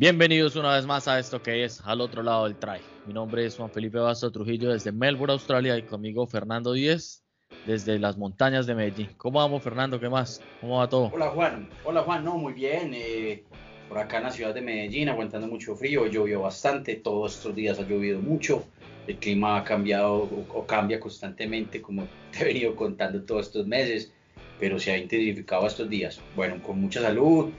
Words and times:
Bienvenidos 0.00 0.56
una 0.56 0.76
vez 0.76 0.86
más 0.86 1.08
a 1.08 1.18
esto 1.18 1.42
que 1.42 1.62
es 1.62 1.82
Al 1.84 2.00
otro 2.00 2.22
lado 2.22 2.44
del 2.44 2.56
try. 2.56 2.80
Mi 3.06 3.12
nombre 3.12 3.44
es 3.44 3.58
Juan 3.58 3.70
Felipe 3.70 3.98
Basto 3.98 4.32
Trujillo 4.32 4.72
desde 4.72 4.92
Melbourne, 4.92 5.34
Australia 5.34 5.76
y 5.76 5.82
conmigo 5.82 6.26
Fernando 6.26 6.72
Díez 6.72 7.22
desde 7.66 7.98
las 7.98 8.16
montañas 8.16 8.66
de 8.66 8.74
Medellín. 8.74 9.10
¿Cómo 9.18 9.40
vamos 9.40 9.62
Fernando? 9.62 10.00
¿Qué 10.00 10.08
más? 10.08 10.40
¿Cómo 10.62 10.78
va 10.78 10.88
todo? 10.88 11.10
Hola 11.12 11.28
Juan, 11.28 11.68
hola 11.84 12.00
Juan, 12.00 12.24
no, 12.24 12.38
muy 12.38 12.54
bien. 12.54 12.92
Eh, 12.94 13.44
por 13.90 13.98
acá 13.98 14.16
en 14.16 14.22
la 14.22 14.30
ciudad 14.30 14.54
de 14.54 14.62
Medellín 14.62 15.10
aguantando 15.10 15.46
mucho 15.46 15.76
frío, 15.76 16.06
llovió 16.06 16.40
bastante, 16.40 16.96
todos 16.96 17.36
estos 17.36 17.54
días 17.54 17.78
ha 17.78 17.82
llovido 17.82 18.20
mucho, 18.20 18.64
el 19.06 19.18
clima 19.18 19.58
ha 19.58 19.64
cambiado 19.64 20.30
o, 20.54 20.66
cambia 20.66 20.98
constantemente 20.98 21.82
como 21.82 22.08
te 22.32 22.40
he 22.40 22.44
venido 22.46 22.74
contando 22.74 23.20
todos 23.24 23.48
estos 23.48 23.66
meses, 23.66 24.10
pero 24.58 24.78
se 24.78 24.92
ha 24.92 24.96
intensificado 24.96 25.66
estos 25.66 25.90
días. 25.90 26.22
Bueno, 26.34 26.62
con 26.62 26.80
mucha 26.80 27.02
salud, 27.02 27.50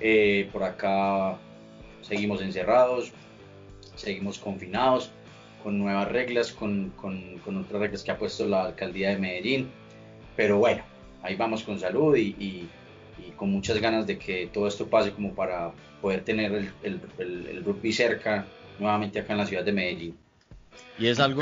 eh, 0.00 0.48
por 0.52 0.64
acá 0.64 1.38
seguimos 2.06 2.40
encerrados, 2.40 3.12
seguimos 3.96 4.38
confinados, 4.38 5.10
con 5.62 5.78
nuevas 5.78 6.08
reglas, 6.12 6.52
con, 6.52 6.92
otras 7.02 7.80
reglas 7.80 8.02
que 8.02 8.10
ha 8.10 8.18
puesto 8.18 8.46
la 8.46 8.66
alcaldía 8.66 9.10
de 9.10 9.18
Medellín. 9.18 9.70
Pero 10.36 10.58
bueno, 10.58 10.82
ahí 11.22 11.36
vamos 11.36 11.62
con 11.62 11.80
salud 11.80 12.16
y, 12.16 12.68
con 13.36 13.50
muchas 13.50 13.80
ganas 13.80 14.06
de 14.06 14.18
que 14.18 14.48
todo 14.52 14.68
esto 14.68 14.86
pase 14.86 15.10
como 15.10 15.34
para 15.34 15.72
poder 16.00 16.22
tener 16.22 16.52
el, 16.82 17.00
el, 17.18 17.64
rugby 17.64 17.92
cerca 17.92 18.46
nuevamente 18.78 19.18
acá 19.18 19.32
en 19.32 19.38
la 19.38 19.46
ciudad 19.46 19.64
de 19.64 19.72
Medellín. 19.72 20.16
Y 20.98 21.06
es 21.06 21.18
algo 21.18 21.40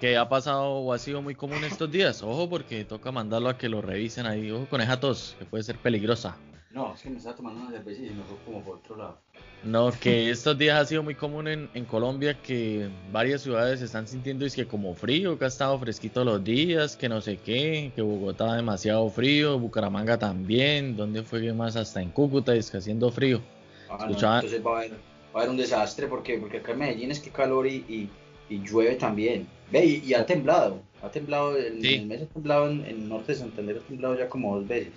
que 0.00 0.16
ha 0.16 0.28
pasado 0.28 0.64
o 0.64 0.92
ha 0.92 0.98
sido 0.98 1.20
muy 1.20 1.34
común 1.34 1.64
estos 1.64 1.90
días. 1.90 2.22
Ojo 2.22 2.48
porque 2.48 2.84
toca 2.84 3.10
mandarlo 3.12 3.48
a 3.48 3.58
que 3.58 3.68
lo 3.68 3.82
revisen 3.82 4.26
ahí. 4.26 4.50
Ojo 4.50 4.66
con 4.66 4.80
esa 4.80 4.98
que 5.38 5.44
puede 5.44 5.64
ser 5.64 5.76
peligrosa. 5.76 6.36
No, 6.74 6.92
es 6.92 7.02
que 7.02 7.10
me 7.10 7.18
estaba 7.18 7.36
tomando 7.36 7.60
una 7.60 7.70
cerveza 7.70 8.02
y 8.02 8.10
me 8.10 8.24
fue 8.24 8.36
como 8.44 8.60
por 8.60 8.78
otro 8.78 8.96
lado. 8.96 9.18
No, 9.62 9.92
que 9.92 10.30
estos 10.30 10.58
días 10.58 10.82
ha 10.82 10.84
sido 10.84 11.04
muy 11.04 11.14
común 11.14 11.46
en, 11.46 11.70
en 11.72 11.84
Colombia 11.84 12.36
que 12.42 12.88
varias 13.12 13.42
ciudades 13.42 13.78
se 13.78 13.84
están 13.84 14.08
sintiendo 14.08 14.44
es 14.44 14.56
que 14.56 14.66
como 14.66 14.92
frío, 14.92 15.38
que 15.38 15.44
ha 15.44 15.48
estado 15.48 15.78
fresquito 15.78 16.24
los 16.24 16.42
días, 16.42 16.96
que 16.96 17.08
no 17.08 17.20
sé 17.20 17.36
qué, 17.36 17.92
que 17.94 18.02
Bogotá 18.02 18.56
demasiado 18.56 19.08
frío, 19.08 19.56
Bucaramanga 19.56 20.18
también, 20.18 20.96
donde 20.96 21.22
fue 21.22 21.52
más 21.52 21.76
hasta 21.76 22.02
en 22.02 22.10
Cúcuta 22.10 22.56
es 22.56 22.72
que 22.72 22.78
haciendo 22.78 23.12
frío. 23.12 23.40
Ah, 23.88 24.06
entonces 24.10 24.60
va 24.66 24.74
a, 24.74 24.78
haber, 24.80 24.92
va 24.92 24.96
a, 25.34 25.38
haber, 25.38 25.50
un 25.50 25.56
desastre 25.56 26.08
porque, 26.08 26.38
porque 26.38 26.56
acá 26.56 26.72
en 26.72 26.78
Medellín 26.80 27.12
es 27.12 27.20
que 27.20 27.30
calor 27.30 27.68
y, 27.68 28.10
y, 28.48 28.58
llueve 28.58 28.96
también. 28.96 29.46
Ve, 29.70 30.02
y, 30.04 30.12
ha 30.14 30.26
temblado, 30.26 30.82
ha 31.02 31.08
temblado, 31.08 31.56
en, 31.56 31.84
el 31.84 32.06
mes 32.06 32.22
ha 32.22 32.26
temblado 32.26 32.68
en, 32.68 32.80
en 32.80 33.02
el 33.02 33.08
norte 33.08 33.32
de 33.32 33.38
Santander, 33.38 33.76
ha 33.78 33.86
temblado 33.88 34.18
ya 34.18 34.28
como 34.28 34.56
dos 34.56 34.66
veces. 34.66 34.92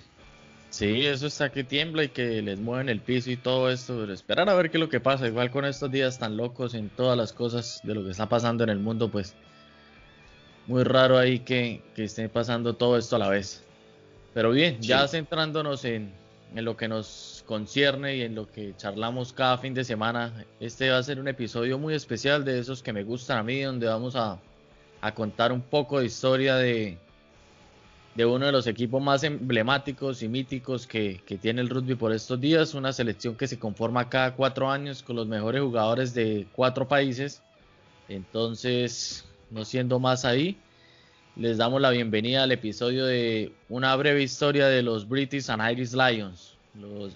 Sí, 0.70 1.06
eso 1.06 1.28
está 1.28 1.50
que 1.50 1.64
tiembla 1.64 2.04
y 2.04 2.10
que 2.10 2.42
les 2.42 2.60
mueven 2.60 2.90
el 2.90 3.00
piso 3.00 3.32
y 3.32 3.38
todo 3.38 3.70
esto. 3.70 3.98
Pero 4.00 4.14
esperar 4.14 4.50
a 4.50 4.54
ver 4.54 4.70
qué 4.70 4.78
es 4.78 4.82
lo 4.82 4.90
que 4.90 5.00
pasa. 5.00 5.28
Igual 5.28 5.50
con 5.50 5.66
estos 5.66 5.90
días 5.92 6.20
tan 6.20 6.38
locos 6.38 6.74
en 6.74 6.90
todas 6.90 7.18
las 7.18 7.34
cosas 7.34 7.80
de 7.84 7.96
lo 7.96 8.04
que 8.04 8.12
está 8.12 8.28
pasando 8.28 8.64
en 8.64 8.70
el 8.70 8.80
mundo, 8.80 9.10
pues 9.10 9.34
muy 10.68 10.84
raro 10.84 11.18
ahí 11.18 11.40
que, 11.40 11.82
que 11.96 12.04
esté 12.04 12.28
pasando 12.28 12.76
todo 12.76 12.98
esto 12.98 13.16
a 13.16 13.20
la 13.20 13.30
vez. 13.30 13.64
Pero 14.34 14.52
bien, 14.52 14.80
ya 14.82 15.08
centrándonos 15.08 15.86
en, 15.86 16.12
en, 16.54 16.66
lo 16.66 16.76
que 16.76 16.88
nos 16.88 17.44
concierne 17.48 18.18
y 18.18 18.22
en 18.22 18.36
lo 18.36 18.52
que 18.52 18.76
charlamos 18.76 19.34
cada 19.34 19.58
fin 19.58 19.74
de 19.74 19.84
semana, 19.84 20.46
este 20.60 20.90
va 20.90 20.98
a 20.98 21.04
ser 21.04 21.20
un 21.20 21.28
episodio 21.28 21.80
muy 21.80 21.96
especial 21.96 22.44
de 22.44 22.60
esos 22.60 22.84
que 22.84 22.94
me 22.94 23.04
gustan 23.04 23.40
a 23.40 23.44
mí, 23.44 23.62
donde 23.62 23.88
vamos 23.88 24.16
a, 24.16 24.38
a 25.02 25.14
contar 25.16 25.52
un 25.52 25.62
poco 25.62 26.00
de 26.00 26.06
historia 26.06 26.56
de, 26.58 27.00
de 28.18 28.26
uno 28.26 28.48
de 28.48 28.52
los 28.52 28.66
equipos 28.66 29.00
más 29.00 29.24
emblemáticos 29.24 30.24
y 30.24 30.28
míticos 30.28 30.88
que, 30.88 31.22
tiene 31.40 31.62
el 31.62 31.70
rugby 31.70 31.94
por 31.94 32.12
estos 32.12 32.42
días, 32.42 32.74
una 32.74 32.92
selección 32.92 33.36
que 33.36 33.48
se 33.48 33.60
conforma 33.60 34.10
cada 34.10 34.34
cuatro 34.34 34.72
años 34.72 35.04
con 35.04 35.16
los 35.16 35.28
mejores 35.28 35.62
jugadores 35.62 36.16
de 36.16 36.48
cuatro 36.52 36.88
países. 36.88 37.44
Entonces, 38.10 39.24
no 39.52 39.64
siendo 39.64 40.00
más 40.00 40.26
ahí, 40.26 40.58
les 41.36 41.58
damos 41.58 41.80
la 41.80 41.92
bienvenida 41.92 42.42
al 42.42 42.52
episodio 42.52 43.06
de 43.06 43.54
una 43.70 43.96
breve 43.96 44.24
historia 44.24 44.66
de 44.66 44.82
los 44.82 45.08
British 45.08 45.52
and 45.52 45.72
Irish 45.72 45.94
Lions, 45.94 46.58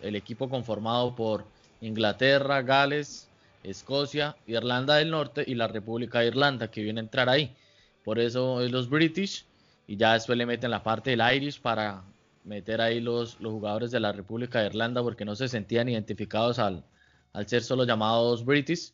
el 0.03 0.15
equipo 0.15 0.49
conformado 0.49 1.15
por 1.15 1.45
Inglaterra, 1.81 2.61
Gales, 2.61 3.27
Escocia, 3.63 4.35
Irlanda 4.45 4.97
del 4.97 5.09
Norte 5.09 5.43
y 5.47 5.55
la 5.55 5.67
República 5.67 6.19
de 6.19 6.27
Irlanda 6.27 6.69
que 6.69 6.83
viene 6.83 6.99
a 6.99 7.05
entrar 7.05 7.27
ahí. 7.27 7.55
Por 8.03 8.19
eso 8.19 8.61
es 8.61 8.71
los 8.71 8.87
British 8.87 9.45
y 9.91 9.97
ya 9.97 10.13
después 10.13 10.37
le 10.37 10.45
meten 10.45 10.71
la 10.71 10.81
parte 10.81 11.09
del 11.09 11.21
Irish 11.35 11.59
para 11.59 12.01
meter 12.45 12.79
ahí 12.79 13.01
los, 13.01 13.37
los 13.41 13.51
jugadores 13.51 13.91
de 13.91 13.99
la 13.99 14.13
República 14.13 14.61
de 14.61 14.67
Irlanda 14.67 15.03
porque 15.03 15.25
no 15.25 15.35
se 15.35 15.49
sentían 15.49 15.89
identificados 15.89 16.59
al, 16.59 16.85
al 17.33 17.45
ser 17.45 17.61
solo 17.61 17.83
llamados 17.83 18.45
British. 18.45 18.93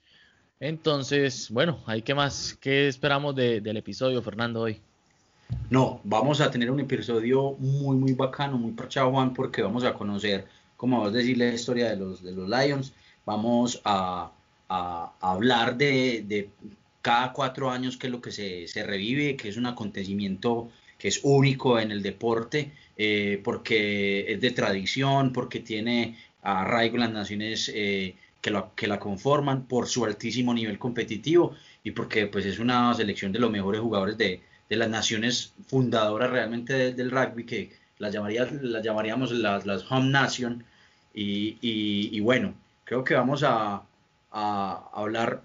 Entonces, 0.60 1.52
bueno, 1.52 1.78
hay 1.86 2.02
que 2.02 2.16
más, 2.16 2.58
¿qué 2.60 2.88
esperamos 2.88 3.36
del 3.36 3.78
episodio, 3.78 4.24
Fernando, 4.24 4.62
hoy? 4.62 4.82
No, 5.70 6.02
vamos 6.04 6.42
a 6.42 6.50
tener 6.50 6.72
un 6.72 6.80
episodio 6.80 7.52
muy, 7.60 7.96
muy 7.96 8.14
bacano, 8.14 8.58
muy 8.58 8.72
parchado, 8.72 9.12
Juan, 9.12 9.36
porque 9.36 9.62
vamos 9.62 9.84
a 9.84 9.94
conocer, 9.94 10.48
como 10.78 11.02
vas 11.02 11.10
a 11.10 11.18
decir, 11.18 11.38
la 11.38 11.46
historia 11.46 11.92
de 11.92 11.98
los, 11.98 12.24
de 12.24 12.32
los 12.32 12.50
Lions. 12.50 12.92
Vamos 13.24 13.80
a, 13.86 14.32
a, 14.68 15.14
hablar 15.22 15.78
de, 15.78 16.26
de, 16.28 16.50
cada 17.04 17.32
cuatro 17.34 17.70
años 17.70 17.98
qué 17.98 18.08
es 18.08 18.12
lo 18.12 18.20
que 18.20 18.32
se, 18.32 18.68
se 18.68 18.82
revive, 18.82 19.38
que 19.38 19.50
es 19.50 19.58
un 19.58 19.68
acontecimiento 19.68 20.72
que 20.98 21.08
es 21.10 21.20
único 21.24 21.80
en 21.80 21.92
el 21.92 22.02
deporte, 22.02 22.72
eh, 22.98 23.40
porque 23.44 24.32
es 24.34 24.42
de 24.42 24.52
tradición, 24.52 25.32
porque 25.34 25.60
tiene 25.60 26.18
arraigo 26.42 26.96
en 26.96 27.02
las 27.02 27.12
naciones 27.12 27.72
eh, 27.74 28.16
que, 28.42 28.52
la, 28.52 28.70
que 28.76 28.88
la 28.88 29.00
conforman, 29.00 29.66
por 29.66 29.88
su 29.88 30.06
altísimo 30.06 30.54
nivel 30.54 30.80
competitivo 30.80 31.56
y 31.84 31.92
porque 31.92 32.28
pues 32.28 32.46
es 32.46 32.60
una 32.60 32.94
selección 32.94 33.32
de 33.32 33.40
los 33.40 33.52
mejores 33.52 33.82
jugadores 33.82 34.18
de, 34.18 34.42
de 34.70 34.76
las 34.76 34.90
naciones 34.90 35.54
fundadoras 35.68 36.32
realmente 36.32 36.94
del 36.94 37.12
rugby, 37.12 37.46
que 37.46 37.72
las, 38.00 38.14
llamaría, 38.14 38.48
las 38.62 38.84
llamaríamos 38.84 39.32
las, 39.32 39.66
home 39.90 40.10
nation. 40.10 40.64
Y, 41.14 41.58
y, 41.62 42.20
bueno, 42.20 42.54
creo 42.84 43.04
que 43.04 43.16
vamos 43.16 43.44
a 43.44 43.84
hablar, 44.32 45.42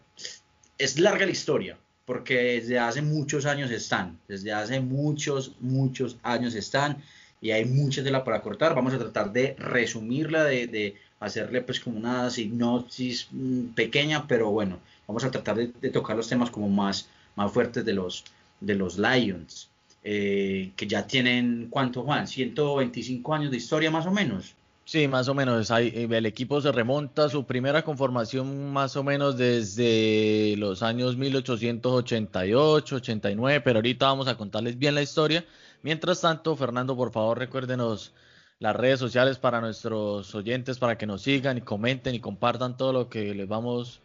es 0.76 0.98
larga 0.98 1.24
la 1.24 1.32
historia, 1.32 1.78
porque 2.04 2.60
desde 2.60 2.78
hace 2.78 3.02
muchos 3.02 3.46
años 3.46 3.70
están, 3.70 4.18
desde 4.28 4.52
hace 4.52 4.80
muchos, 4.80 5.54
muchos 5.60 6.16
años 6.22 6.54
están 6.54 6.98
y 7.40 7.50
hay 7.50 7.64
mucha 7.64 8.02
tela 8.02 8.24
para 8.24 8.40
cortar. 8.40 8.74
Vamos 8.74 8.94
a 8.94 8.98
tratar 8.98 9.32
de 9.32 9.54
resumirla, 9.58 10.44
de, 10.44 10.66
de 10.66 10.96
hacerle 11.22 11.62
pues 11.62 11.80
como 11.80 11.98
una 11.98 12.28
sinopsis 12.30 13.28
mm, 13.30 13.66
pequeña, 13.74 14.26
pero 14.26 14.50
bueno, 14.50 14.80
vamos 15.06 15.24
a 15.24 15.30
tratar 15.30 15.56
de, 15.56 15.90
tocar 15.90 16.16
los 16.16 16.28
temas 16.28 16.50
como 16.50 16.68
más, 16.68 17.08
más 17.36 17.52
fuertes 17.52 17.84
de 17.84 17.92
los, 17.92 18.24
de 18.60 18.74
los 18.74 18.98
Lions, 18.98 19.68
eh, 20.02 20.72
que 20.76 20.86
ya 20.86 21.06
tienen, 21.06 21.68
¿cuánto 21.70 22.02
Juan? 22.02 22.26
125 22.26 23.34
años 23.34 23.50
de 23.50 23.56
historia 23.56 23.90
más 23.90 24.06
o 24.06 24.10
menos. 24.10 24.54
Sí, 24.92 25.08
más 25.08 25.26
o 25.28 25.32
menos. 25.32 25.70
Eh, 25.70 26.06
el 26.10 26.26
equipo 26.26 26.60
se 26.60 26.70
remonta 26.70 27.24
a 27.24 27.28
su 27.30 27.46
primera 27.46 27.82
conformación 27.82 28.74
más 28.74 28.94
o 28.94 29.02
menos 29.02 29.38
desde 29.38 30.54
los 30.58 30.82
años 30.82 31.16
1888, 31.16 32.96
89, 32.96 33.62
pero 33.62 33.78
ahorita 33.78 34.04
vamos 34.04 34.28
a 34.28 34.36
contarles 34.36 34.78
bien 34.78 34.94
la 34.94 35.00
historia. 35.00 35.46
Mientras 35.80 36.20
tanto, 36.20 36.54
Fernando, 36.56 36.94
por 36.94 37.10
favor, 37.10 37.38
recuérdenos 37.38 38.12
las 38.58 38.76
redes 38.76 39.00
sociales 39.00 39.38
para 39.38 39.62
nuestros 39.62 40.34
oyentes, 40.34 40.78
para 40.78 40.98
que 40.98 41.06
nos 41.06 41.22
sigan 41.22 41.56
y 41.56 41.62
comenten 41.62 42.14
y 42.14 42.20
compartan 42.20 42.76
todo 42.76 42.92
lo 42.92 43.08
que 43.08 43.34
les 43.34 43.48
vamos 43.48 44.02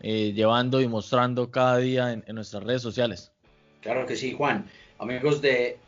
eh, 0.00 0.32
llevando 0.32 0.80
y 0.80 0.86
mostrando 0.86 1.50
cada 1.50 1.78
día 1.78 2.12
en, 2.12 2.22
en 2.28 2.36
nuestras 2.36 2.62
redes 2.62 2.82
sociales. 2.82 3.32
Claro 3.80 4.06
que 4.06 4.14
sí, 4.14 4.32
Juan. 4.32 4.70
Amigos 5.00 5.42
de 5.42 5.78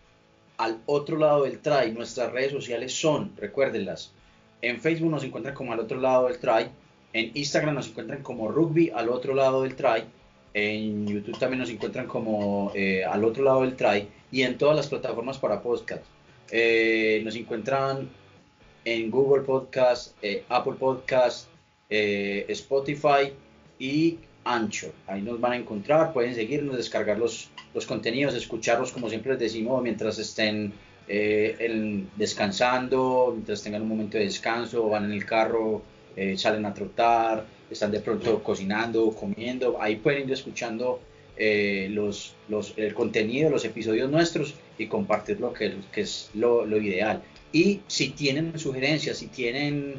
Al 0.56 0.80
otro 0.86 1.16
lado 1.16 1.44
del 1.44 1.60
try, 1.60 1.92
nuestras 1.92 2.32
redes 2.32 2.50
sociales 2.50 2.92
son, 2.92 3.36
recuérdenlas, 3.36 4.12
en 4.62 4.80
Facebook 4.80 5.10
nos 5.10 5.24
encuentran 5.24 5.54
como 5.54 5.72
al 5.72 5.80
otro 5.80 6.00
lado 6.00 6.28
del 6.28 6.38
try. 6.38 6.68
En 7.12 7.32
Instagram 7.34 7.74
nos 7.74 7.88
encuentran 7.88 8.22
como 8.22 8.48
rugby 8.48 8.90
al 8.90 9.08
otro 9.08 9.34
lado 9.34 9.62
del 9.62 9.74
try. 9.74 10.04
En 10.54 11.06
YouTube 11.06 11.38
también 11.38 11.60
nos 11.60 11.68
encuentran 11.68 12.06
como 12.06 12.72
eh, 12.74 13.04
al 13.04 13.24
otro 13.24 13.42
lado 13.42 13.62
del 13.62 13.76
try. 13.76 14.08
Y 14.30 14.42
en 14.42 14.56
todas 14.56 14.76
las 14.76 14.86
plataformas 14.86 15.36
para 15.36 15.60
podcast. 15.60 16.04
Eh, 16.50 17.20
nos 17.24 17.34
encuentran 17.34 18.08
en 18.84 19.10
Google 19.10 19.42
Podcast, 19.42 20.16
eh, 20.22 20.44
Apple 20.48 20.74
Podcast, 20.78 21.48
Spotify 21.90 23.32
y 23.78 24.18
Ancho. 24.44 24.92
Ahí 25.06 25.22
nos 25.22 25.40
van 25.40 25.52
a 25.52 25.56
encontrar. 25.56 26.12
Pueden 26.12 26.34
seguirnos, 26.34 26.76
descargar 26.76 27.18
los, 27.18 27.50
los 27.74 27.84
contenidos, 27.84 28.34
escucharlos 28.34 28.92
como 28.92 29.08
siempre 29.08 29.32
les 29.32 29.40
decimos 29.40 29.82
mientras 29.82 30.18
estén 30.18 30.72
eh, 31.08 31.56
el, 31.58 32.06
descansando, 32.16 33.30
mientras 33.32 33.62
tengan 33.62 33.82
un 33.82 33.88
momento 33.88 34.18
de 34.18 34.24
descanso, 34.24 34.88
van 34.88 35.04
en 35.04 35.12
el 35.12 35.24
carro, 35.24 35.82
eh, 36.16 36.36
salen 36.36 36.64
a 36.66 36.74
trotar, 36.74 37.44
están 37.70 37.90
de 37.90 38.00
pronto 38.00 38.42
cocinando, 38.42 39.10
comiendo, 39.10 39.80
ahí 39.80 39.96
pueden 39.96 40.28
ir 40.28 40.32
escuchando 40.32 41.00
eh, 41.36 41.88
los, 41.90 42.34
los, 42.48 42.74
el 42.76 42.94
contenido, 42.94 43.50
los 43.50 43.64
episodios 43.64 44.10
nuestros 44.10 44.54
y 44.78 44.86
compartirlo, 44.86 45.52
que, 45.52 45.74
que 45.92 46.02
es 46.02 46.30
lo, 46.34 46.66
lo, 46.66 46.76
ideal. 46.78 47.22
Y 47.52 47.80
si 47.86 48.10
tienen 48.10 48.58
sugerencias, 48.58 49.18
si 49.18 49.26
tienen 49.26 49.94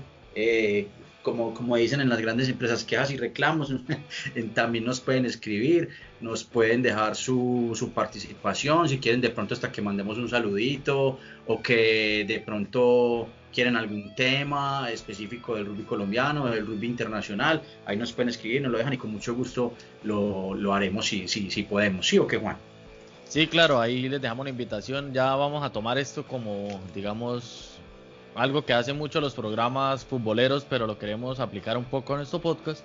como, 1.24 1.54
como 1.54 1.76
dicen 1.78 2.02
en 2.02 2.10
las 2.10 2.20
grandes 2.20 2.50
empresas, 2.50 2.84
quejas 2.84 3.10
y 3.12 3.18
reclamos, 3.18 3.74
también 4.54 4.86
nos 4.86 5.00
pueden 5.00 5.26
escribir, 5.26 5.90
nos 6.22 6.44
pueden 6.44 6.82
dejar 6.82 7.16
su, 7.16 7.72
su, 7.76 7.92
participación, 7.92 8.88
si 8.90 9.00
quieren 9.00 9.22
de 9.22 9.30
pronto 9.30 9.54
hasta 9.54 9.72
que 9.72 9.82
mandemos 9.82 10.18
un 10.18 10.30
saludito 10.30 11.18
o 11.48 11.62
que 11.62 12.26
de 12.28 12.40
pronto 12.40 13.28
quieren 13.54 13.76
algún 13.76 14.14
tema 14.16 14.90
específico 14.92 15.56
del 15.56 15.66
rugby 15.66 15.84
colombiano, 15.84 16.48
del 16.48 16.66
rugby 16.66 16.88
internacional, 16.88 17.62
ahí 17.86 17.98
nos 17.98 18.12
pueden 18.12 18.30
escribir, 18.30 18.62
nos 18.62 18.72
lo 18.72 18.78
dejan 18.78 18.94
y 18.94 18.98
con 18.98 19.12
mucho 19.12 19.34
gusto 19.34 19.74
lo, 20.04 20.54
lo 20.54 20.74
haremos 20.74 21.06
si, 21.06 21.28
si, 21.28 21.50
si 21.50 21.64
podemos. 21.64 22.08
¿Sí 22.08 22.18
o 22.18 22.28
qué, 22.28 22.38
Juan? 22.38 22.58
Sí, 23.30 23.48
claro, 23.48 23.80
ahí 23.80 24.10
les 24.10 24.22
dejamos 24.22 24.44
una 24.44 24.52
invitación. 24.52 25.14
Ya 25.14 25.36
vamos 25.36 25.64
a 25.64 25.72
tomar 25.72 25.98
esto 25.98 26.24
como, 26.24 26.80
digamos, 26.94 27.73
algo 28.36 28.66
que 28.66 28.74
hacen 28.74 28.98
mucho 28.98 29.22
los 29.22 29.34
programas 29.34 30.06
futboleros, 30.06 30.66
pero 30.68 30.88
lo 30.88 30.98
queremos 30.98 31.40
aplicar 31.40 31.78
un 31.78 31.86
poco 31.86 32.14
en 32.14 32.20
nuestro 32.20 32.40
podcast. 32.40 32.84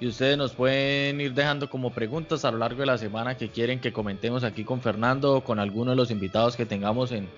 Y 0.00 0.06
ustedes 0.06 0.38
nos 0.38 0.52
pueden 0.52 1.20
ir 1.20 1.34
dejando 1.34 1.68
como 1.68 1.90
preguntas 1.90 2.44
a 2.44 2.52
lo 2.52 2.58
largo 2.58 2.80
de 2.80 2.86
la 2.86 2.98
semana 2.98 3.36
que 3.36 3.48
quieren 3.48 3.80
que 3.80 3.92
comentemos 3.92 4.44
aquí 4.44 4.62
con 4.62 4.80
Fernando 4.80 5.36
o 5.36 5.44
con 5.44 5.58
alguno 5.58 5.90
de 5.90 5.96
los 5.96 6.12
invitados 6.12 6.56
que 6.56 6.66
tengamos 6.66 7.10
en, 7.10 7.28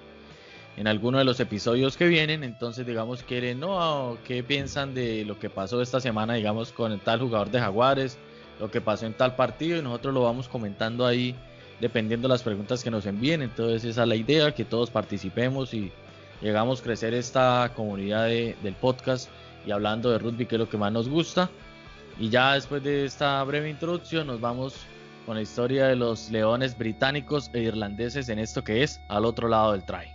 en 0.76 0.86
alguno 0.86 1.18
de 1.18 1.24
los 1.24 1.40
episodios 1.40 1.96
que 1.96 2.06
vienen. 2.06 2.44
Entonces, 2.44 2.86
digamos, 2.86 3.22
quieren, 3.22 3.60
no, 3.60 4.18
¿qué 4.26 4.42
piensan 4.42 4.94
de 4.94 5.24
lo 5.24 5.38
que 5.38 5.48
pasó 5.48 5.80
esta 5.80 6.00
semana, 6.00 6.34
digamos, 6.34 6.70
con 6.70 6.92
el 6.92 7.00
tal 7.00 7.20
jugador 7.20 7.50
de 7.50 7.60
Jaguares, 7.60 8.18
lo 8.58 8.70
que 8.70 8.82
pasó 8.82 9.06
en 9.06 9.14
tal 9.14 9.36
partido? 9.36 9.78
Y 9.78 9.82
nosotros 9.82 10.12
lo 10.12 10.22
vamos 10.22 10.46
comentando 10.46 11.06
ahí 11.06 11.34
dependiendo 11.80 12.28
de 12.28 12.34
las 12.34 12.42
preguntas 12.42 12.84
que 12.84 12.90
nos 12.90 13.06
envíen. 13.06 13.40
Entonces, 13.40 13.84
esa 13.84 14.02
es 14.02 14.08
la 14.08 14.16
idea, 14.16 14.54
que 14.54 14.66
todos 14.66 14.90
participemos 14.90 15.72
y 15.72 15.90
llegamos 16.40 16.80
a 16.80 16.84
crecer 16.84 17.14
esta 17.14 17.72
comunidad 17.74 18.26
del 18.26 18.74
podcast 18.80 19.28
y 19.66 19.70
hablando 19.70 20.10
de 20.10 20.18
rugby, 20.18 20.46
que 20.46 20.56
es 20.56 20.58
lo 20.58 20.68
que 20.68 20.78
más 20.78 20.92
nos 20.92 21.08
gusta. 21.08 21.50
Y 22.18 22.28
ya 22.28 22.54
después 22.54 22.82
de 22.82 23.04
esta 23.04 23.42
breve 23.44 23.70
introducción, 23.70 24.26
nos 24.26 24.40
vamos 24.40 24.74
con 25.26 25.36
la 25.36 25.42
historia 25.42 25.86
de 25.86 25.96
los 25.96 26.30
leones 26.30 26.76
británicos 26.76 27.50
e 27.52 27.60
irlandeses 27.60 28.28
en 28.28 28.38
esto 28.38 28.64
que 28.64 28.82
es 28.82 29.00
al 29.08 29.24
otro 29.24 29.48
lado 29.48 29.72
del 29.72 29.84
try. 29.84 30.06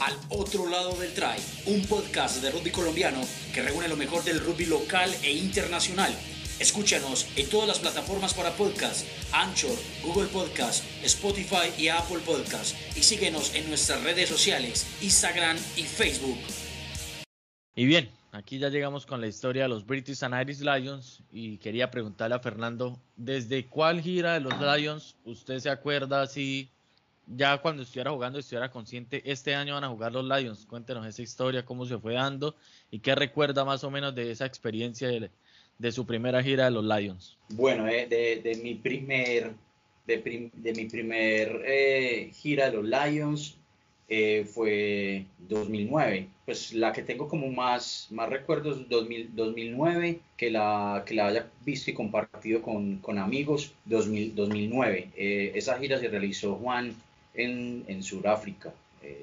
Al 0.00 0.14
otro 0.28 0.68
lado 0.68 0.92
del 0.96 1.14
try, 1.14 1.38
un 1.66 1.82
podcast 1.86 2.42
de 2.42 2.50
rugby 2.50 2.70
colombiano 2.70 3.20
que 3.54 3.62
reúne 3.62 3.88
lo 3.88 3.96
mejor 3.96 4.22
del 4.24 4.40
rugby 4.40 4.66
local 4.66 5.10
e 5.22 5.32
internacional 5.32 6.14
Escúchanos 6.60 7.26
en 7.36 7.50
todas 7.50 7.66
las 7.66 7.80
plataformas 7.80 8.32
para 8.32 8.52
podcast, 8.52 9.04
Anchor, 9.32 9.76
Google 10.04 10.28
Podcast, 10.28 10.84
Spotify 11.02 11.72
y 11.76 11.88
Apple 11.88 12.20
Podcast. 12.24 12.76
Y 12.96 13.02
síguenos 13.02 13.56
en 13.56 13.68
nuestras 13.68 14.04
redes 14.04 14.28
sociales, 14.28 14.86
Instagram 15.02 15.56
y 15.76 15.82
Facebook. 15.82 16.38
Y 17.74 17.86
bien, 17.86 18.08
aquí 18.30 18.58
ya 18.60 18.68
llegamos 18.68 19.04
con 19.04 19.20
la 19.20 19.26
historia 19.26 19.64
de 19.64 19.68
los 19.68 19.84
British 19.84 20.22
and 20.22 20.40
Irish 20.40 20.60
Lions. 20.60 21.24
Y 21.32 21.58
quería 21.58 21.90
preguntarle 21.90 22.36
a 22.36 22.38
Fernando, 22.38 23.00
¿desde 23.16 23.66
cuál 23.66 24.00
gira 24.00 24.34
de 24.34 24.40
los 24.40 24.54
Lions 24.60 25.16
usted 25.24 25.58
se 25.58 25.70
acuerda 25.70 26.24
si 26.28 26.70
ya 27.26 27.58
cuando 27.58 27.82
estuviera 27.82 28.12
jugando 28.12 28.38
estuviera 28.38 28.70
consciente, 28.70 29.22
este 29.28 29.56
año 29.56 29.74
van 29.74 29.82
a 29.82 29.88
jugar 29.88 30.12
los 30.12 30.24
Lions? 30.24 30.66
Cuéntenos 30.66 31.04
esa 31.04 31.22
historia, 31.22 31.64
cómo 31.64 31.84
se 31.84 31.98
fue 31.98 32.14
dando 32.14 32.54
y 32.92 33.00
qué 33.00 33.16
recuerda 33.16 33.64
más 33.64 33.82
o 33.82 33.90
menos 33.90 34.14
de 34.14 34.30
esa 34.30 34.46
experiencia 34.46 35.08
de 35.08 35.32
de 35.78 35.92
su 35.92 36.06
primera 36.06 36.42
gira 36.42 36.66
de 36.66 36.70
los 36.70 36.84
Lions? 36.84 37.36
Bueno, 37.50 37.88
eh, 37.88 38.06
de, 38.06 38.60
mi 38.62 38.74
primer, 38.74 39.52
de, 40.06 40.72
mi 40.76 40.84
primer 40.86 41.62
eh, 41.66 42.30
gira 42.34 42.70
de 42.70 42.76
los 42.76 42.84
Lions 42.84 43.56
eh, 44.08 44.46
fue 44.50 45.24
2009. 45.48 46.28
Pues 46.44 46.74
la 46.74 46.92
que 46.92 47.02
tengo 47.02 47.26
como 47.28 47.50
más, 47.50 48.08
más 48.10 48.28
recuerdos 48.28 48.88
2000, 48.88 49.34
2009 49.34 50.20
que 50.36 50.50
la, 50.50 51.02
que 51.06 51.14
la 51.14 51.28
haya 51.28 51.46
visto 51.64 51.90
y 51.90 51.94
compartido 51.94 52.60
con, 52.60 52.98
con 52.98 53.18
amigos 53.18 53.72
2000, 53.86 54.34
2009. 54.34 55.08
esa 55.54 55.78
gira 55.78 55.98
se 55.98 56.08
realizó 56.08 56.56
Juan 56.56 56.94
en, 57.34 57.84
en 57.88 58.02
Sudáfrica. 58.02 58.74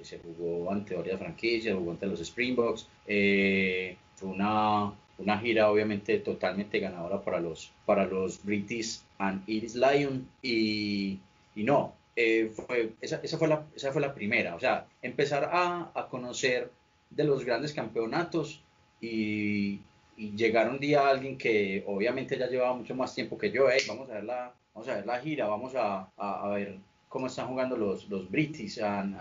se 0.02 0.20
jugó 0.20 0.72
ante 0.72 0.96
varias 0.96 1.20
franquicias, 1.20 1.76
jugó 1.76 1.92
ante 1.92 2.08
los 2.08 2.20
Springboks. 2.20 2.88
fue 3.06 4.30
una, 4.30 4.94
una 5.22 5.38
gira 5.40 5.70
obviamente 5.70 6.20
totalmente 6.20 6.80
ganadora 6.80 7.22
para 7.22 7.40
los, 7.40 7.72
para 7.86 8.06
los 8.06 8.44
British 8.44 9.00
and 9.20 9.48
Irish 9.48 9.76
Lions 9.76 10.24
y, 10.42 11.20
y 11.56 11.64
no, 11.64 11.94
eh, 12.16 12.52
fue, 12.54 12.94
esa, 13.02 13.20
esa, 13.24 13.38
fue 13.38 13.48
la, 13.48 13.66
esa 13.76 13.92
fue 13.92 14.02
la 14.02 14.14
primera, 14.14 14.56
o 14.56 14.60
sea, 14.60 14.86
empezar 15.02 15.50
a, 15.52 15.92
a 15.94 16.08
conocer 16.08 16.72
de 17.10 17.24
los 17.24 17.46
grandes 17.46 17.74
campeonatos 17.74 18.62
y, 19.00 19.80
y, 20.18 20.32
llegar 20.36 20.70
un 20.70 20.80
día 20.80 21.02
a 21.02 21.10
alguien 21.10 21.38
que 21.38 21.84
obviamente 21.88 22.38
ya 22.38 22.48
llevaba 22.48 22.76
mucho 22.76 22.96
más 22.96 23.14
tiempo 23.14 23.38
que 23.38 23.52
yo, 23.52 23.66
vamos 23.88 24.10
a 24.10 24.14
ver 24.16 24.24
la, 24.24 24.54
vamos 24.74 24.90
a 24.90 24.96
ver 24.96 25.06
la 25.06 25.20
gira, 25.20 25.48
vamos 25.48 25.74
a, 25.76 26.10
a, 26.18 26.50
ver 26.50 26.78
cómo 27.10 27.28
están 27.28 27.48
jugando 27.48 27.78
los, 27.78 28.10
los 28.10 28.30
British, 28.30 28.82
and, 28.82 29.16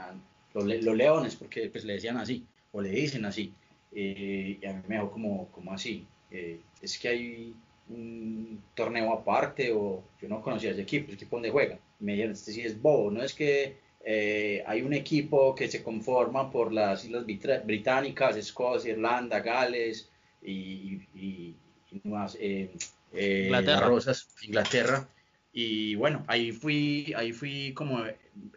los, 0.54 0.64
los, 0.64 0.96
Leones, 0.96 1.36
porque 1.36 1.68
pues 1.70 1.84
le 1.84 1.94
decían 1.94 2.16
así, 2.16 2.44
o 2.72 2.80
le 2.80 2.90
dicen 2.90 3.24
así. 3.24 3.52
Eh, 3.92 4.58
y 4.60 4.66
a 4.66 4.72
mí 4.72 4.82
me 4.86 4.94
dejó 4.96 5.10
como, 5.10 5.48
como 5.48 5.72
así. 5.72 6.06
Eh, 6.30 6.60
es 6.80 6.98
que 6.98 7.08
hay 7.08 7.54
un 7.88 8.62
torneo 8.74 9.12
aparte 9.12 9.72
o 9.72 10.02
yo 10.20 10.28
no 10.28 10.42
conocía 10.42 10.70
ese 10.70 10.82
equipo, 10.82 11.06
ese 11.06 11.16
equipo 11.16 11.36
donde 11.36 11.50
juega. 11.50 11.78
Me 11.98 12.12
dijeron, 12.12 12.32
este 12.32 12.52
sí 12.52 12.62
es 12.62 12.80
bobo, 12.80 13.10
no 13.10 13.22
es 13.22 13.34
que 13.34 13.76
eh, 14.04 14.62
hay 14.66 14.82
un 14.82 14.94
equipo 14.94 15.54
que 15.54 15.68
se 15.68 15.82
conforma 15.82 16.50
por 16.50 16.72
las 16.72 17.04
islas 17.04 17.24
británicas, 17.26 18.36
Escocia, 18.36 18.92
Irlanda, 18.92 19.40
Gales 19.40 20.08
y, 20.42 21.00
y, 21.14 21.56
más, 22.04 22.38
Inglaterra. 23.12 23.88
Rosas, 23.88 24.28
Inglaterra. 24.42 25.08
Y 25.52 25.96
bueno, 25.96 26.24
ahí 26.28 26.52
fui, 26.52 27.12
ahí 27.16 27.32
fui 27.32 27.72
como 27.74 28.04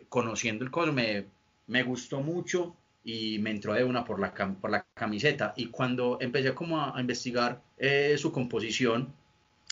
conociendo 0.10 0.64
el 0.64 0.70
coso, 0.70 0.94
me, 0.94 1.26
me 1.66 1.82
gustó 1.82 2.22
mucho 2.22 2.76
y 3.04 3.40
me 3.40 3.52
entró 3.52 3.74
de 3.74 3.84
una 3.84 4.06
por 4.06 4.20
la, 4.20 4.34
por 4.34 4.72
la 4.72 4.86
camiseta. 4.94 5.54
Y 5.58 5.68
cuando 5.68 6.18
empecé 6.22 6.54
como 6.54 6.82
a, 6.82 7.00
investigar 7.00 7.62
eh, 7.78 8.16
su 8.18 8.32
composición, 8.32 9.14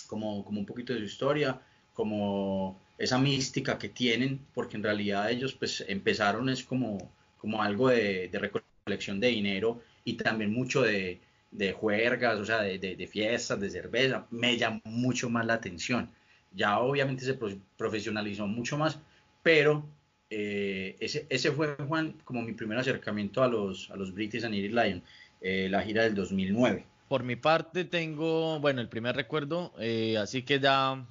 como, 0.07 0.44
como 0.44 0.60
un 0.60 0.66
poquito 0.66 0.94
de 0.94 1.00
su 1.00 1.06
historia, 1.06 1.60
como 1.94 2.80
esa 2.98 3.18
mística 3.18 3.78
que 3.78 3.89
tienen, 3.89 4.39
porque 4.54 4.77
en 4.77 4.84
realidad 4.84 5.32
ellos 5.32 5.53
pues 5.53 5.84
empezaron 5.88 6.50
es 6.50 6.63
como, 6.63 7.12
como 7.38 7.62
algo 7.63 7.89
de, 7.89 8.29
de 8.29 8.39
recolección 8.39 9.20
de 9.20 9.27
dinero 9.29 9.82
y 10.03 10.13
también 10.13 10.53
mucho 10.53 10.82
de, 10.82 11.20
de 11.51 11.74
juergas, 11.74 12.39
o 12.39 12.46
sea, 12.46 12.62
de, 12.62 12.79
de, 12.79 13.08
fiestas, 13.08 13.60
de 13.60 13.70
cerveza, 13.70 14.25
me 14.32 14.58
llamó 14.58 14.82
mucho 14.86 15.29
más 15.29 15.46
la 15.46 15.56
atención. 15.56 16.10
Ya 16.53 16.79
obviamente 16.79 17.25
se 17.25 17.38
profesionalizó 17.77 18.48
mucho 18.48 18.77
más, 18.77 19.00
pero 19.44 19.86
eh, 20.34 20.96
ese, 21.02 21.26
ese, 21.30 21.52
fue, 21.52 21.76
Juan, 21.88 22.16
como 22.24 22.42
mi 22.42 22.54
primer 22.54 22.78
acercamiento 22.78 23.44
a 23.44 23.50
los, 23.50 23.92
a 23.92 23.98
los 23.98 24.14
British 24.14 24.46
and 24.46 24.56
Irish 24.56 24.72
Lions, 24.72 25.04
eh, 25.42 25.68
la 25.70 25.82
gira 25.82 26.04
del 26.04 26.16
2009. 26.16 26.86
Por 27.10 27.24
mi 27.24 27.36
parte 27.36 27.84
tengo, 27.84 28.58
bueno, 28.62 28.80
el 28.80 28.88
primer 28.88 29.14
recuerdo, 29.16 29.74
eh, 29.78 30.18
así 30.18 30.44
que 30.44 30.62
ya 30.62 31.06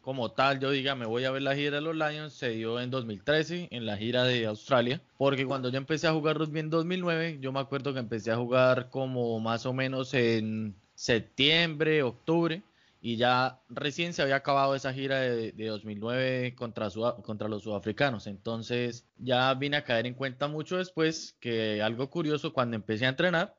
como 0.00 0.32
tal 0.32 0.58
yo 0.58 0.70
diga 0.70 0.94
me 0.94 1.06
voy 1.06 1.24
a 1.24 1.30
ver 1.30 1.42
la 1.42 1.54
gira 1.54 1.76
de 1.76 1.82
los 1.82 1.94
Lions, 1.94 2.32
se 2.32 2.48
dio 2.48 2.80
en 2.80 2.90
2013 2.90 3.68
en 3.70 3.84
la 3.84 3.98
gira 3.98 4.24
de 4.24 4.46
Australia, 4.46 5.02
porque 5.18 5.44
cuando 5.44 5.68
yo 5.68 5.76
empecé 5.76 6.06
a 6.06 6.12
jugar 6.12 6.38
rugby 6.38 6.60
en 6.60 6.70
2009, 6.70 7.38
yo 7.42 7.52
me 7.52 7.60
acuerdo 7.60 7.92
que 7.92 8.00
empecé 8.00 8.30
a 8.30 8.36
jugar 8.36 8.88
como 8.88 9.38
más 9.38 9.66
o 9.66 9.74
menos 9.74 10.14
en 10.14 10.74
septiembre, 10.94 12.02
octubre, 12.02 12.62
y 13.04 13.16
ya 13.16 13.60
recién 13.68 14.14
se 14.14 14.22
había 14.22 14.36
acabado 14.36 14.76
esa 14.76 14.94
gira 14.94 15.18
de, 15.20 15.52
2009 15.66 16.54
contra, 16.54 16.88
contra 17.24 17.48
los 17.48 17.64
sudafricanos. 17.64 18.28
Entonces 18.28 19.08
ya 19.16 19.52
vine 19.54 19.76
a 19.78 19.84
caer 19.84 20.06
en 20.06 20.14
cuenta 20.14 20.46
mucho 20.46 20.78
después 20.78 21.36
que 21.40 21.82
algo 21.82 22.08
curioso 22.10 22.52
cuando 22.52 22.76
empecé 22.76 23.06
a 23.06 23.08
entrenar, 23.08 23.58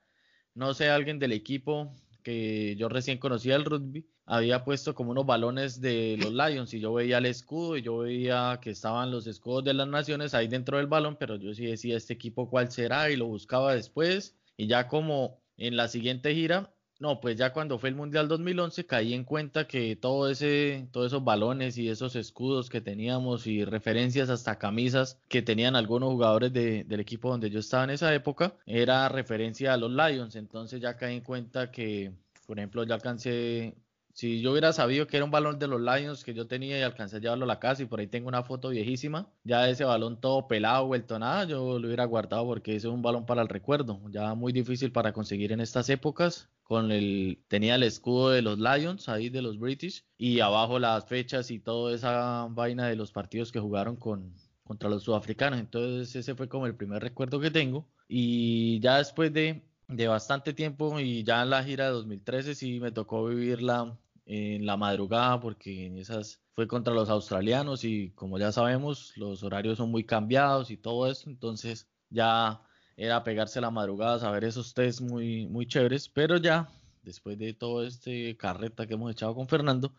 no 0.55 0.73
sé, 0.73 0.89
alguien 0.89 1.19
del 1.19 1.33
equipo 1.33 1.93
que 2.23 2.77
yo 2.77 2.88
recién 2.88 3.17
conocía 3.17 3.57
el 3.57 3.65
rugby, 3.65 4.07
había 4.25 4.63
puesto 4.63 4.95
como 4.95 5.12
unos 5.12 5.25
balones 5.25 5.81
de 5.81 6.15
los 6.17 6.31
Lions 6.31 6.73
y 6.73 6.79
yo 6.79 6.93
veía 6.93 7.17
el 7.17 7.25
escudo 7.25 7.75
y 7.75 7.81
yo 7.81 7.97
veía 7.97 8.59
que 8.62 8.69
estaban 8.69 9.12
los 9.12 9.27
escudos 9.27 9.65
de 9.65 9.73
las 9.73 9.89
naciones 9.89 10.33
ahí 10.33 10.47
dentro 10.47 10.77
del 10.77 10.88
balón, 10.88 11.17
pero 11.19 11.35
yo 11.35 11.53
sí 11.53 11.65
decía 11.65 11.97
este 11.97 12.13
equipo 12.13 12.50
cuál 12.50 12.71
será 12.71 13.12
y 13.12 13.17
lo 13.17 13.25
buscaba 13.25 13.75
después 13.75 14.38
y 14.55 14.67
ya 14.67 14.88
como 14.88 15.41
en 15.57 15.75
la 15.75 15.89
siguiente 15.89 16.33
gira 16.33 16.73
no, 17.03 17.19
pues 17.19 17.36
ya 17.36 17.51
cuando 17.51 17.77
fue 17.77 17.89
el 17.89 17.95
Mundial 17.95 18.29
2011 18.29 18.86
caí 18.86 19.13
en 19.13 19.25
cuenta 19.25 19.67
que 19.67 19.98
todo 19.98 20.29
ese, 20.29 20.88
todos 20.93 21.07
esos 21.07 21.22
balones 21.22 21.77
y 21.77 21.89
esos 21.89 22.15
escudos 22.15 22.69
que 22.69 22.79
teníamos 22.79 23.45
y 23.45 23.65
referencias 23.65 24.29
hasta 24.29 24.57
camisas 24.57 25.19
que 25.27 25.41
tenían 25.41 25.75
algunos 25.75 26.12
jugadores 26.12 26.53
del 26.53 27.00
equipo 27.01 27.29
donde 27.29 27.50
yo 27.50 27.60
estaba 27.60 27.83
en 27.83 27.89
esa 27.89 28.13
época 28.13 28.55
era 28.65 29.10
referencia 29.10 29.74
a 29.74 29.77
los 29.77 29.91
Lions. 29.91 30.38
Entonces 30.38 30.79
ya 30.79 30.95
caí 30.95 31.17
en 31.17 31.24
cuenta 31.24 31.72
que, 31.72 32.13
por 32.48 32.57
ejemplo, 32.57 32.86
ya 32.86 32.95
alcancé 32.95 33.75
si 34.13 34.41
yo 34.41 34.51
hubiera 34.51 34.74
sabido 34.74 35.08
que 35.08 35.17
era 35.17 35.25
un 35.25 35.32
balón 35.32 35.58
de 35.58 35.67
los 35.67 35.82
Lions 35.82 36.24
que 36.24 36.34
yo 36.34 36.48
tenía 36.48 36.77
y 36.77 36.82
alcancé 36.84 37.17
a 37.17 37.20
llevarlo 37.20 37.46
a 37.46 37.48
la 37.48 37.60
casa 37.60 37.82
y 37.82 37.88
por 37.88 38.00
ahí 38.00 38.08
tengo 38.08 38.27
una 38.27 38.43
foto 38.43 38.70
viejísima, 38.70 39.27
ya 39.43 39.67
ese 39.67 39.84
balón 39.84 40.22
todo 40.22 40.48
pelado, 40.48 40.86
vuelto 40.88 41.17
nada, 41.17 41.46
yo 41.46 41.79
lo 41.79 41.88
hubiera 41.88 42.05
guardado 42.05 42.46
porque 42.46 42.75
ese 42.75 42.88
es 42.88 42.93
un 42.93 43.01
balón 43.01 43.25
para 43.25 43.41
el 43.41 43.50
recuerdo, 43.50 44.00
ya 44.12 44.36
muy 44.36 44.53
difícil 44.53 44.91
para 44.91 45.13
conseguir 45.13 45.51
en 45.51 45.62
estas 45.62 45.89
épocas. 45.89 46.50
Con 46.63 46.91
el 46.91 47.43
tenía 47.50 47.75
el 47.75 47.84
escudo 47.84 48.29
de 48.29 48.41
los 48.41 48.58
Lions 48.58 49.10
ahí 49.10 49.29
de 49.29 49.41
los 49.41 49.60
British 49.60 50.05
y 50.17 50.39
abajo 50.39 50.79
las 50.79 51.05
fechas 51.05 51.51
y 51.51 51.60
toda 51.60 51.93
esa 51.93 52.48
vaina 52.50 52.88
de 52.88 52.96
los 52.96 53.12
partidos 53.12 53.51
que 53.51 53.60
jugaron 53.60 53.98
con 53.98 54.34
contra 54.63 54.89
los 54.89 55.03
sudafricanos. 55.03 55.60
Entonces 55.60 56.15
ese 56.15 56.36
fue 56.36 56.48
como 56.48 56.65
el 56.65 56.75
primer 56.75 57.03
recuerdo 57.03 57.39
que 57.39 57.51
tengo 57.51 57.89
y 58.08 58.79
ya 58.79 58.98
después 58.98 59.34
de 59.34 59.63
de 59.88 60.08
bastante 60.08 60.53
tiempo 60.53 61.00
y 61.00 61.24
ya 61.24 61.43
en 61.43 61.50
la 61.50 61.63
gira 61.63 61.86
de 61.86 61.91
2013 61.91 62.55
sí 62.55 62.79
me 62.79 62.91
tocó 62.91 63.25
vivirla 63.25 63.98
en 64.25 64.65
la 64.65 64.77
madrugada 64.77 65.39
porque 65.39 65.85
en 65.85 65.97
esas 65.97 66.41
fue 66.53 66.67
contra 66.67 66.93
los 66.93 67.09
australianos 67.09 67.83
y 67.83 68.11
como 68.11 68.37
ya 68.37 68.51
sabemos 68.51 69.13
los 69.17 69.43
horarios 69.43 69.77
son 69.77 69.91
muy 69.91 70.05
cambiados 70.05 70.71
y 70.71 70.77
todo 70.77 71.09
eso 71.09 71.29
entonces 71.29 71.87
ya 72.09 72.61
era 72.95 73.23
pegarse 73.23 73.59
la 73.59 73.71
madrugada 73.71 74.19
saber 74.19 74.43
esos 74.45 74.73
test 74.73 75.01
muy 75.01 75.47
muy 75.47 75.67
chéveres 75.67 76.07
pero 76.07 76.37
ya 76.37 76.69
después 77.01 77.37
de 77.37 77.53
todo 77.53 77.85
este 77.85 78.37
carreta 78.37 78.87
que 78.87 78.93
hemos 78.93 79.11
echado 79.11 79.35
con 79.35 79.47
Fernando 79.47 79.93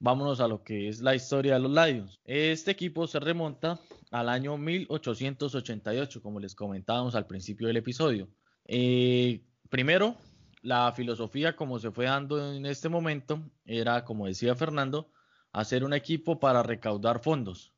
vámonos 0.00 0.40
a 0.40 0.48
lo 0.48 0.62
que 0.62 0.88
es 0.88 1.00
la 1.00 1.14
historia 1.14 1.54
de 1.54 1.60
los 1.60 1.72
Lions. 1.72 2.20
Este 2.24 2.70
equipo 2.70 3.06
se 3.06 3.20
remonta 3.20 3.80
al 4.10 4.28
año 4.28 4.56
1888 4.56 6.22
como 6.22 6.40
les 6.40 6.54
comentábamos 6.54 7.14
al 7.14 7.26
principio 7.26 7.66
del 7.66 7.78
episodio. 7.78 8.28
Eh, 8.64 9.42
primero 9.68 10.16
la 10.62 10.92
filosofía 10.92 11.56
como 11.56 11.78
se 11.78 11.90
fue 11.90 12.06
dando 12.06 12.52
en 12.52 12.66
este 12.66 12.88
momento 12.88 13.40
era, 13.64 14.04
como 14.04 14.26
decía 14.26 14.54
Fernando, 14.54 15.10
hacer 15.52 15.84
un 15.84 15.94
equipo 15.94 16.40
para 16.40 16.62
recaudar 16.62 17.20
fondos, 17.20 17.72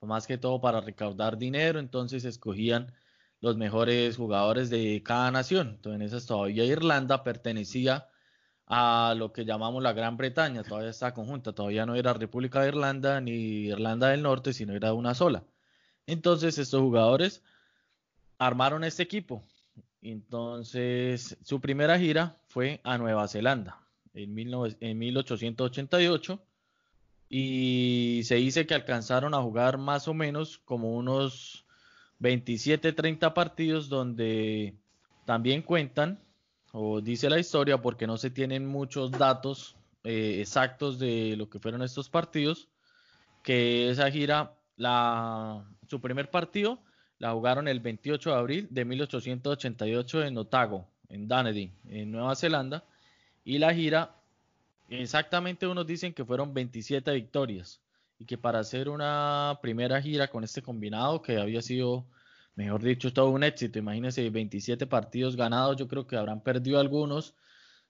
más 0.00 0.26
que 0.26 0.38
todo 0.38 0.60
para 0.60 0.80
recaudar 0.80 1.36
dinero, 1.38 1.78
entonces 1.78 2.24
escogían 2.24 2.92
los 3.40 3.56
mejores 3.56 4.16
jugadores 4.16 4.70
de 4.70 5.02
cada 5.02 5.30
nación. 5.30 5.80
Entonces, 5.82 6.26
todavía 6.26 6.64
Irlanda 6.64 7.24
pertenecía 7.24 8.08
a 8.66 9.14
lo 9.16 9.32
que 9.32 9.44
llamamos 9.44 9.82
la 9.82 9.92
Gran 9.92 10.16
Bretaña, 10.16 10.62
todavía 10.62 10.90
está 10.90 11.12
conjunta, 11.12 11.52
todavía 11.52 11.86
no 11.86 11.96
era 11.96 12.12
República 12.12 12.62
de 12.62 12.68
Irlanda 12.68 13.20
ni 13.20 13.32
Irlanda 13.66 14.08
del 14.08 14.22
Norte, 14.22 14.52
sino 14.52 14.74
era 14.74 14.92
una 14.92 15.14
sola. 15.14 15.44
Entonces, 16.06 16.58
estos 16.58 16.80
jugadores 16.80 17.42
armaron 18.38 18.84
este 18.84 19.02
equipo 19.02 19.44
entonces, 20.02 21.36
su 21.42 21.60
primera 21.60 21.98
gira 21.98 22.38
fue 22.48 22.80
a 22.84 22.96
Nueva 22.96 23.28
Zelanda 23.28 23.80
en, 24.14 24.34
1888 24.34 26.42
y 27.28 28.22
se 28.24 28.36
dice 28.36 28.66
que 28.66 28.74
alcanzaron 28.74 29.34
a 29.34 29.42
jugar 29.42 29.76
más 29.78 30.08
o 30.08 30.14
menos 30.14 30.58
como 30.64 30.96
unos 30.96 31.66
27-30 32.20 33.34
partidos 33.34 33.88
donde 33.88 34.74
también 35.26 35.62
cuentan, 35.62 36.18
o 36.72 37.00
dice 37.00 37.30
la 37.30 37.38
historia, 37.38 37.82
porque 37.82 38.06
no 38.06 38.16
se 38.16 38.30
tienen 38.30 38.66
muchos 38.66 39.12
datos 39.12 39.76
eh, 40.04 40.38
exactos 40.40 40.98
de 40.98 41.36
lo 41.36 41.50
que 41.50 41.58
fueron 41.58 41.82
estos 41.82 42.08
partidos, 42.08 42.68
que 43.42 43.90
esa 43.90 44.10
gira, 44.10 44.54
la, 44.76 45.64
su 45.88 46.00
primer 46.00 46.30
partido 46.30 46.80
la 47.20 47.32
jugaron 47.32 47.68
el 47.68 47.80
28 47.80 48.30
de 48.30 48.36
abril 48.36 48.68
de 48.70 48.84
1888 48.86 50.24
en 50.24 50.38
Otago, 50.38 50.86
en 51.10 51.28
Dunedin, 51.28 51.70
en 51.90 52.10
Nueva 52.10 52.34
Zelanda. 52.34 52.82
Y 53.44 53.58
la 53.58 53.74
gira, 53.74 54.16
exactamente 54.88 55.66
unos 55.66 55.86
dicen 55.86 56.14
que 56.14 56.24
fueron 56.24 56.54
27 56.54 57.12
victorias. 57.12 57.78
Y 58.18 58.24
que 58.24 58.38
para 58.38 58.58
hacer 58.58 58.88
una 58.88 59.58
primera 59.60 60.00
gira 60.00 60.28
con 60.28 60.44
este 60.44 60.62
combinado, 60.62 61.20
que 61.20 61.38
había 61.38 61.60
sido, 61.60 62.06
mejor 62.54 62.82
dicho, 62.82 63.12
todo 63.12 63.28
un 63.28 63.44
éxito. 63.44 63.78
Imagínense, 63.78 64.28
27 64.28 64.86
partidos 64.86 65.36
ganados, 65.36 65.76
yo 65.76 65.88
creo 65.88 66.06
que 66.06 66.16
habrán 66.16 66.40
perdido 66.40 66.80
algunos. 66.80 67.34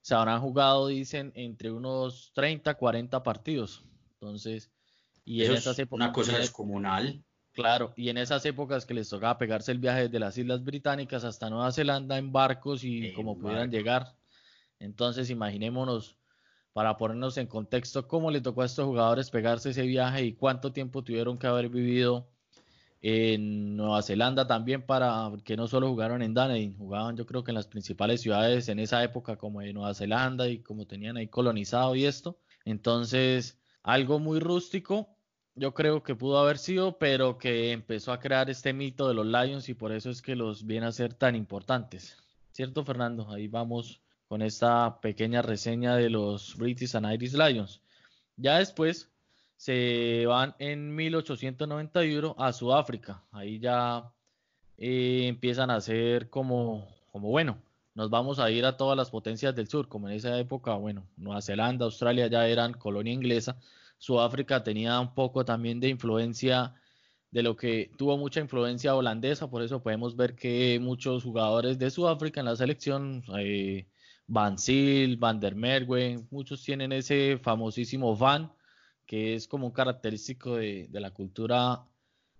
Se 0.02 0.14
habrán 0.14 0.40
jugado, 0.40 0.88
dicen, 0.88 1.30
entre 1.36 1.70
unos 1.70 2.32
30, 2.34 2.74
40 2.74 3.22
partidos. 3.22 3.84
Entonces, 4.14 4.72
y 5.24 5.44
en 5.44 5.52
es 5.52 5.68
una 5.90 6.12
cosa 6.12 6.36
descomunal. 6.36 7.22
Claro, 7.52 7.92
y 7.96 8.08
en 8.08 8.18
esas 8.18 8.44
épocas 8.46 8.86
que 8.86 8.94
les 8.94 9.08
tocaba 9.08 9.36
pegarse 9.36 9.72
el 9.72 9.78
viaje 9.78 10.02
desde 10.02 10.20
las 10.20 10.38
Islas 10.38 10.64
Británicas 10.64 11.24
hasta 11.24 11.50
Nueva 11.50 11.72
Zelanda 11.72 12.16
en 12.16 12.32
barcos 12.32 12.84
y 12.84 13.12
como 13.12 13.38
pudieran 13.38 13.70
llegar. 13.70 14.14
Entonces, 14.78 15.30
imaginémonos, 15.30 16.16
para 16.72 16.96
ponernos 16.96 17.36
en 17.36 17.48
contexto, 17.48 18.06
cómo 18.06 18.30
le 18.30 18.40
tocó 18.40 18.62
a 18.62 18.66
estos 18.66 18.86
jugadores 18.86 19.30
pegarse 19.30 19.70
ese 19.70 19.82
viaje 19.82 20.24
y 20.24 20.34
cuánto 20.34 20.72
tiempo 20.72 21.02
tuvieron 21.02 21.38
que 21.38 21.48
haber 21.48 21.68
vivido 21.68 22.28
en 23.02 23.76
Nueva 23.76 24.02
Zelanda 24.02 24.46
también 24.46 24.82
para 24.82 25.30
que 25.44 25.56
no 25.56 25.66
solo 25.66 25.88
jugaron 25.88 26.22
en 26.22 26.34
Dunedin, 26.34 26.76
jugaban 26.76 27.16
yo 27.16 27.24
creo 27.24 27.42
que 27.42 27.50
en 27.50 27.54
las 27.54 27.66
principales 27.66 28.20
ciudades 28.20 28.68
en 28.68 28.78
esa 28.78 29.02
época 29.02 29.36
como 29.36 29.62
en 29.62 29.74
Nueva 29.74 29.94
Zelanda 29.94 30.48
y 30.48 30.58
como 30.58 30.86
tenían 30.86 31.16
ahí 31.16 31.26
colonizado 31.26 31.96
y 31.96 32.04
esto. 32.04 32.38
Entonces, 32.64 33.58
algo 33.82 34.18
muy 34.18 34.38
rústico 34.38 35.08
yo 35.60 35.74
creo 35.74 36.02
que 36.02 36.14
pudo 36.14 36.38
haber 36.38 36.56
sido, 36.56 36.96
pero 36.96 37.36
que 37.36 37.72
empezó 37.72 38.12
a 38.12 38.18
crear 38.18 38.48
este 38.48 38.72
mito 38.72 39.06
de 39.06 39.12
los 39.12 39.26
Lions 39.26 39.68
y 39.68 39.74
por 39.74 39.92
eso 39.92 40.08
es 40.08 40.22
que 40.22 40.34
los 40.34 40.64
viene 40.64 40.86
a 40.86 40.92
ser 40.92 41.12
tan 41.12 41.36
importantes. 41.36 42.16
¿Cierto, 42.50 42.82
Fernando? 42.82 43.30
Ahí 43.30 43.46
vamos 43.46 44.00
con 44.26 44.40
esta 44.40 44.98
pequeña 45.02 45.42
reseña 45.42 45.96
de 45.96 46.08
los 46.08 46.56
British 46.56 46.96
and 46.96 47.12
Irish 47.12 47.34
Lions. 47.34 47.82
Ya 48.38 48.56
después 48.56 49.10
se 49.58 50.24
van 50.26 50.54
en 50.60 50.96
1891 50.96 52.36
a 52.38 52.54
Sudáfrica. 52.54 53.22
Ahí 53.30 53.58
ya 53.58 54.10
eh, 54.78 55.26
empiezan 55.26 55.70
a 55.70 55.82
ser 55.82 56.30
como, 56.30 56.88
como, 57.12 57.28
bueno, 57.28 57.58
nos 57.94 58.08
vamos 58.08 58.38
a 58.38 58.50
ir 58.50 58.64
a 58.64 58.78
todas 58.78 58.96
las 58.96 59.10
potencias 59.10 59.54
del 59.54 59.68
sur, 59.68 59.88
como 59.88 60.08
en 60.08 60.14
esa 60.14 60.38
época, 60.38 60.72
bueno, 60.76 61.06
Nueva 61.18 61.42
Zelanda, 61.42 61.84
Australia 61.84 62.28
ya 62.28 62.48
eran 62.48 62.72
colonia 62.72 63.12
inglesa 63.12 63.58
Sudáfrica 64.00 64.64
tenía 64.64 64.98
un 64.98 65.14
poco 65.14 65.44
también 65.44 65.78
de 65.78 65.88
influencia 65.88 66.74
de 67.30 67.42
lo 67.42 67.54
que 67.54 67.90
tuvo 67.98 68.16
mucha 68.16 68.40
influencia 68.40 68.96
holandesa, 68.96 69.50
por 69.50 69.62
eso 69.62 69.82
podemos 69.82 70.16
ver 70.16 70.34
que 70.34 70.80
muchos 70.80 71.22
jugadores 71.22 71.78
de 71.78 71.90
Sudáfrica 71.90 72.40
en 72.40 72.46
la 72.46 72.56
selección, 72.56 73.22
eh, 73.38 73.86
Van 74.26 74.58
Sil, 74.58 75.18
Van 75.18 75.38
der 75.38 75.54
Merwe, 75.54 76.18
muchos 76.30 76.64
tienen 76.64 76.92
ese 76.92 77.38
famosísimo 77.42 78.16
van, 78.16 78.50
que 79.06 79.34
es 79.34 79.46
como 79.46 79.66
un 79.66 79.72
característico 79.72 80.56
de, 80.56 80.88
la 80.92 81.10
cultura 81.10 81.84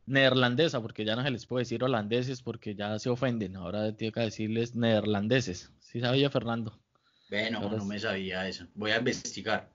neerlandesa, 0.07 0.81
porque 0.81 1.05
ya 1.05 1.15
no 1.15 1.23
se 1.23 1.31
les 1.31 1.45
puede 1.45 1.63
decir 1.63 1.85
holandeses 1.85 2.41
porque 2.41 2.75
ya 2.75 2.99
se 2.99 3.11
ofenden, 3.11 3.57
ahora 3.57 3.95
tiene 3.95 4.13
que 4.13 4.21
decirles 4.21 4.75
neerlandeses. 4.75 5.71
¿Sí 5.81 6.01
sabía 6.01 6.31
Fernando? 6.31 6.81
Bueno, 7.29 7.61
no 7.61 7.85
me 7.85 7.99
sabía 7.99 8.49
eso, 8.49 8.67
voy 8.75 8.93
a 8.93 8.99
investigar. 8.99 9.69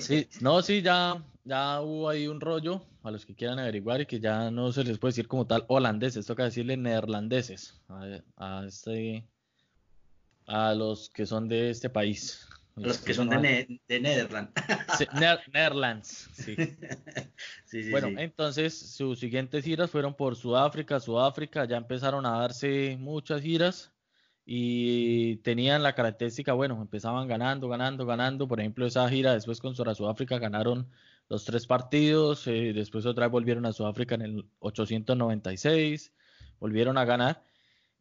Sí, 0.00 0.28
no, 0.40 0.62
sí, 0.62 0.82
ya, 0.82 1.22
ya 1.44 1.80
hubo 1.80 2.08
ahí 2.08 2.26
un 2.26 2.40
rollo 2.40 2.82
a 3.02 3.10
los 3.10 3.24
que 3.24 3.34
quieran 3.34 3.58
averiguar 3.58 4.00
y 4.00 4.06
que 4.06 4.20
ya 4.20 4.50
no 4.50 4.72
se 4.72 4.84
les 4.84 4.98
puede 4.98 5.10
decir 5.10 5.28
como 5.28 5.46
tal 5.46 5.64
holandeses, 5.68 6.26
toca 6.26 6.44
decirle 6.44 6.76
neerlandeses 6.76 7.80
a, 8.36 8.64
este, 8.66 9.24
a 10.46 10.74
los 10.74 11.10
que 11.10 11.26
son 11.26 11.48
de 11.48 11.70
este 11.70 11.88
país. 11.88 12.46
Los 12.74 12.98
que 12.98 13.14
son 13.14 13.30
de, 13.30 13.80
de 13.88 14.00
Netherlands. 14.00 14.52
Sí, 14.98 15.06
Netherlands, 15.14 16.28
sí. 16.34 16.56
sí, 17.64 17.90
bueno, 17.90 18.08
entonces 18.20 18.78
sus 18.78 19.18
siguientes 19.18 19.64
giras 19.64 19.90
fueron 19.90 20.14
por 20.14 20.36
Sudáfrica, 20.36 21.00
Sudáfrica, 21.00 21.64
ya 21.64 21.78
empezaron 21.78 22.26
a 22.26 22.38
darse 22.40 22.98
muchas 23.00 23.40
giras 23.40 23.95
y 24.48 25.38
tenían 25.38 25.82
la 25.82 25.94
característica, 25.94 26.52
bueno, 26.52 26.80
empezaban 26.80 27.26
ganando, 27.26 27.68
ganando, 27.68 28.06
ganando. 28.06 28.46
Por 28.46 28.60
ejemplo, 28.60 28.86
esa 28.86 29.08
gira 29.08 29.34
después 29.34 29.60
con 29.60 29.74
Sudáfrica 29.74 30.38
ganaron 30.38 30.88
los 31.28 31.44
tres 31.44 31.66
partidos, 31.66 32.46
eh, 32.46 32.72
después 32.72 33.04
otra 33.06 33.26
vez 33.26 33.32
volvieron 33.32 33.66
a 33.66 33.72
Sudáfrica 33.72 34.14
en 34.14 34.22
el 34.22 34.46
896, 34.60 36.12
volvieron 36.60 36.96
a 36.96 37.04
ganar. 37.04 37.42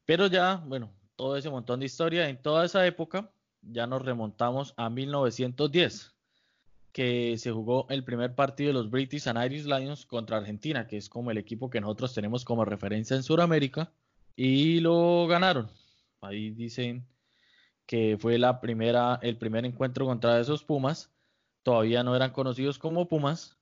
Pero 0.06 0.28
ya, 0.28 0.58
bueno, 0.68 0.94
todo 1.16 1.36
ese 1.36 1.50
montón 1.50 1.80
de 1.80 1.88
historia, 1.88 2.30
en 2.30 2.40
toda 2.40 2.66
esa 2.66 2.86
época 2.86 3.32
ya 3.64 3.88
nos 3.88 4.04
remontamos 4.04 4.76
a 4.78 4.92
1910, 4.92 6.14
que 6.92 7.40
se 7.40 7.52
jugó 7.52 7.88
el 7.90 8.04
primer 8.04 8.36
partido 8.36 8.68
de 8.68 8.74
los 8.74 8.92
British 8.92 9.28
and 9.28 9.44
Irish 9.44 9.66
Lions 9.66 10.06
contra 10.06 10.38
Argentina, 10.38 10.86
que 10.86 10.98
es 10.98 11.10
como 11.10 11.32
el 11.32 11.40
equipo 11.40 11.72
que 11.72 11.82
nosotros 11.82 12.14
tenemos 12.14 12.46
como 12.46 12.66
referencia 12.66 13.16
en 13.16 13.24
Sudamérica, 13.24 13.92
y 14.36 14.82
lo 14.82 15.26
ganaron 15.26 15.70
Ahí 16.26 16.52
dicen 16.52 17.08
que 17.86 18.18
fue 18.20 18.38
la 18.38 18.62
primera, 18.62 19.20
el 19.22 19.38
primer 19.38 19.66
encuentro 19.66 20.06
contra 20.06 20.40
esos 20.40 20.64
Pumas. 20.64 21.12
Todavía 21.64 22.04
no 22.04 22.16
eran 22.16 22.32
conocidos 22.32 22.80
como 22.80 23.08
Pumas. 23.08 23.58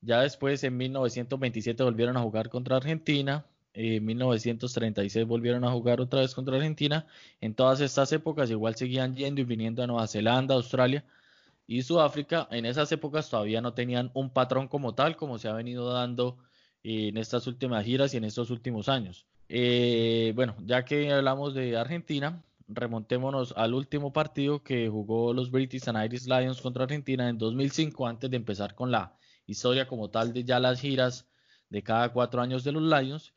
Ya 0.00 0.20
después, 0.20 0.64
en 0.64 0.76
1927, 0.76 1.82
volvieron 1.82 2.16
a 2.16 2.22
jugar 2.22 2.48
contra 2.50 2.76
Argentina. 2.76 3.46
En 3.74 4.04
1936 4.04 5.26
volvieron 5.26 5.64
a 5.64 5.70
jugar 5.70 6.00
otra 6.00 6.20
vez 6.20 6.34
contra 6.34 6.56
Argentina. 6.56 7.06
En 7.40 7.54
todas 7.54 7.80
estas 7.80 8.12
épocas 8.12 8.50
igual 8.50 8.74
seguían 8.76 9.16
yendo 9.16 9.40
y 9.40 9.44
viniendo 9.44 9.82
a 9.82 9.86
Nueva 9.86 10.06
Zelanda, 10.06 10.54
Australia. 10.54 11.04
y 11.66 11.82
Sudáfrica, 11.82 12.48
en 12.50 12.66
esas 12.66 12.92
épocas 12.92 13.30
todavía 13.30 13.60
no 13.62 13.74
tenían 13.74 14.10
un 14.14 14.30
patrón 14.30 14.68
como 14.68 14.94
tal, 14.94 15.16
como 15.16 15.38
se 15.38 15.48
ha 15.48 15.54
venido 15.54 15.92
dando 15.92 16.38
en 16.82 17.16
estas 17.16 17.46
últimas 17.46 17.84
giras 17.84 18.14
y 18.14 18.18
en 18.18 18.24
estos 18.24 18.50
últimos 18.50 18.88
años. 18.88 19.26
Eh, 19.54 20.32
bueno, 20.34 20.56
ya 20.64 20.82
que 20.86 21.12
hablamos 21.12 21.52
de 21.52 21.76
Argentina, 21.76 22.42
remontémonos 22.68 23.52
al 23.54 23.74
último 23.74 24.10
partido 24.10 24.62
que 24.62 24.88
jugó 24.88 25.34
los 25.34 25.50
British 25.50 25.90
and 25.90 26.02
Irish 26.02 26.24
Lions 26.24 26.62
contra 26.62 26.84
Argentina 26.84 27.28
en 27.28 27.36
2005, 27.36 28.06
antes 28.06 28.30
de 28.30 28.38
empezar 28.38 28.74
con 28.74 28.90
la 28.90 29.14
historia 29.46 29.86
como 29.86 30.08
tal 30.08 30.32
de 30.32 30.44
ya 30.44 30.58
las 30.58 30.80
giras 30.80 31.28
de 31.68 31.82
cada 31.82 32.14
cuatro 32.14 32.40
años 32.40 32.64
de 32.64 32.72
los 32.72 32.82
Lions. 32.82 33.34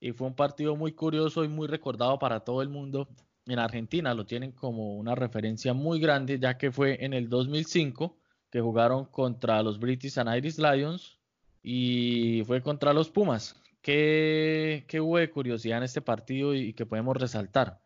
Y 0.00 0.12
fue 0.12 0.28
un 0.28 0.34
partido 0.34 0.76
muy 0.76 0.92
curioso 0.92 1.44
y 1.44 1.48
muy 1.48 1.68
recordado 1.68 2.18
para 2.18 2.40
todo 2.40 2.62
el 2.62 2.70
mundo. 2.70 3.10
En 3.44 3.58
Argentina 3.58 4.14
lo 4.14 4.24
tienen 4.24 4.52
como 4.52 4.96
una 4.96 5.14
referencia 5.14 5.74
muy 5.74 6.00
grande, 6.00 6.38
ya 6.38 6.56
que 6.56 6.72
fue 6.72 7.04
en 7.04 7.12
el 7.12 7.28
2005 7.28 8.16
que 8.50 8.62
jugaron 8.62 9.04
contra 9.04 9.62
los 9.62 9.78
British 9.78 10.18
and 10.18 10.34
Irish 10.34 10.56
Lions 10.56 11.18
y 11.62 12.44
fue 12.46 12.62
contra 12.62 12.94
los 12.94 13.10
Pumas. 13.10 13.60
¿Qué, 13.82 14.84
qué 14.88 15.00
hubo 15.00 15.18
de 15.18 15.30
curiosidad 15.30 15.78
en 15.78 15.84
este 15.84 16.02
partido 16.02 16.54
y 16.54 16.74
que 16.74 16.86
podemos 16.86 17.16
resaltar? 17.16 17.80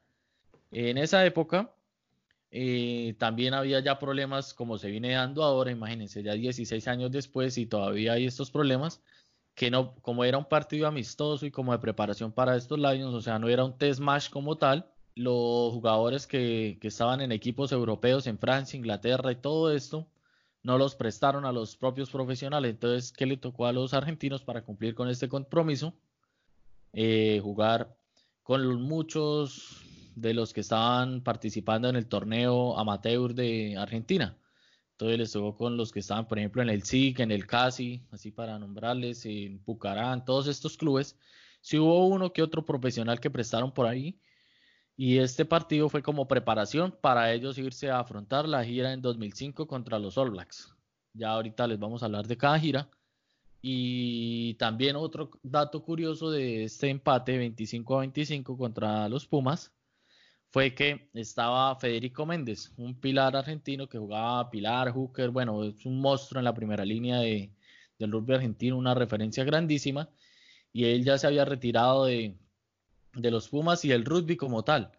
En 0.71 0.99
esa 0.99 1.25
época 1.25 1.73
eh, 2.51 3.15
también 3.19 3.55
había 3.55 3.81
ya 3.81 3.99
problemas 3.99 4.55
como 4.55 4.79
se 4.79 4.91
viene 4.91 5.13
dando 5.13 5.43
ahora, 5.45 5.71
imagínense, 5.73 6.23
ya 6.23 6.35
16 6.35 6.87
años 6.89 7.11
después 7.11 7.59
y 7.59 7.67
todavía 7.67 8.13
hay 8.15 8.27
estos 8.27 8.51
problemas, 8.51 9.03
que 9.55 9.71
no, 9.71 9.95
como 10.03 10.25
era 10.25 10.39
un 10.39 10.47
partido 10.47 10.87
amistoso 10.87 11.47
y 11.47 11.51
como 11.51 11.73
de 11.73 11.79
preparación 11.81 12.33
para 12.33 12.57
estos 12.57 12.79
Lions, 12.79 13.15
o 13.15 13.21
sea, 13.23 13.39
no 13.39 13.49
era 13.49 13.65
un 13.65 13.77
test 13.79 14.01
match 14.01 14.31
como 14.31 14.57
tal, 14.59 14.89
los 15.17 15.73
jugadores 15.73 16.27
que 16.27 16.79
estaban 16.83 17.21
en 17.21 17.33
equipos 17.33 17.73
europeos 17.73 18.27
en 18.27 18.39
Francia, 18.39 18.77
Inglaterra 18.77 19.33
y 19.33 19.37
todo 19.37 19.73
esto, 19.73 20.09
no 20.65 20.79
los 20.79 20.97
prestaron 20.97 21.45
a 21.45 21.53
los 21.53 21.77
propios 21.77 22.11
profesionales. 22.11 22.73
Entonces, 22.73 23.13
¿qué 23.13 23.27
le 23.27 23.37
tocó 23.37 23.67
a 23.67 23.73
los 23.73 23.95
argentinos 23.95 24.43
para 24.43 24.65
cumplir 24.65 24.95
con 24.95 25.09
este 25.09 25.29
compromiso? 25.29 25.95
Eh, 26.95 27.39
jugar 27.43 27.97
con 28.43 28.83
muchos 28.83 29.83
de 30.17 30.33
los 30.33 30.53
que 30.53 30.61
estaban 30.61 31.23
participando 31.23 31.89
en 31.89 31.97
el 31.97 32.07
torneo 32.07 32.79
amateur 32.79 33.35
de 33.35 33.77
Argentina. 33.77 34.37
Entonces 34.93 35.19
les 35.19 35.33
tocó 35.33 35.55
con 35.57 35.77
los 35.77 35.93
que 35.93 36.01
estaban, 36.01 36.27
por 36.27 36.39
ejemplo, 36.39 36.63
en 36.63 36.71
el 36.71 36.83
SIC, 36.83 37.21
en 37.21 37.31
el 37.31 37.47
CASI, 37.47 38.07
así 38.11 38.31
para 38.31 38.59
nombrarles, 38.59 39.27
en 39.27 39.59
Pucarán, 39.59 40.25
todos 40.25 40.47
estos 40.47 40.77
clubes. 40.79 41.19
Sí 41.61 41.79
hubo 41.79 42.07
uno 42.07 42.33
que 42.33 42.43
otro 42.43 42.65
profesional 42.65 43.21
que 43.21 43.31
prestaron 43.31 43.73
por 43.73 43.87
ahí. 43.87 44.19
Y 44.97 45.19
este 45.19 45.45
partido 45.45 45.89
fue 45.89 46.03
como 46.03 46.29
preparación 46.29 46.97
para 47.01 47.33
ellos 47.33 47.59
irse 47.59 47.91
a 47.91 47.99
afrontar 47.99 48.49
la 48.49 48.65
gira 48.65 48.93
en 48.93 49.03
2005 49.03 49.67
contra 49.67 49.99
los 49.99 50.17
All 50.17 50.31
Blacks. 50.31 50.75
Ya 51.15 51.31
ahorita 51.31 51.67
les 51.67 51.79
vamos 51.79 52.03
a 52.03 52.07
hablar 52.07 52.27
de 52.27 52.37
cada 52.37 52.59
gira. 52.59 52.89
Y 53.61 54.55
también 54.55 54.95
otro 54.95 55.31
dato 55.43 55.83
curioso 55.83 56.31
de 56.31 56.65
este 56.65 56.91
empate 56.91 57.39
25 57.39 57.97
a 57.97 58.01
25 58.01 58.59
contra 58.59 59.09
los 59.09 59.27
Pumas 59.27 59.73
fue 60.55 60.73
que 60.75 61.09
estaba 61.15 61.75
Federico 61.77 62.27
Méndez, 62.27 62.73
un 62.77 62.95
pilar 63.01 63.35
argentino 63.35 63.89
que 63.89 63.99
jugaba 63.99 64.51
pilar, 64.51 64.93
hooker, 64.93 65.31
bueno, 65.31 65.65
es 65.65 65.85
un 65.85 66.01
monstruo 66.01 66.39
en 66.39 66.45
la 66.45 66.55
primera 66.55 66.85
línea 66.85 67.19
de, 67.19 67.51
del 67.99 68.13
rugby 68.13 68.35
argentino, 68.35 68.79
una 68.79 68.95
referencia 68.95 69.43
grandísima, 69.43 70.09
y 70.73 70.85
él 70.85 71.03
ya 71.05 71.19
se 71.19 71.27
había 71.27 71.45
retirado 71.45 72.05
de, 72.05 72.37
de 73.15 73.31
los 73.31 73.49
Pumas 73.49 73.85
y 73.85 73.93
el 73.93 74.05
rugby 74.05 74.37
como 74.37 74.65
tal. 74.65 74.93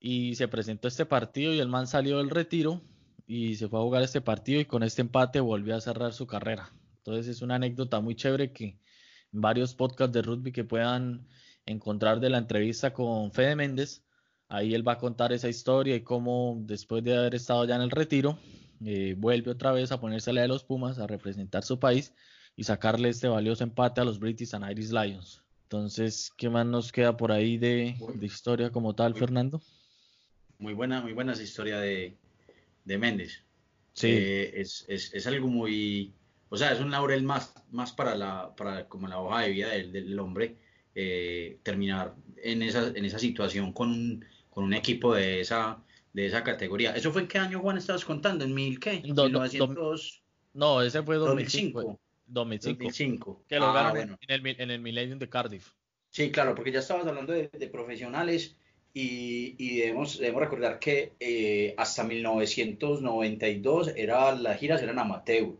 Y 0.00 0.34
se 0.34 0.48
presentó 0.48 0.88
este 0.88 1.06
partido 1.06 1.54
y 1.54 1.60
el 1.60 1.68
man 1.68 1.86
salió 1.86 2.18
del 2.18 2.30
retiro 2.30 2.82
y 3.26 3.56
se 3.56 3.68
fue 3.68 3.78
a 3.78 3.82
jugar 3.82 4.02
este 4.02 4.20
partido 4.20 4.60
y 4.60 4.66
con 4.66 4.82
este 4.82 5.02
empate 5.02 5.40
volvió 5.40 5.76
a 5.76 5.80
cerrar 5.80 6.12
su 6.12 6.26
carrera. 6.26 6.72
Entonces 6.98 7.28
es 7.28 7.42
una 7.42 7.56
anécdota 7.56 8.00
muy 8.00 8.14
chévere 8.14 8.52
que 8.52 8.78
varios 9.30 9.74
podcasts 9.74 10.12
de 10.12 10.22
rugby 10.22 10.52
que 10.52 10.64
puedan 10.64 11.26
encontrar 11.66 12.20
de 12.20 12.30
la 12.30 12.38
entrevista 12.38 12.92
con 12.92 13.32
Fede 13.32 13.56
Méndez, 13.56 14.04
Ahí 14.48 14.74
él 14.74 14.86
va 14.86 14.92
a 14.92 14.98
contar 14.98 15.32
esa 15.32 15.48
historia 15.48 15.96
y 15.96 16.02
cómo 16.02 16.58
después 16.60 17.02
de 17.02 17.16
haber 17.16 17.34
estado 17.34 17.64
ya 17.64 17.76
en 17.76 17.82
el 17.82 17.90
retiro, 17.90 18.38
eh, 18.84 19.14
vuelve 19.18 19.50
otra 19.50 19.72
vez 19.72 19.90
a 19.90 20.00
ponerse 20.00 20.30
a 20.30 20.34
de 20.34 20.48
los 20.48 20.64
Pumas, 20.64 20.98
a 20.98 21.06
representar 21.06 21.64
su 21.64 21.78
país 21.78 22.14
y 22.56 22.64
sacarle 22.64 23.08
este 23.08 23.28
valioso 23.28 23.64
empate 23.64 24.00
a 24.00 24.04
los 24.04 24.18
British 24.18 24.54
and 24.54 24.70
Irish 24.70 24.90
Lions. 24.90 25.43
Entonces, 25.64 26.30
¿qué 26.36 26.48
más 26.48 26.66
nos 26.66 26.92
queda 26.92 27.16
por 27.16 27.32
ahí 27.32 27.58
de, 27.58 27.96
historia 28.20 28.70
como 28.70 28.94
tal, 28.94 29.14
Fernando? 29.14 29.60
Muy 30.58 30.74
buena, 30.74 31.00
muy 31.00 31.12
buena 31.12 31.32
esa 31.32 31.42
historia 31.42 31.80
de, 31.80 32.16
Méndez. 32.84 33.42
Sí. 33.94 34.08
Eh, 34.10 34.60
es, 34.60 35.26
algo 35.26 35.48
muy, 35.48 36.12
o 36.48 36.56
sea, 36.56 36.72
es 36.72 36.80
un 36.80 36.90
laurel 36.90 37.22
más, 37.22 37.54
más 37.70 37.92
para 37.92 38.14
la, 38.14 38.54
para 38.54 38.88
como 38.88 39.08
la 39.08 39.18
hoja 39.18 39.42
de 39.42 39.50
vida 39.50 39.70
del, 39.70 40.18
hombre, 40.18 40.56
eh, 40.94 41.58
terminar 41.62 42.14
en 42.36 42.62
esa, 42.62 42.88
en 42.88 43.04
esa 43.04 43.18
situación 43.18 43.72
con 43.72 43.90
un, 43.90 44.24
con 44.50 44.64
un 44.64 44.74
equipo 44.74 45.14
de 45.14 45.40
esa, 45.40 45.82
de 46.12 46.26
esa 46.26 46.44
categoría. 46.44 46.94
¿Eso 46.94 47.10
fue 47.10 47.22
en 47.22 47.28
qué 47.28 47.38
año, 47.38 47.60
Juan, 47.60 47.78
estabas 47.78 48.04
contando? 48.04 48.44
¿En 48.44 48.54
mil 48.54 48.78
qué? 48.78 49.02
no, 50.52 50.82
ese 50.82 51.02
fue 51.02 51.16
2005. 51.16 51.82
2005. 51.82 52.03
2005. 52.26 53.44
Que 53.48 53.58
lo 53.58 53.66
ah, 53.66 53.92
en, 53.96 54.16
el, 54.28 54.60
en 54.60 54.70
el 54.70 54.80
Millennium 54.80 55.18
de 55.18 55.28
Cardiff. 55.28 55.72
Sí, 56.10 56.30
claro, 56.30 56.54
porque 56.54 56.72
ya 56.72 56.78
estabas 56.78 57.06
hablando 57.06 57.32
de, 57.32 57.48
profesionales 57.72 58.56
y, 58.92 59.56
y, 59.58 59.78
debemos, 59.78 60.18
debemos 60.18 60.42
recordar 60.42 60.78
que 60.78 61.14
eh, 61.18 61.74
hasta 61.76 62.04
1992 62.04 63.92
era, 63.96 64.34
las 64.34 64.58
giras 64.58 64.82
eran 64.82 64.98
amateur. 64.98 65.56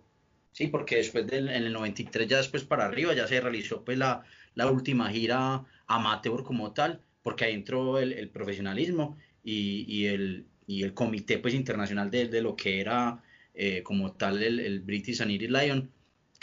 Sí, 0.52 0.68
porque 0.68 0.96
después 0.96 1.26
del 1.26 1.48
en 1.48 1.64
el 1.64 1.72
93, 1.72 2.28
ya 2.28 2.36
después 2.36 2.62
para 2.62 2.84
arriba, 2.84 3.12
ya 3.14 3.26
se 3.26 3.40
realizó 3.40 3.84
pues 3.84 3.98
la, 3.98 4.22
la 4.54 4.70
última 4.70 5.10
gira 5.10 5.64
amateur 5.86 6.44
como 6.44 6.72
tal 6.72 7.00
porque 7.24 7.46
ahí 7.46 7.54
entró 7.54 7.98
el, 7.98 8.28
profesionalismo 8.28 9.16
y, 9.42 10.04
el, 10.04 10.46
el 10.68 10.94
comité 10.94 11.38
pues 11.38 11.54
internacional 11.54 12.10
de, 12.10 12.42
lo 12.42 12.54
que 12.54 12.80
era 12.80 13.22
eh, 13.54 13.82
como 13.82 14.12
tal 14.12 14.42
el, 14.42 14.80
British 14.80 15.22
and 15.22 15.30
Irish 15.30 15.50
Lion, 15.50 15.90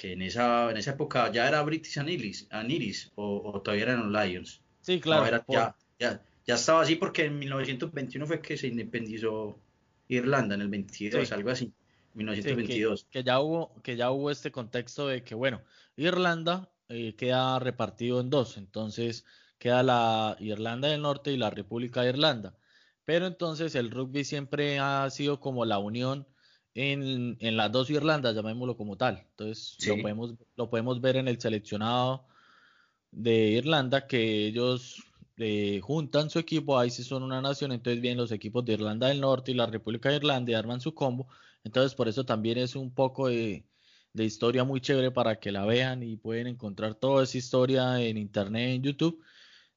que 0.01 0.13
en 0.13 0.23
esa, 0.23 0.71
en 0.71 0.77
esa 0.77 0.91
época 0.91 1.31
ya 1.31 1.47
era 1.47 1.61
British 1.61 1.99
and 1.99 2.09
Irish, 2.09 3.11
o, 3.13 3.61
todavía 3.63 3.83
eran 3.83 4.11
los 4.11 4.25
Lions. 4.25 4.59
Sí, 4.81 4.99
claro. 4.99 5.45
ya, 5.47 5.75
ya, 5.99 6.55
estaba 6.55 6.81
así 6.81 6.95
porque 6.95 7.25
en 7.25 7.37
1921 7.37 8.25
fue 8.25 8.41
que 8.41 8.57
se 8.57 8.65
independizó 8.65 9.59
Irlanda, 10.07 10.55
en 10.55 10.61
el 10.61 10.69
22, 10.69 11.31
algo 11.31 11.51
así. 11.51 11.71
1922. 12.15 13.05
que, 13.11 13.23
ya 13.23 13.39
hubo, 13.39 13.79
que 13.83 13.95
ya 13.95 14.09
hubo 14.09 14.31
este 14.31 14.51
contexto 14.51 15.07
de 15.07 15.23
que, 15.23 15.35
bueno, 15.35 15.61
Irlanda 15.95 16.71
eh, 16.89 17.15
queda 17.15 17.59
repartido 17.59 18.21
en 18.21 18.31
dos, 18.31 18.57
entonces 18.57 19.23
queda 19.59 19.83
la 19.83 20.35
Irlanda 20.39 20.87
del 20.87 21.03
Norte 21.03 21.31
y 21.31 21.37
la 21.37 21.51
República 21.51 22.01
de 22.01 22.09
Irlanda. 22.09 22.57
Pero 23.05 23.27
entonces 23.27 23.75
el 23.75 23.91
rugby 23.91 24.23
siempre 24.23 24.79
ha 24.79 25.07
sido 25.11 25.39
como 25.39 25.63
la 25.63 25.77
unión 25.77 26.27
en, 26.75 27.37
las 27.57 27.71
dos 27.71 27.89
Irlandas, 27.89 28.35
llamémoslo 28.35 28.77
como 28.77 28.97
tal. 28.97 29.25
Entonces 29.31 29.77
lo, 29.87 30.01
podemos, 30.01 30.35
lo 30.55 30.69
podemos 30.69 31.01
ver 31.01 31.17
en 31.17 31.27
el 31.27 31.39
seleccionado 31.39 32.25
de 33.11 33.49
Irlanda, 33.49 34.07
que 34.07 34.47
ellos 34.47 35.03
eh, 35.37 35.79
juntan 35.81 36.29
su 36.29 36.39
equipo, 36.39 36.77
ahí 36.77 36.89
sí 36.89 37.03
son 37.03 37.23
una 37.23 37.41
nación, 37.41 37.71
entonces 37.71 38.01
vienen 38.01 38.19
los 38.19 38.31
equipos 38.31 38.63
de 38.65 38.73
Irlanda 38.73 39.07
del 39.07 39.21
Norte 39.21 39.51
y 39.51 39.55
la 39.55 39.65
República 39.65 40.09
de 40.09 40.17
Irlanda 40.17 40.51
y 40.51 40.55
arman 40.55 40.81
su 40.81 40.93
combo. 40.93 41.27
Entonces 41.63 41.95
por 41.95 42.07
eso 42.07 42.25
también 42.25 42.57
es 42.57 42.75
un 42.75 42.93
poco 42.93 43.27
de, 43.27 43.65
de 44.13 44.23
historia 44.25 44.63
muy 44.63 44.81
chévere 44.81 45.11
para 45.11 45.39
que 45.39 45.51
la 45.51 45.65
vean 45.65 46.03
y 46.03 46.17
pueden 46.17 46.47
encontrar 46.47 46.95
toda 46.95 47.23
esa 47.23 47.37
historia 47.37 48.01
en 48.01 48.17
internet, 48.17 48.75
en 48.75 48.83
YouTube 48.83 49.23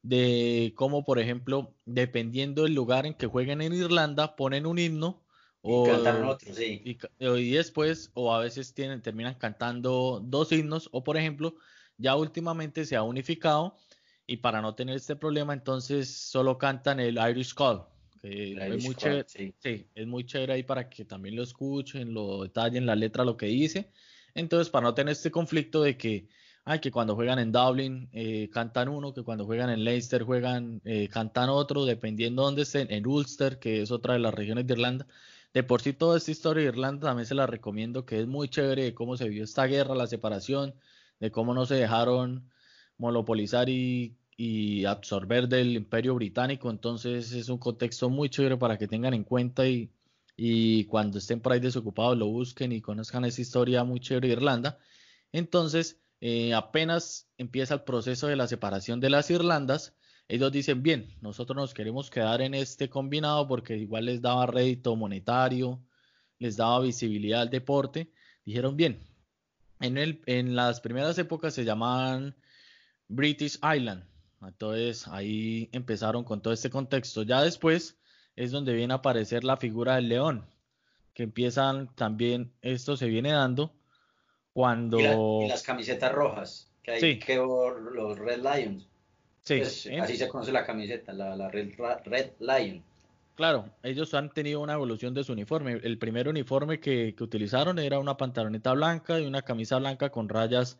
de 0.05 0.75
cómo, 0.77 1.03
por 1.03 1.19
ejemplo, 1.19 1.75
dependiendo 1.87 2.65
del 2.65 2.75
lugar 2.75 3.07
en 3.07 3.15
que 3.15 3.27
jueguen 3.27 3.63
en 3.63 3.73
Irlanda, 3.73 4.37
ponen 4.37 4.67
un 4.67 4.79
himno. 4.79 5.24
O, 5.67 5.91
otro, 5.91 6.37
sí. 6.53 6.83
y, 7.19 7.51
después, 7.51 8.11
o 8.13 8.35
a 8.35 8.41
veces 8.41 8.75
tienen, 8.75 9.01
terminan 9.01 9.35
cantando 9.37 10.21
dos 10.23 10.53
himnos, 10.53 10.91
o 10.93 11.03
por 11.03 11.17
ejemplo, 11.17 11.57
ya 11.97 12.17
últimamente 12.17 12.85
se 12.85 12.97
ha 12.97 13.03
unificado 13.03 13.75
y 14.27 14.37
para 14.37 14.61
no 14.61 14.75
tener 14.75 14.97
este 14.97 15.17
problema, 15.17 15.55
entonces 15.55 16.15
solo 16.15 16.59
cantan 16.59 17.01
el 17.01 17.19
Irish 17.31 17.55
Call. 17.55 17.83
Que 18.21 18.53
es 18.53 18.85
muy 18.85 18.95
chévere, 18.95 19.25
sí. 19.27 19.87
es 19.95 20.07
muy 20.07 20.27
chévere 20.27 20.53
ahí 20.53 20.63
para 20.63 20.91
que 20.91 21.07
también 21.07 21.37
lo 21.37 21.43
escuchen, 21.43 22.13
lo 22.13 22.43
detallen 22.43 22.85
la 22.85 22.95
letra, 22.95 23.25
lo 23.25 23.39
que 23.39 23.47
dice. 23.47 23.91
Entonces, 24.35 24.69
para 24.69 24.85
no 24.85 24.95
tener 24.95 25.13
este 25.13 25.31
conflicto 25.31 25.83
de 25.83 25.97
que 25.97 26.29
ay, 26.65 26.79
que 26.81 26.91
cuando 26.91 27.15
juegan 27.15 27.39
en 27.39 27.53
Dublin 27.53 28.09
eh, 28.13 28.49
cantan 28.53 28.89
uno, 28.89 29.13
que 29.13 29.23
cuando 29.23 29.45
juegan 29.45 29.71
en 29.71 29.85
Leicester 29.85 30.23
juegan, 30.23 30.81
eh, 30.85 31.09
cantan 31.09 31.51
otro, 31.51 31.85
dependiendo 31.85 32.43
de 32.43 32.47
dónde 32.47 32.63
estén, 32.63 32.91
en 32.91 33.07
Ulster, 33.07 33.59
que 33.59 33.83
es 33.83 33.91
otra 33.91 34.15
de 34.15 34.21
las 34.21 34.35
regiones 34.35 34.67
de 34.67 34.75
Irlanda. 34.75 35.07
De 35.55 35.63
por 35.63 35.81
sí 35.81 35.95
toda 35.95 36.19
esta 36.19 36.31
historia 36.31 36.65
de 36.65 36.69
Irlanda 36.69 37.09
también 37.09 37.27
se 37.27 37.35
la 37.35 37.47
recomiendo, 37.47 38.05
que 38.05 38.21
es 38.21 38.27
muy 38.27 38.49
chévere 38.49 38.85
de 38.85 38.95
cómo 38.95 39.17
se 39.17 39.29
vio 39.29 39.45
esta 39.45 39.67
guerra, 39.67 39.95
la 39.95 40.07
separación, 40.07 40.75
de 41.21 41.31
cómo 41.31 41.55
no 41.55 41.65
se 41.65 41.77
dejaron 41.77 42.51
monopolizar 42.99 43.69
y, 43.69 44.17
absorber 44.87 45.49
del 45.49 45.77
imperio 45.77 46.15
británico. 46.17 46.71
Entonces 46.71 47.33
es 47.33 47.49
un 47.49 47.59
contexto 47.59 48.11
muy 48.11 48.29
chévere 48.29 48.57
para 48.57 48.77
que 48.77 48.89
tengan 48.89 49.15
en 49.15 49.25
cuenta 49.25 49.67
y 49.67 49.91
y 50.37 50.85
cuando 50.87 51.19
estén 51.19 51.41
por 51.41 51.53
ahí 51.53 51.61
desocupados 51.61 52.19
lo 52.19 52.27
busquen 52.27 52.73
y 52.73 52.81
conozcan 52.81 53.25
esa 53.25 53.41
historia 53.41 53.85
muy 53.85 54.01
chévere 54.01 54.29
de 54.29 54.35
Irlanda. 54.35 54.79
Entonces, 55.33 56.01
eh, 56.21 56.55
apenas 56.55 57.29
empieza 57.39 57.75
el 57.75 57.83
proceso 57.83 58.27
de 58.27 58.37
la 58.37 58.49
separación 58.49 59.01
de 59.01 59.11
las 59.11 59.31
Irlandas, 59.31 59.95
ellos 60.29 60.53
dicen, 60.53 60.83
bien, 60.83 61.15
nosotros 61.21 61.57
nos 61.57 61.75
queremos 61.75 62.11
quedar 62.11 62.41
en 62.41 62.55
este 62.55 62.89
combinado 62.89 63.47
porque 63.47 63.77
igual 63.77 64.07
les 64.07 64.23
daba 64.23 64.47
rédito 64.47 64.97
monetario, 64.97 65.81
les 66.39 66.57
daba 66.57 66.81
visibilidad 66.81 67.43
al 67.43 67.51
deporte. 67.51 68.11
Dijeron, 68.45 68.77
bien, 68.77 69.03
en, 69.81 69.99
el, 69.99 70.23
en 70.27 70.57
las 70.57 70.81
primeras 70.81 71.19
épocas 71.19 71.55
se 71.55 71.65
llamaban 71.65 72.35
British 73.09 73.57
Island. 73.57 74.05
Entonces 74.43 75.07
ahí 75.09 75.69
empezaron 75.73 76.25
con 76.25 76.41
todo 76.41 76.55
este 76.55 76.71
contexto. 76.71 77.23
Ya 77.23 77.43
después 77.43 77.99
es 78.37 78.51
donde 78.51 78.75
viene 78.75 78.95
a 78.95 78.99
aparecer 78.99 79.45
la 79.45 79.57
figura 79.57 79.97
del 79.97 80.09
león, 80.09 80.47
que 81.13 81.23
empiezan 81.23 81.95
también, 81.95 82.53
esto 82.63 82.97
se 82.97 83.07
viene 83.09 83.33
dando 83.33 83.75
cuando... 84.53 84.99
Y, 84.99 85.49
las 85.49 85.63
camisetas 85.63 86.13
rojas, 86.13 86.71
que 86.83 86.91
hay 86.93 87.19
que 87.19 87.37
los 87.37 88.19
Red 88.19 88.43
Lions. 88.43 88.89
Sí, 89.45 89.59
pues, 89.59 89.89
así 90.01 90.17
se 90.17 90.29
conoce 90.29 90.53
la 90.53 90.65
camiseta, 90.65 91.13
la, 91.13 91.49
Red, 91.51 91.75
Red, 92.05 92.31
Lion. 92.41 92.83
Claro, 93.35 93.71
ellos 93.83 94.15
han 94.15 94.31
tenido 94.33 94.61
una 94.61 94.73
evolución 94.75 95.13
de 95.13 95.23
su 95.23 95.33
uniforme. 95.33 95.81
El 95.83 95.99
primer 95.99 96.29
uniforme 96.29 96.81
que, 96.81 97.15
que, 97.17 97.25
utilizaron 97.25 97.79
era 97.79 97.99
una 97.99 98.17
pantaloneta 98.17 98.73
blanca 98.73 99.21
y 99.21 99.27
una 99.27 99.43
camisa 99.43 99.79
blanca 99.79 100.11
con 100.11 100.29
rayas 100.29 100.79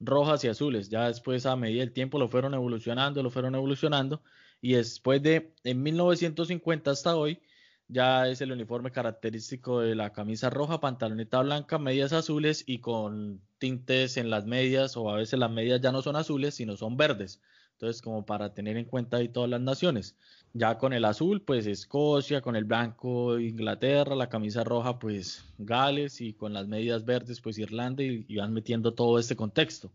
rojas 0.00 0.42
y 0.42 0.48
azules. 0.48 0.88
Ya 0.88 1.06
después, 1.06 1.46
a 1.46 1.54
medida 1.54 1.80
del 1.80 1.92
tiempo, 1.92 2.18
lo 2.18 2.28
fueron 2.28 2.54
evolucionando, 2.54 3.22
lo 3.22 3.30
fueron 3.30 3.54
evolucionando. 3.54 4.22
Y 4.60 4.74
después 4.74 5.22
de, 5.22 5.54
en 5.64 5.82
1950 5.82 6.90
hasta 6.90 7.14
hoy, 7.14 7.40
ya 7.88 8.26
es 8.28 8.40
el 8.40 8.52
uniforme 8.52 8.90
característico 8.90 9.80
de 9.80 9.94
la 9.94 10.12
camisa 10.12 10.50
roja, 10.50 10.80
pantaloneta 10.80 11.42
blanca, 11.42 11.78
medias 11.78 12.12
azules 12.12 12.64
y 12.66 12.78
con 12.78 13.40
tintes 13.58 14.16
en 14.16 14.30
las 14.30 14.46
medias, 14.46 14.96
o 14.96 15.10
a 15.10 15.16
veces 15.16 15.38
las 15.38 15.50
medias 15.50 15.80
ya 15.80 15.92
no 15.92 16.02
son 16.02 16.16
azules, 16.16 16.54
sino 16.54 16.76
son 16.76 16.96
verdes. 16.96 17.40
Entonces, 17.82 18.00
como 18.00 18.24
para 18.24 18.54
tener 18.54 18.76
en 18.76 18.84
cuenta 18.84 19.16
ahí 19.16 19.28
todas 19.28 19.50
las 19.50 19.60
naciones. 19.60 20.14
Ya 20.52 20.78
con 20.78 20.92
el 20.92 21.04
azul, 21.04 21.42
pues 21.42 21.66
Escocia, 21.66 22.40
con 22.40 22.54
el 22.54 22.62
blanco 22.62 23.40
Inglaterra, 23.40 24.14
la 24.14 24.28
camisa 24.28 24.62
roja, 24.62 25.00
pues 25.00 25.44
Gales, 25.58 26.20
y 26.20 26.32
con 26.32 26.52
las 26.52 26.68
medias 26.68 27.04
verdes, 27.04 27.40
pues 27.40 27.58
Irlanda, 27.58 28.04
y, 28.04 28.36
van 28.36 28.52
metiendo 28.52 28.94
todo 28.94 29.18
este 29.18 29.34
contexto. 29.34 29.90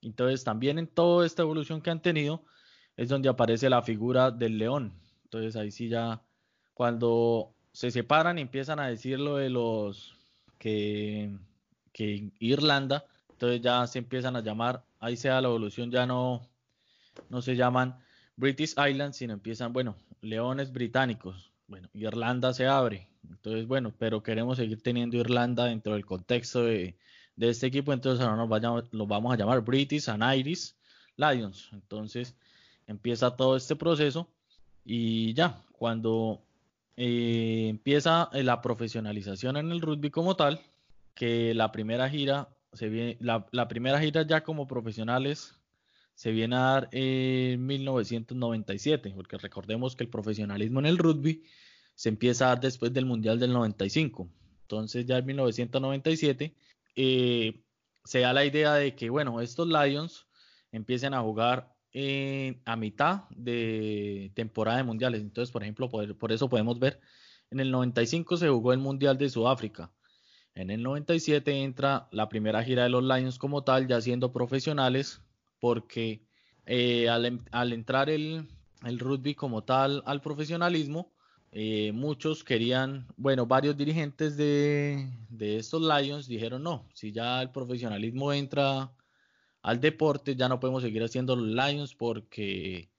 Entonces, 0.00 0.44
también 0.44 0.78
en 0.78 0.86
toda 0.86 1.26
esta 1.26 1.42
evolución 1.42 1.82
que 1.82 1.90
han 1.90 2.00
tenido, 2.00 2.44
es 2.96 3.08
donde 3.08 3.28
aparece 3.28 3.68
la 3.68 3.82
figura 3.82 4.30
del 4.30 4.56
león. 4.56 4.92
Entonces, 5.24 5.56
ahí 5.56 5.72
sí 5.72 5.88
ya 5.88 6.22
cuando 6.72 7.52
se 7.72 7.90
separan 7.90 8.38
y 8.38 8.42
empiezan 8.42 8.78
a 8.78 8.86
decir 8.86 9.18
lo 9.18 9.38
de 9.38 9.50
los 9.50 10.14
que 10.56 11.36
Irlanda, 12.38 13.06
entonces 13.32 13.60
ya 13.60 13.84
se 13.88 13.98
empiezan 13.98 14.36
a 14.36 14.40
llamar, 14.40 14.84
ahí 15.00 15.16
sea 15.16 15.40
la 15.40 15.48
evolución 15.48 15.90
ya 15.90 16.06
no, 16.06 16.48
no 17.28 17.42
se 17.42 17.56
llaman 17.56 17.98
British 18.36 18.74
Islands, 18.78 19.16
sino 19.16 19.32
empiezan, 19.32 19.72
bueno, 19.72 19.96
leones 20.20 20.72
británicos. 20.72 21.52
Bueno, 21.66 21.88
Irlanda 21.92 22.52
se 22.54 22.66
abre. 22.66 23.08
Entonces, 23.28 23.66
bueno, 23.66 23.92
pero 23.98 24.22
queremos 24.22 24.56
seguir 24.56 24.82
teniendo 24.82 25.16
Irlanda 25.16 25.66
dentro 25.66 25.92
del 25.94 26.06
contexto 26.06 26.64
de, 26.64 26.96
este 27.36 27.68
equipo, 27.68 27.92
entonces 27.92 28.24
ahora 28.24 28.36
nos 28.60 28.92
los 28.92 29.06
vamos 29.06 29.32
a 29.32 29.36
llamar 29.36 29.60
British 29.60 30.08
and 30.08 30.24
Irish 30.38 30.74
Lions. 31.16 31.68
Entonces 31.72 32.34
empieza 32.86 33.36
todo 33.36 33.56
este 33.56 33.76
proceso 33.76 34.28
y 34.84 35.34
ya, 35.34 35.62
cuando 35.72 36.42
eh, 36.96 37.66
empieza 37.68 38.30
la 38.32 38.60
profesionalización 38.60 39.56
en 39.56 39.70
el 39.70 39.80
rugby 39.80 40.10
como 40.10 40.34
tal, 40.34 40.60
que 41.14 41.54
la 41.54 41.70
primera 41.70 42.08
gira 42.08 42.48
se 42.72 43.16
la, 43.20 43.68
primera 43.68 44.00
gira 44.00 44.22
ya 44.22 44.42
como 44.42 44.66
profesionales 44.66 45.57
se 46.18 46.32
viene 46.32 46.56
a 46.56 46.58
dar 46.58 46.88
en 46.90 47.64
1997, 47.64 49.12
porque 49.14 49.38
recordemos 49.38 49.94
que 49.94 50.02
el 50.02 50.10
profesionalismo 50.10 50.80
en 50.80 50.86
el 50.86 50.98
rugby 50.98 51.44
se 51.94 52.08
empieza 52.08 52.46
a 52.46 52.48
dar 52.48 52.60
después 52.60 52.92
del 52.92 53.06
Mundial 53.06 53.38
del 53.38 53.52
95. 53.52 54.28
Entonces 54.62 55.06
ya 55.06 55.18
en 55.18 55.26
1997 55.26 56.56
eh, 56.96 57.62
se 58.02 58.18
da 58.18 58.32
la 58.32 58.44
idea 58.44 58.74
de 58.74 58.96
que, 58.96 59.10
bueno, 59.10 59.40
estos 59.40 59.68
Lions 59.68 60.26
empiecen 60.72 61.14
a 61.14 61.20
jugar 61.20 61.72
a 62.64 62.76
mitad 62.76 63.28
de 63.30 64.32
temporada 64.34 64.78
de 64.78 64.82
mundiales. 64.82 65.20
Entonces, 65.20 65.52
por 65.52 65.62
ejemplo, 65.62 65.88
por, 65.88 66.32
eso 66.32 66.48
podemos 66.48 66.80
ver, 66.80 67.00
en 67.52 67.60
el 67.60 67.70
95 67.70 68.38
se 68.38 68.48
jugó 68.48 68.72
el 68.72 68.80
Mundial 68.80 69.18
de 69.18 69.28
Sudáfrica. 69.30 69.92
En 70.56 70.70
el 70.70 70.82
97 70.82 71.62
entra 71.62 72.08
la 72.10 72.28
primera 72.28 72.64
gira 72.64 72.82
de 72.82 72.88
los 72.88 73.04
Lions 73.04 73.38
como 73.38 73.62
tal, 73.62 73.86
ya 73.86 74.00
siendo 74.00 74.32
profesionales, 74.32 75.22
porque 75.60 76.22
eh, 76.66 77.08
al, 77.08 77.72
entrar 77.72 78.10
el, 78.10 78.48
rugby 78.98 79.34
como 79.34 79.64
tal 79.64 80.02
al 80.06 80.20
profesionalismo, 80.20 81.12
eh, 81.50 81.92
muchos 81.92 82.44
querían, 82.44 83.06
bueno, 83.16 83.46
varios 83.46 83.76
dirigentes 83.76 84.36
de, 84.36 85.08
estos 85.38 85.82
Lions 85.82 86.28
dijeron 86.28 86.62
no, 86.62 86.88
si 86.94 87.12
ya 87.12 87.40
el 87.40 87.50
profesionalismo 87.50 88.32
entra 88.32 88.92
al 89.62 89.80
deporte, 89.80 90.36
ya 90.36 90.48
no 90.48 90.60
podemos 90.60 90.82
seguir 90.82 91.02
haciendo 91.02 91.34
los 91.36 91.48
Lions 91.48 91.94
porque 91.94 92.90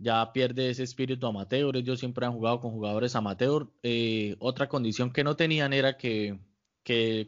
ya 0.00 0.32
pierde 0.32 0.70
ese 0.70 0.82
espíritu 0.82 1.26
amateur. 1.26 1.76
Ellos 1.76 2.00
siempre 2.00 2.26
han 2.26 2.32
jugado 2.32 2.60
con 2.60 2.72
jugadores 2.72 3.14
amateur. 3.14 3.68
Eh, 3.82 4.34
otra 4.40 4.68
condición 4.68 5.12
que 5.12 5.24
no 5.24 5.36
tenían 5.36 5.72
era 5.72 5.96
que, 5.96 6.38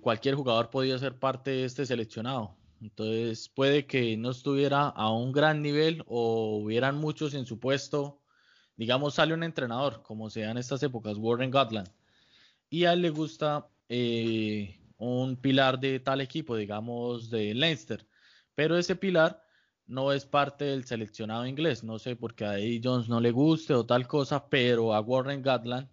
cualquier 0.00 0.34
jugador 0.34 0.70
podía 0.70 0.98
ser 0.98 1.18
parte 1.18 1.50
de 1.50 1.64
este 1.64 1.86
seleccionado. 1.86 2.56
Entonces 2.82 3.48
puede 3.48 3.86
que 3.86 4.16
no 4.18 4.30
estuviera 4.32 4.88
a 4.88 5.10
un 5.10 5.32
gran 5.32 5.62
nivel 5.62 6.02
o 6.06 6.58
hubieran 6.62 6.96
muchos 6.96 7.32
en 7.34 7.46
su 7.46 7.58
puesto. 7.58 8.20
Digamos, 8.76 9.14
sale 9.14 9.34
un 9.34 9.44
entrenador, 9.44 10.02
como 10.02 10.28
se 10.28 10.42
da 10.42 10.50
en 10.50 10.58
estas 10.58 10.82
épocas, 10.82 11.16
Warren 11.16 11.50
Gatland, 11.50 11.88
y 12.70 12.84
a 12.84 12.92
él 12.94 13.02
le 13.02 13.10
gusta 13.10 13.68
eh, 13.88 14.80
un 14.98 15.36
pilar 15.36 15.78
de 15.80 16.00
tal 16.00 16.20
equipo, 16.20 16.56
digamos, 16.56 17.30
de 17.30 17.54
Leinster 17.54 18.06
pero 18.54 18.76
ese 18.76 18.96
pilar 18.96 19.42
no 19.86 20.12
es 20.12 20.26
parte 20.26 20.64
del 20.64 20.84
seleccionado 20.84 21.46
inglés. 21.46 21.84
No 21.84 21.98
sé 21.98 22.16
por 22.16 22.34
qué 22.34 22.44
a 22.44 22.58
Eddie 22.58 22.80
Jones 22.82 23.08
no 23.08 23.20
le 23.20 23.30
guste 23.30 23.74
o 23.74 23.86
tal 23.86 24.06
cosa, 24.06 24.48
pero 24.48 24.94
a 24.94 25.00
Warren 25.00 25.42
Gatland 25.42 25.88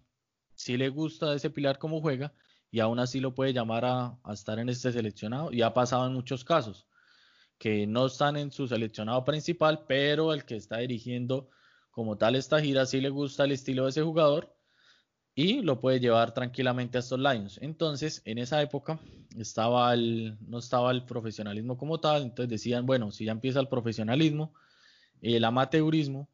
sí 0.54 0.76
le 0.76 0.88
gusta 0.88 1.34
ese 1.34 1.50
pilar 1.50 1.78
como 1.78 2.00
juega 2.00 2.32
y 2.70 2.80
aún 2.80 2.98
así 2.98 3.20
lo 3.20 3.34
puede 3.34 3.52
llamar 3.52 3.84
a, 3.84 4.18
estar 4.32 4.58
en 4.58 4.68
este 4.68 4.92
seleccionado. 4.92 5.52
Y 5.52 5.62
ha 5.62 5.74
pasado 5.74 6.06
en 6.06 6.14
muchos 6.14 6.44
casos 6.44 6.86
que 7.58 7.86
no 7.86 8.06
están 8.06 8.36
en 8.36 8.52
su 8.52 8.68
seleccionado 8.68 9.24
principal, 9.24 9.84
pero 9.86 10.32
el 10.32 10.44
que 10.44 10.56
está 10.56 10.78
dirigiendo 10.78 11.50
como 11.90 12.16
tal 12.16 12.36
esta 12.36 12.60
gira 12.60 12.86
sí 12.86 13.00
le 13.00 13.10
gusta 13.10 13.44
el 13.44 13.52
estilo 13.52 13.84
de 13.84 13.90
ese 13.90 14.02
jugador 14.02 14.54
y 15.34 15.62
lo 15.62 15.80
puede 15.80 16.00
llevar 16.00 16.32
tranquilamente 16.32 16.98
a 16.98 17.00
estos 17.00 17.18
Lions. 17.18 17.58
Entonces, 17.60 18.22
en 18.24 18.38
esa 18.38 18.62
época 18.62 18.98
estaba 19.36 19.92
el, 19.92 20.38
no 20.40 20.58
estaba 20.58 20.90
el 20.90 21.04
profesionalismo 21.04 21.76
como 21.76 22.00
tal, 22.00 22.22
entonces 22.22 22.48
decían, 22.48 22.86
bueno, 22.86 23.10
si 23.10 23.26
ya 23.26 23.32
empieza 23.32 23.60
el 23.60 23.68
profesionalismo, 23.68 24.54
el 25.20 25.44
amateurismo, 25.44 26.28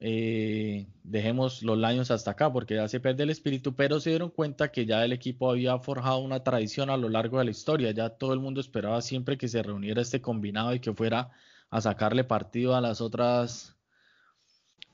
eh, 0.00 0.86
dejemos 1.02 1.62
los 1.62 1.76
Lions 1.76 2.10
hasta 2.10 2.30
acá 2.32 2.52
porque 2.52 2.76
ya 2.76 2.88
se 2.88 3.00
pierde 3.00 3.24
el 3.24 3.30
espíritu, 3.30 3.74
pero 3.74 3.98
se 3.98 4.10
dieron 4.10 4.30
cuenta 4.30 4.70
que 4.70 4.86
ya 4.86 5.04
el 5.04 5.12
equipo 5.12 5.50
había 5.50 5.78
forjado 5.78 6.18
una 6.18 6.44
tradición 6.44 6.90
a 6.90 6.96
lo 6.96 7.08
largo 7.08 7.38
de 7.38 7.46
la 7.46 7.50
historia, 7.50 7.90
ya 7.90 8.10
todo 8.10 8.32
el 8.32 8.40
mundo 8.40 8.60
esperaba 8.60 9.02
siempre 9.02 9.36
que 9.38 9.48
se 9.48 9.62
reuniera 9.62 10.02
este 10.02 10.20
combinado 10.20 10.74
y 10.74 10.80
que 10.80 10.92
fuera 10.92 11.30
a 11.70 11.80
sacarle 11.80 12.24
partido 12.24 12.76
a 12.76 12.80
las 12.80 13.00
otras 13.00 13.74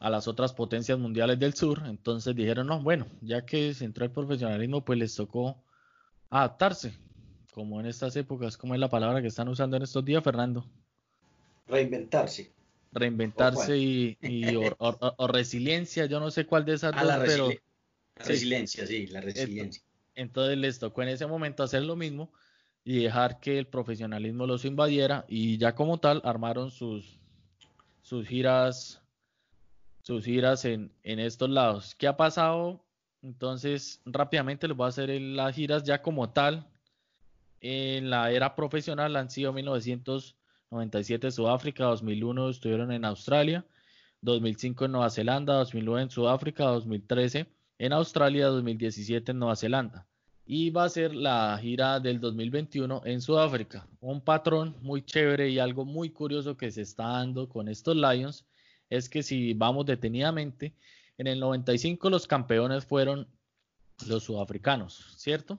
a 0.00 0.10
las 0.10 0.28
otras 0.28 0.52
potencias 0.52 0.98
mundiales 0.98 1.38
del 1.38 1.54
sur. 1.54 1.82
Entonces 1.86 2.36
dijeron, 2.36 2.66
no, 2.66 2.82
bueno, 2.82 3.06
ya 3.22 3.46
que 3.46 3.72
se 3.72 3.86
entró 3.86 4.04
el 4.04 4.10
profesionalismo, 4.10 4.84
pues 4.84 4.98
les 4.98 5.14
tocó 5.14 5.56
adaptarse, 6.28 6.98
como 7.54 7.80
en 7.80 7.86
estas 7.86 8.14
épocas, 8.16 8.58
como 8.58 8.74
es 8.74 8.80
la 8.80 8.90
palabra 8.90 9.22
que 9.22 9.28
están 9.28 9.48
usando 9.48 9.76
en 9.78 9.82
estos 9.82 10.04
días, 10.04 10.22
Fernando. 10.22 10.66
Reinventarse. 11.68 12.52
Reinventarse 12.94 13.76
y, 13.76 14.16
o, 14.78 15.26
resiliencia, 15.26 16.06
yo 16.06 16.20
no 16.20 16.30
sé 16.30 16.46
cuál 16.46 16.64
de 16.64 16.74
esas 16.74 16.92
ah, 16.96 17.04
dos, 17.04 17.24
pero... 17.26 17.48
resiliencia, 18.16 18.86
sí, 18.86 19.06
la 19.08 19.20
resiliencia. 19.20 19.82
Entonces 20.14 20.56
les 20.56 20.78
tocó 20.78 21.02
en 21.02 21.08
ese 21.08 21.26
momento 21.26 21.62
hacer 21.62 21.82
lo 21.82 21.96
mismo 21.96 22.32
y 22.84 23.02
dejar 23.02 23.40
que 23.40 23.58
el 23.58 23.66
profesionalismo 23.66 24.46
los 24.46 24.64
invadiera 24.64 25.24
y 25.28 25.58
ya 25.58 25.74
como 25.74 25.98
tal 25.98 26.22
armaron 26.24 26.70
sus, 26.70 27.18
sus 28.02 28.26
giras 28.26 29.04
sus 30.04 30.26
giras 30.26 30.66
en, 30.66 30.92
estos 31.02 31.48
lados. 31.48 31.94
¿Qué 31.94 32.06
ha 32.06 32.16
pasado? 32.18 32.84
Entonces, 33.22 34.02
rápidamente 34.04 34.68
les 34.68 34.76
voy 34.76 34.84
a 34.84 34.88
hacer 34.88 35.08
las 35.08 35.54
giras 35.54 35.82
ya 35.82 36.02
como 36.02 36.28
tal. 36.28 36.66
En 37.62 38.10
la 38.10 38.30
era 38.30 38.54
profesional 38.54 39.16
han 39.16 39.30
sido 39.30 39.54
1997 40.74 41.30
Sudáfrica, 41.30 41.84
2001 41.84 42.48
estuvieron 42.48 42.90
en 42.90 43.04
Australia, 43.04 43.64
2005 44.22 44.86
en 44.86 44.92
Nueva 44.92 45.10
Zelanda, 45.10 45.54
2009 45.54 46.02
en 46.02 46.10
Sudáfrica, 46.10 46.64
2013 46.64 47.46
en 47.78 47.92
Australia, 47.92 48.46
2017 48.48 49.30
en 49.30 49.38
Nueva 49.38 49.54
Zelanda. 49.54 50.06
Y 50.46 50.70
va 50.70 50.84
a 50.84 50.88
ser 50.88 51.14
la 51.14 51.56
gira 51.62 52.00
del 52.00 52.20
2021 52.20 53.02
en 53.04 53.20
Sudáfrica. 53.20 53.86
Un 54.00 54.20
patrón 54.20 54.76
muy 54.82 55.02
chévere 55.02 55.48
y 55.48 55.58
algo 55.58 55.84
muy 55.84 56.10
curioso 56.10 56.56
que 56.56 56.70
se 56.70 56.82
está 56.82 57.04
dando 57.04 57.48
con 57.48 57.68
estos 57.68 57.96
Lions 57.96 58.44
es 58.90 59.08
que 59.08 59.22
si 59.22 59.54
vamos 59.54 59.86
detenidamente, 59.86 60.74
en 61.18 61.28
el 61.28 61.38
95 61.38 62.10
los 62.10 62.26
campeones 62.26 62.84
fueron 62.84 63.28
los 64.08 64.24
sudafricanos, 64.24 65.14
¿cierto? 65.16 65.58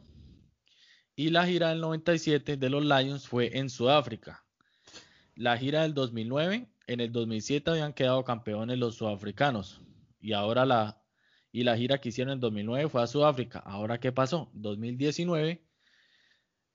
Y 1.16 1.30
la 1.30 1.46
gira 1.48 1.70
del 1.70 1.80
97 1.80 2.58
de 2.58 2.70
los 2.70 2.84
Lions 2.84 3.28
fue 3.28 3.58
en 3.58 3.70
Sudáfrica. 3.70 4.45
La 5.36 5.58
gira 5.58 5.82
del 5.82 5.94
2009, 5.94 6.68
en 6.88 7.00
el 7.02 7.12
2007 7.12 7.70
habían 7.70 7.94
quedado 7.94 8.24
campeones 8.24 8.78
los 8.78 8.96
sudafricanos. 8.96 9.82
Y 10.22 10.32
ahora 10.34 10.66
la, 10.66 11.02
y 11.52 11.64
la 11.64 11.76
gira 11.76 12.00
que 12.00 12.10
hicieron 12.10 12.34
en 12.34 12.40
2009 12.40 12.90
fue 12.90 13.04
a 13.04 13.08
Sudáfrica. 13.08 13.60
Ahora, 13.60 14.00
¿qué 14.00 14.12
pasó? 14.12 14.50
2019 14.54 15.62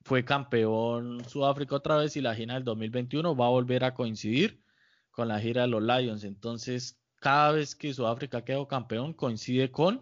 fue 0.03 0.25
campeón 0.25 1.23
Sudáfrica 1.27 1.75
otra 1.75 1.97
vez 1.97 2.15
y 2.17 2.21
la 2.21 2.35
gira 2.35 2.53
del 2.55 2.63
2021 2.63 3.35
va 3.35 3.47
a 3.47 3.49
volver 3.49 3.83
a 3.83 3.93
coincidir 3.93 4.63
con 5.11 5.27
la 5.27 5.39
gira 5.39 5.63
de 5.63 5.67
los 5.67 5.81
Lions. 5.81 6.23
Entonces, 6.23 6.99
cada 7.19 7.51
vez 7.51 7.75
que 7.75 7.93
Sudáfrica 7.93 8.43
quedó 8.43 8.67
campeón, 8.67 9.13
coincide 9.13 9.71
con 9.71 10.01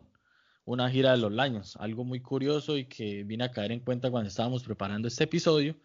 una 0.66 0.90
gira 0.90 1.12
de 1.12 1.18
los 1.18 1.32
Lions. 1.32 1.78
Algo 1.78 2.04
muy 2.04 2.22
curioso 2.22 2.78
y 2.78 2.86
que 2.86 3.24
vine 3.24 3.46
a 3.46 3.52
caer 3.52 3.72
en 3.72 3.80
cuenta 3.80 4.12
cuando 4.12 4.28
estábamos 4.28 4.64
preparando 4.64 5.08
este 5.08 5.24
episodio. 5.24 5.76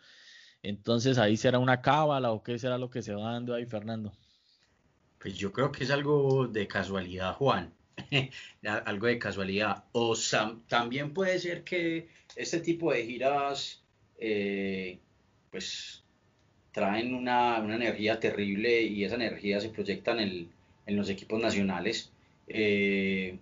Entonces, 0.65 1.19
ahí 1.19 1.37
será 1.37 1.59
una 1.59 1.83
cábala 1.83 2.33
o 2.33 2.43
qué 2.43 2.59
será 2.59 2.79
lo 2.79 2.89
que 2.89 3.03
se 3.03 3.15
va 3.15 3.33
dando 3.33 3.55
ahí, 3.55 3.67
Fernando. 3.67 4.13
Pues 5.19 5.37
yo 5.37 5.53
creo 5.53 5.71
que 5.71 5.85
es 5.85 5.91
algo 5.91 6.49
de 6.49 6.67
casualidad, 6.67 7.35
Juan. 7.35 7.73
algo 8.87 9.07
de 9.07 9.19
casualidad. 9.19 9.85
O 9.93 10.17
también 10.67 11.13
puede 11.13 11.39
ser 11.39 11.65
que 11.65 12.09
este 12.35 12.61
tipo 12.61 12.93
de 12.93 13.05
giras, 13.05 13.83
eh, 14.19 14.99
pues 15.51 16.03
traen 16.73 17.15
una, 17.15 17.59
energía 17.59 18.19
terrible 18.19 18.83
y 18.83 19.05
esa 19.05 19.17
energía 19.17 19.61
se 19.61 19.69
proyecta 19.69 20.13
en, 20.13 20.49
en 20.87 20.97
los 20.97 21.11
equipos 21.11 21.41
nacionales. 21.41 22.11
Eh, 22.49 23.39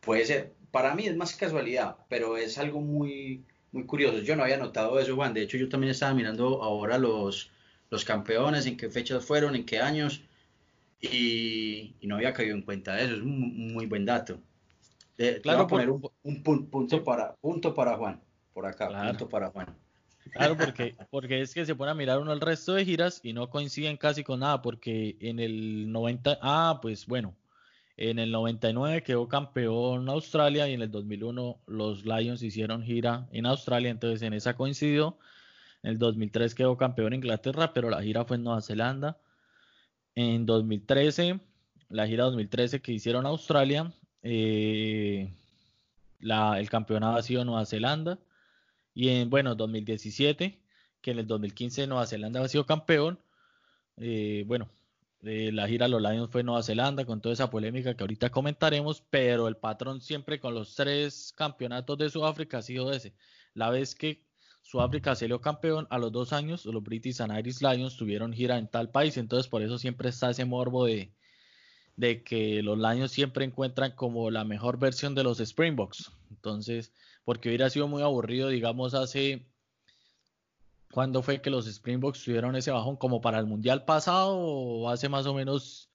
puede 0.00 0.26
ser, 0.26 0.52
para 0.70 0.94
mí 0.94 1.06
es 1.06 1.16
más 1.16 1.34
casualidad, 1.34 1.96
pero 2.10 2.36
es 2.36 2.58
algo 2.58 2.82
muy, 2.82 3.44
muy 3.78 3.86
curioso. 3.86 4.18
Yo 4.18 4.34
no 4.34 4.42
había 4.42 4.56
notado 4.56 4.98
eso, 4.98 5.14
Juan. 5.14 5.32
De 5.32 5.42
hecho, 5.42 5.56
yo 5.56 5.68
también 5.68 5.92
estaba 5.92 6.12
mirando 6.12 6.62
ahora 6.62 6.98
los, 6.98 7.50
los 7.90 8.04
campeones, 8.04 8.66
en 8.66 8.76
qué 8.76 8.90
fechas 8.90 9.24
fueron, 9.24 9.54
en 9.54 9.64
qué 9.64 9.78
años, 9.78 10.22
y, 11.00 11.94
no 12.02 12.16
había 12.16 12.32
caído 12.32 12.56
en 12.56 12.62
cuenta 12.62 12.94
de 12.94 13.04
eso. 13.04 13.14
Es 13.14 13.20
un 13.20 13.72
muy 13.72 13.86
buen 13.86 14.04
dato. 14.04 14.40
Eh, 15.16 15.40
claro, 15.42 15.66
poner 15.66 15.90
un, 15.90 16.42
punto, 16.42 17.02
para, 17.02 17.34
punto 17.36 17.74
para 17.74 17.96
Juan, 17.96 18.20
por 18.52 18.66
acá, 18.66 18.88
punto 18.88 19.28
para 19.28 19.50
Juan. 19.50 19.76
Claro, 20.30 20.56
porque, 20.56 20.94
porque 21.10 21.40
es 21.40 21.54
que 21.54 21.64
se 21.64 21.74
pone 21.74 21.90
a 21.90 21.94
mirar 21.94 22.18
uno 22.18 22.32
el 22.32 22.40
resto 22.40 22.74
de 22.74 22.84
giras 22.84 23.20
y 23.22 23.32
no 23.32 23.48
coinciden 23.48 23.96
casi 23.96 24.22
con 24.22 24.40
nada, 24.40 24.62
porque 24.62 25.16
en 25.20 25.40
el 25.40 25.90
90, 25.90 26.38
ah, 26.42 26.78
pues 26.80 27.06
bueno, 27.06 27.34
en 27.98 28.20
el 28.20 28.30
99 28.30 29.02
quedó 29.02 29.28
campeón 29.28 30.08
Australia 30.08 30.68
y 30.68 30.74
en 30.74 30.82
el 30.82 30.90
2001 30.90 31.58
los 31.66 32.04
Lions 32.04 32.42
hicieron 32.42 32.84
gira 32.84 33.28
en 33.32 33.44
Australia, 33.44 33.90
entonces 33.90 34.22
en 34.22 34.34
esa 34.34 34.54
coincidió. 34.54 35.18
En 35.82 35.90
el 35.92 35.98
2003 35.98 36.54
quedó 36.54 36.76
campeón 36.76 37.12
Inglaterra, 37.12 37.72
pero 37.74 37.90
la 37.90 38.00
gira 38.00 38.24
fue 38.24 38.36
en 38.36 38.44
Nueva 38.44 38.62
Zelanda. 38.62 39.18
En 40.14 40.46
2013, 40.46 41.40
la 41.88 42.06
gira 42.06 42.24
2013 42.24 42.80
que 42.80 42.92
hicieron 42.92 43.26
Australia, 43.26 43.92
eh, 44.22 45.32
el 46.20 46.70
campeonato 46.70 47.18
ha 47.18 47.22
sido 47.22 47.44
Nueva 47.44 47.66
Zelanda. 47.66 48.18
Y 48.94 49.08
en, 49.08 49.30
bueno, 49.30 49.56
2017, 49.56 50.60
que 51.00 51.10
en 51.10 51.18
el 51.18 51.26
2015 51.26 51.86
Nueva 51.88 52.06
Zelanda 52.06 52.42
ha 52.42 52.48
sido 52.48 52.64
campeón. 52.66 53.18
Eh, 53.96 54.44
bueno, 54.46 54.68
eh, 55.22 55.50
la 55.52 55.66
gira 55.66 55.88
Los 55.88 56.00
Lions 56.00 56.30
fue 56.30 56.42
Nueva 56.42 56.62
Zelanda 56.62 57.04
con 57.04 57.20
toda 57.20 57.32
esa 57.32 57.50
polémica 57.50 57.94
que 57.94 58.02
ahorita 58.02 58.30
comentaremos, 58.30 59.02
pero 59.10 59.48
el 59.48 59.56
patrón 59.56 60.00
siempre 60.00 60.38
con 60.38 60.54
los 60.54 60.74
tres 60.74 61.32
campeonatos 61.36 61.98
de 61.98 62.10
Sudáfrica 62.10 62.58
ha 62.58 62.62
sido 62.62 62.92
ese. 62.92 63.14
La 63.54 63.70
vez 63.70 63.94
que 63.94 64.24
Sudáfrica 64.62 65.14
salió 65.14 65.40
campeón, 65.40 65.86
a 65.90 65.98
los 65.98 66.12
dos 66.12 66.32
años 66.32 66.64
los 66.66 66.82
British 66.82 67.20
and 67.20 67.36
Irish 67.38 67.60
Lions 67.60 67.96
tuvieron 67.96 68.32
gira 68.32 68.58
en 68.58 68.68
tal 68.68 68.90
país, 68.90 69.16
entonces 69.16 69.48
por 69.48 69.62
eso 69.62 69.78
siempre 69.78 70.10
está 70.10 70.30
ese 70.30 70.44
morbo 70.44 70.84
de, 70.84 71.12
de 71.96 72.22
que 72.22 72.62
los 72.62 72.78
Lions 72.78 73.10
siempre 73.10 73.44
encuentran 73.44 73.92
como 73.92 74.30
la 74.30 74.44
mejor 74.44 74.78
versión 74.78 75.14
de 75.16 75.24
los 75.24 75.40
Springboks. 75.40 76.12
Entonces, 76.30 76.92
porque 77.24 77.48
hubiera 77.48 77.70
sido 77.70 77.88
muy 77.88 78.02
aburrido, 78.02 78.48
digamos, 78.48 78.94
hace... 78.94 79.46
¿Cuándo 80.92 81.22
fue 81.22 81.40
que 81.40 81.50
los 81.50 81.66
Springboks 81.66 82.24
tuvieron 82.24 82.56
ese 82.56 82.70
bajón? 82.70 82.96
¿Como 82.96 83.20
para 83.20 83.38
el 83.38 83.46
Mundial 83.46 83.84
pasado 83.84 84.36
o 84.36 84.88
hace 84.88 85.08
más 85.08 85.26
o 85.26 85.34
menos 85.34 85.90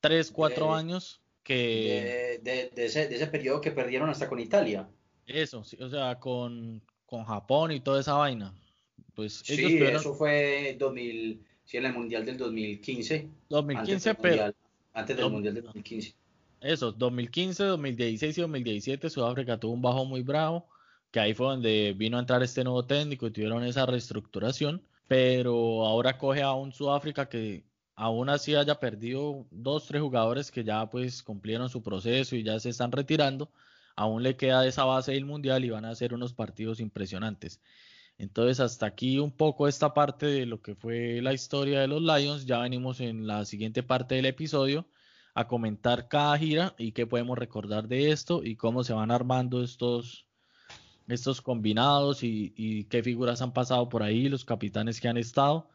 3, 0.00 0.30
4 0.30 0.74
años? 0.74 1.20
Que... 1.42 2.40
De, 2.42 2.70
ese, 2.76 3.26
periodo 3.26 3.60
que 3.60 3.70
perdieron 3.70 4.08
hasta 4.08 4.28
con 4.28 4.40
Italia. 4.40 4.88
Eso, 5.26 5.60
o 5.60 5.88
sea, 5.88 6.18
con, 6.18 6.82
Japón 7.08 7.72
y 7.72 7.80
toda 7.80 8.00
esa 8.00 8.14
vaina. 8.14 8.54
Pues 9.14 9.42
sí, 9.44 9.78
eso 9.78 10.14
fue 10.14 10.76
2000, 10.78 11.42
sí, 11.64 11.76
en 11.76 11.86
el 11.86 11.92
Mundial 11.92 12.24
del 12.24 12.36
2015. 12.36 13.28
2015, 13.48 14.14
pero... 14.14 14.54
antes 14.92 15.16
del 15.16 15.30
Mundial 15.30 15.54
del 15.54 15.64
2015 15.64 16.14
eso, 16.60 16.92
2015, 16.92 17.64
2016 17.64 18.38
y 18.38 18.40
2017 18.40 19.10
Sudáfrica 19.10 19.58
tuvo 19.58 19.72
un 19.74 19.82
bajo 19.82 20.04
muy 20.04 20.22
bravo, 20.22 20.66
que 21.10 21.20
ahí 21.20 21.34
fue 21.34 21.46
donde 21.46 21.94
vino 21.96 22.16
a 22.16 22.20
entrar 22.20 22.42
este 22.42 22.64
nuevo 22.64 22.84
técnico 22.84 23.26
y 23.26 23.30
tuvieron 23.30 23.64
esa 23.64 23.86
reestructuración, 23.86 24.82
pero 25.08 25.86
ahora 25.86 26.18
coge 26.18 26.42
a 26.42 26.52
un 26.52 26.72
Sudáfrica 26.72 27.28
que 27.28 27.64
aún 27.94 28.28
así 28.28 28.54
haya 28.54 28.78
perdido 28.78 29.46
dos, 29.50 29.86
tres 29.86 30.02
jugadores 30.02 30.50
que 30.50 30.64
ya 30.64 30.88
pues 30.90 31.22
cumplieron 31.22 31.68
su 31.68 31.82
proceso 31.82 32.36
y 32.36 32.42
ya 32.42 32.60
se 32.60 32.70
están 32.70 32.92
retirando, 32.92 33.50
aún 33.96 34.22
le 34.22 34.36
queda 34.36 34.66
esa 34.66 34.84
base 34.84 35.12
del 35.12 35.24
mundial 35.24 35.64
y 35.64 35.70
van 35.70 35.84
a 35.84 35.90
hacer 35.90 36.14
unos 36.14 36.34
partidos 36.34 36.80
impresionantes. 36.80 37.60
Entonces 38.18 38.60
hasta 38.60 38.86
aquí 38.86 39.18
un 39.18 39.32
poco 39.32 39.68
esta 39.68 39.94
parte 39.94 40.26
de 40.26 40.46
lo 40.46 40.62
que 40.62 40.74
fue 40.74 41.20
la 41.22 41.32
historia 41.34 41.80
de 41.80 41.88
los 41.88 42.02
Lions, 42.02 42.46
ya 42.46 42.58
venimos 42.60 43.00
en 43.00 43.26
la 43.26 43.44
siguiente 43.44 43.82
parte 43.82 44.14
del 44.14 44.26
episodio 44.26 44.86
a 45.34 45.46
comentar 45.48 46.08
cada 46.08 46.36
gira 46.38 46.74
y 46.78 46.92
qué 46.92 47.06
podemos 47.06 47.38
recordar 47.38 47.88
de 47.88 48.10
esto 48.10 48.42
y 48.42 48.56
cómo 48.56 48.84
se 48.84 48.94
van 48.94 49.10
armando 49.10 49.62
estos, 49.62 50.26
estos 51.08 51.40
combinados 51.40 52.22
y, 52.22 52.84
qué 52.90 53.02
figuras 53.02 53.42
han 53.42 53.52
pasado 53.52 53.88
por 53.88 54.02
ahí, 54.02 54.28
los 54.28 54.44
capitanes 54.44 55.00
que 55.00 55.08
han 55.08 55.16
estado. 55.16 55.68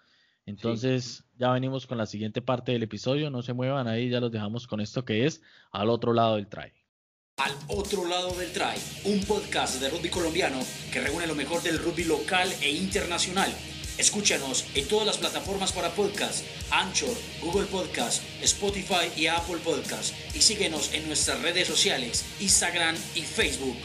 Entonces 0.46 1.24
ya 1.38 1.52
venimos 1.52 1.86
con 1.86 1.98
la 1.98 2.06
siguiente 2.06 2.42
parte 2.42 2.72
del 2.72 2.84
episodio, 2.84 3.30
no 3.30 3.42
se 3.42 3.54
muevan 3.54 3.88
ahí, 3.88 4.10
ya 4.10 4.20
los 4.20 4.32
dejamos 4.32 4.68
con 4.68 4.82
esto 4.82 5.06
que 5.06 5.26
es 5.26 5.42
al 5.72 5.90
otro 5.90 6.14
lado 6.14 6.36
del 6.36 6.48
try. 6.48 6.72
Al 7.38 7.54
otro 7.68 8.08
lado 8.08 8.34
del 8.38 8.52
try, 8.52 8.76
un 9.06 9.24
podcast 9.26 9.80
de 9.80 9.90
rugby 9.90 10.10
colombiano 10.10 10.60
que 10.92 11.02
reúne 11.02 11.28
lo 11.28 11.36
mejor 11.36 11.62
del 11.62 11.80
rugby 11.80 12.04
local 12.04 12.50
e 12.62 12.72
internacional 12.72 13.52
Escúchanos 14.02 14.66
en 14.74 14.88
todas 14.88 15.06
las 15.06 15.18
plataformas 15.18 15.72
para 15.72 15.92
podcast, 15.92 16.44
Anchor, 16.72 17.16
Google 17.42 17.68
Podcast, 17.68 18.24
Spotify 18.42 19.12
y 19.16 19.28
Apple 19.28 19.58
Podcast. 19.64 20.16
Y 20.36 20.42
síguenos 20.42 20.94
en 20.94 21.06
nuestras 21.08 21.42
redes 21.42 21.68
sociales, 21.68 22.26
Instagram 22.40 22.96
y 23.14 23.22
Facebook. 23.22 23.78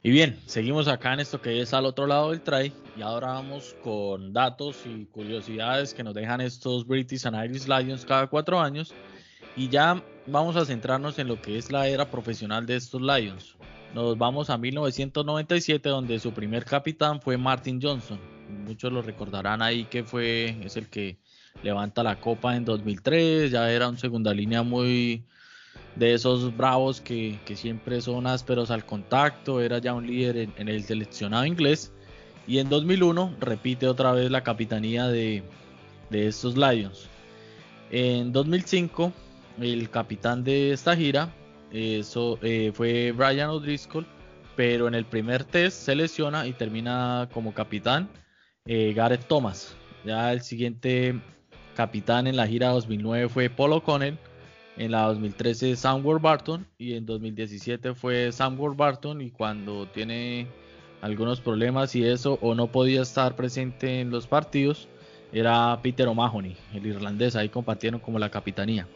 Y 0.00 0.12
bien, 0.12 0.38
seguimos 0.46 0.86
acá 0.86 1.12
en 1.12 1.20
esto 1.20 1.42
que 1.42 1.60
es 1.60 1.74
al 1.74 1.84
otro 1.84 2.06
lado 2.06 2.30
del 2.30 2.40
try 2.40 2.72
y 2.96 3.02
ahora 3.02 3.32
vamos 3.32 3.74
con 3.82 4.32
datos 4.32 4.84
y 4.86 5.06
curiosidades 5.06 5.92
que 5.92 6.04
nos 6.04 6.14
dejan 6.14 6.40
estos 6.40 6.86
British 6.86 7.26
and 7.26 7.36
Irish 7.44 7.66
Lions 7.66 8.04
cada 8.04 8.28
cuatro 8.28 8.60
años 8.60 8.94
y 9.56 9.68
ya 9.68 10.00
vamos 10.28 10.54
a 10.54 10.64
centrarnos 10.64 11.18
en 11.18 11.26
lo 11.26 11.42
que 11.42 11.58
es 11.58 11.72
la 11.72 11.88
era 11.88 12.08
profesional 12.08 12.64
de 12.64 12.76
estos 12.76 13.02
Lions. 13.02 13.56
Nos 13.92 14.16
vamos 14.16 14.50
a 14.50 14.56
1997 14.56 15.88
donde 15.88 16.20
su 16.20 16.32
primer 16.32 16.64
capitán 16.64 17.20
fue 17.20 17.36
Martin 17.36 17.80
Johnson. 17.82 18.20
Muchos 18.66 18.92
lo 18.92 19.02
recordarán 19.02 19.62
ahí 19.62 19.84
que 19.86 20.04
fue 20.04 20.56
es 20.64 20.76
el 20.76 20.88
que 20.88 21.18
levanta 21.64 22.04
la 22.04 22.20
copa 22.20 22.54
en 22.54 22.64
2003, 22.64 23.50
ya 23.50 23.68
era 23.68 23.88
un 23.88 23.98
segunda 23.98 24.32
línea 24.32 24.62
muy 24.62 25.24
de 25.98 26.14
esos 26.14 26.56
bravos 26.56 27.00
que, 27.00 27.38
siempre 27.54 28.00
son 28.00 28.26
ásperos 28.26 28.70
al 28.70 28.84
contacto, 28.84 29.60
era 29.60 29.78
ya 29.78 29.94
un 29.94 30.06
líder 30.06 30.36
en, 30.36 30.54
en, 30.56 30.68
el 30.68 30.84
seleccionado 30.84 31.44
inglés 31.44 31.92
y 32.46 32.58
en 32.58 32.68
2001 32.68 33.36
repite 33.40 33.88
otra 33.88 34.12
vez 34.12 34.30
la 34.30 34.42
capitanía 34.42 35.08
de, 35.08 35.42
de 36.10 36.26
estos 36.28 36.56
Lions. 36.56 37.08
En 37.90 38.32
2005 38.32 39.12
el 39.60 39.90
capitán 39.90 40.44
de 40.44 40.72
esta 40.72 40.96
gira 40.96 41.32
eso, 41.72 42.38
eh, 42.42 42.72
fue 42.74 43.12
Brian 43.12 43.50
O'Driscoll, 43.50 44.06
pero 44.56 44.88
en 44.88 44.94
el 44.94 45.04
primer 45.04 45.44
test 45.44 45.82
se 45.82 45.94
lesiona 45.94 46.46
y 46.46 46.52
termina 46.52 47.28
como 47.32 47.52
capitán 47.52 48.08
eh, 48.64 48.92
Gareth 48.94 49.26
Thomas. 49.26 49.76
Ya 50.04 50.32
el 50.32 50.40
siguiente 50.42 51.20
capitán 51.74 52.26
en 52.26 52.36
la 52.36 52.46
gira 52.46 52.68
2009 52.68 53.28
fue 53.28 53.50
Paul 53.50 53.74
O'Connell, 53.74 54.18
en 54.78 54.92
la 54.92 55.02
2013 55.02 55.76
Sam 55.76 56.02
Barton 56.20 56.66
y 56.78 56.94
en 56.94 57.04
2017 57.04 57.94
fue 57.94 58.32
Sam 58.32 58.56
Barton 58.76 59.20
y 59.20 59.30
cuando 59.30 59.86
tiene 59.86 60.46
algunos 61.02 61.40
problemas 61.40 61.94
y 61.96 62.04
eso 62.04 62.38
o 62.40 62.54
no 62.54 62.68
podía 62.68 63.02
estar 63.02 63.36
presente 63.36 64.00
en 64.00 64.10
los 64.10 64.26
partidos 64.26 64.88
era 65.32 65.78
Peter 65.82 66.08
O'Mahony, 66.08 66.56
el 66.72 66.86
irlandés, 66.86 67.36
ahí 67.36 67.48
compartieron 67.48 68.00
como 68.00 68.18
la 68.18 68.30
capitanía. 68.30 68.88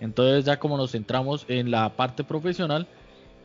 Entonces 0.00 0.44
ya 0.44 0.58
como 0.58 0.76
nos 0.76 0.92
centramos 0.92 1.46
en 1.48 1.70
la 1.70 1.96
parte 1.96 2.24
profesional, 2.24 2.86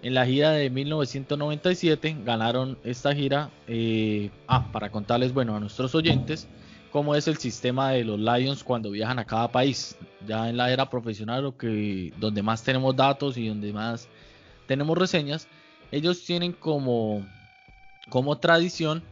en 0.02 0.14
la 0.14 0.26
gira 0.26 0.52
de 0.52 0.70
1997 0.70 2.18
ganaron 2.26 2.78
esta 2.84 3.14
gira, 3.14 3.50
eh, 3.68 4.32
ah, 4.48 4.72
para 4.72 4.92
contarles, 4.92 5.34
bueno, 5.34 5.56
a 5.56 5.60
nuestros 5.60 5.96
oyentes, 5.96 6.48
cómo 6.92 7.16
es 7.16 7.28
el 7.28 7.38
sistema 7.38 7.92
de 7.92 8.04
los 8.04 8.20
Lions 8.20 8.64
cuando 8.64 8.92
viajan 8.92 9.20
a 9.20 9.26
cada 9.26 9.52
país. 9.52 9.96
Ya 10.28 10.50
en 10.50 10.58
la 10.58 10.72
era 10.72 10.90
profesional, 10.90 11.54
que, 11.58 12.14
donde 12.18 12.42
más 12.42 12.64
tenemos 12.64 12.96
datos 12.96 13.38
y 13.38 13.48
donde 13.48 13.72
más 13.74 14.08
tenemos 14.68 14.98
reseñas, 14.98 15.48
ellos 15.92 16.24
tienen 16.24 16.54
como, 16.54 17.26
como 18.10 18.38
tradición 18.38 19.04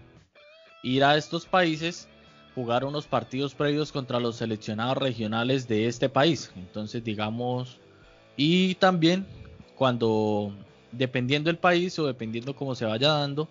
ir 0.83 1.03
a 1.03 1.17
estos 1.17 1.45
países, 1.45 2.07
jugar 2.55 2.85
unos 2.85 3.07
partidos 3.07 3.53
previos 3.53 3.91
contra 3.91 4.19
los 4.19 4.37
seleccionados 4.37 4.97
regionales 4.97 5.67
de 5.67 5.87
este 5.87 6.09
país. 6.09 6.51
Entonces, 6.55 7.03
digamos, 7.03 7.77
y 8.35 8.75
también 8.75 9.25
cuando, 9.75 10.53
dependiendo 10.91 11.49
del 11.49 11.57
país 11.57 11.97
o 11.99 12.07
dependiendo 12.07 12.55
cómo 12.55 12.75
se 12.75 12.85
vaya 12.85 13.09
dando, 13.09 13.47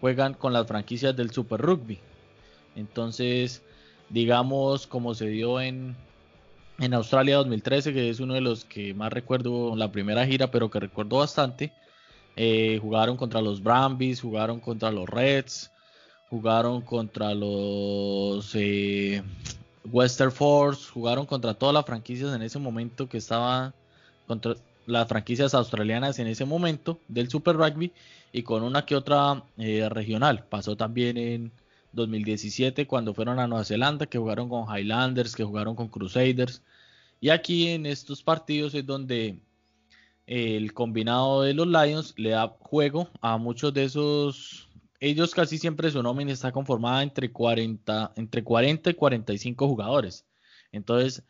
juegan 0.00 0.34
con 0.34 0.52
las 0.52 0.66
franquicias 0.66 1.16
del 1.16 1.30
Super 1.30 1.60
Rugby. 1.60 1.98
Entonces, 2.76 3.62
digamos 4.08 4.86
como 4.86 5.14
se 5.14 5.28
dio 5.28 5.60
en, 5.60 5.96
en 6.78 6.94
Australia 6.94 7.36
2013, 7.36 7.92
que 7.92 8.10
es 8.10 8.20
uno 8.20 8.34
de 8.34 8.40
los 8.40 8.64
que 8.64 8.94
más 8.94 9.12
recuerdo 9.12 9.74
la 9.76 9.92
primera 9.92 10.26
gira, 10.26 10.50
pero 10.50 10.70
que 10.70 10.80
recuerdo 10.80 11.18
bastante. 11.18 11.72
Eh, 12.36 12.78
jugaron 12.80 13.16
contra 13.16 13.40
los 13.40 13.62
Brambis, 13.62 14.20
jugaron 14.20 14.60
contra 14.60 14.90
los 14.90 15.08
Reds, 15.08 15.70
jugaron 16.30 16.80
contra 16.80 17.34
los 17.34 18.54
eh, 18.54 19.22
Western 19.84 20.32
Force, 20.32 20.90
jugaron 20.90 21.26
contra 21.26 21.54
todas 21.54 21.74
las 21.74 21.84
franquicias 21.84 22.34
en 22.34 22.42
ese 22.42 22.58
momento 22.58 23.08
que 23.08 23.18
estaban 23.18 23.74
contra 24.26 24.54
las 24.86 25.08
franquicias 25.08 25.54
australianas 25.54 26.18
en 26.18 26.26
ese 26.26 26.44
momento 26.44 26.98
del 27.08 27.28
Super 27.28 27.56
Rugby 27.56 27.92
y 28.32 28.42
con 28.42 28.62
una 28.62 28.86
que 28.86 28.96
otra 28.96 29.42
eh, 29.58 29.88
regional. 29.88 30.44
Pasó 30.48 30.76
también 30.76 31.16
en, 31.16 31.52
2017 31.92 32.86
cuando 32.86 33.14
fueron 33.14 33.38
a 33.38 33.46
Nueva 33.46 33.64
Zelanda, 33.64 34.06
que 34.06 34.18
jugaron 34.18 34.48
con 34.48 34.64
Highlanders, 34.64 35.34
que 35.34 35.44
jugaron 35.44 35.74
con 35.74 35.88
Crusaders. 35.88 36.62
Y 37.20 37.30
aquí 37.30 37.68
en 37.68 37.86
estos 37.86 38.22
partidos 38.22 38.74
es 38.74 38.86
donde 38.86 39.40
el 40.26 40.72
combinado 40.72 41.42
de 41.42 41.54
los 41.54 41.66
Lions 41.66 42.14
le 42.16 42.30
da 42.30 42.48
juego 42.60 43.08
a 43.20 43.36
muchos 43.36 43.74
de 43.74 43.84
esos. 43.84 44.68
Ellos 45.00 45.34
casi 45.34 45.58
siempre 45.58 45.90
su 45.90 46.02
nómina 46.02 46.32
está 46.32 46.52
conformada 46.52 47.02
entre 47.02 47.32
40, 47.32 48.12
entre 48.16 48.44
40 48.44 48.90
y 48.90 48.94
45 48.94 49.68
jugadores. 49.68 50.26
Entonces, 50.72 51.24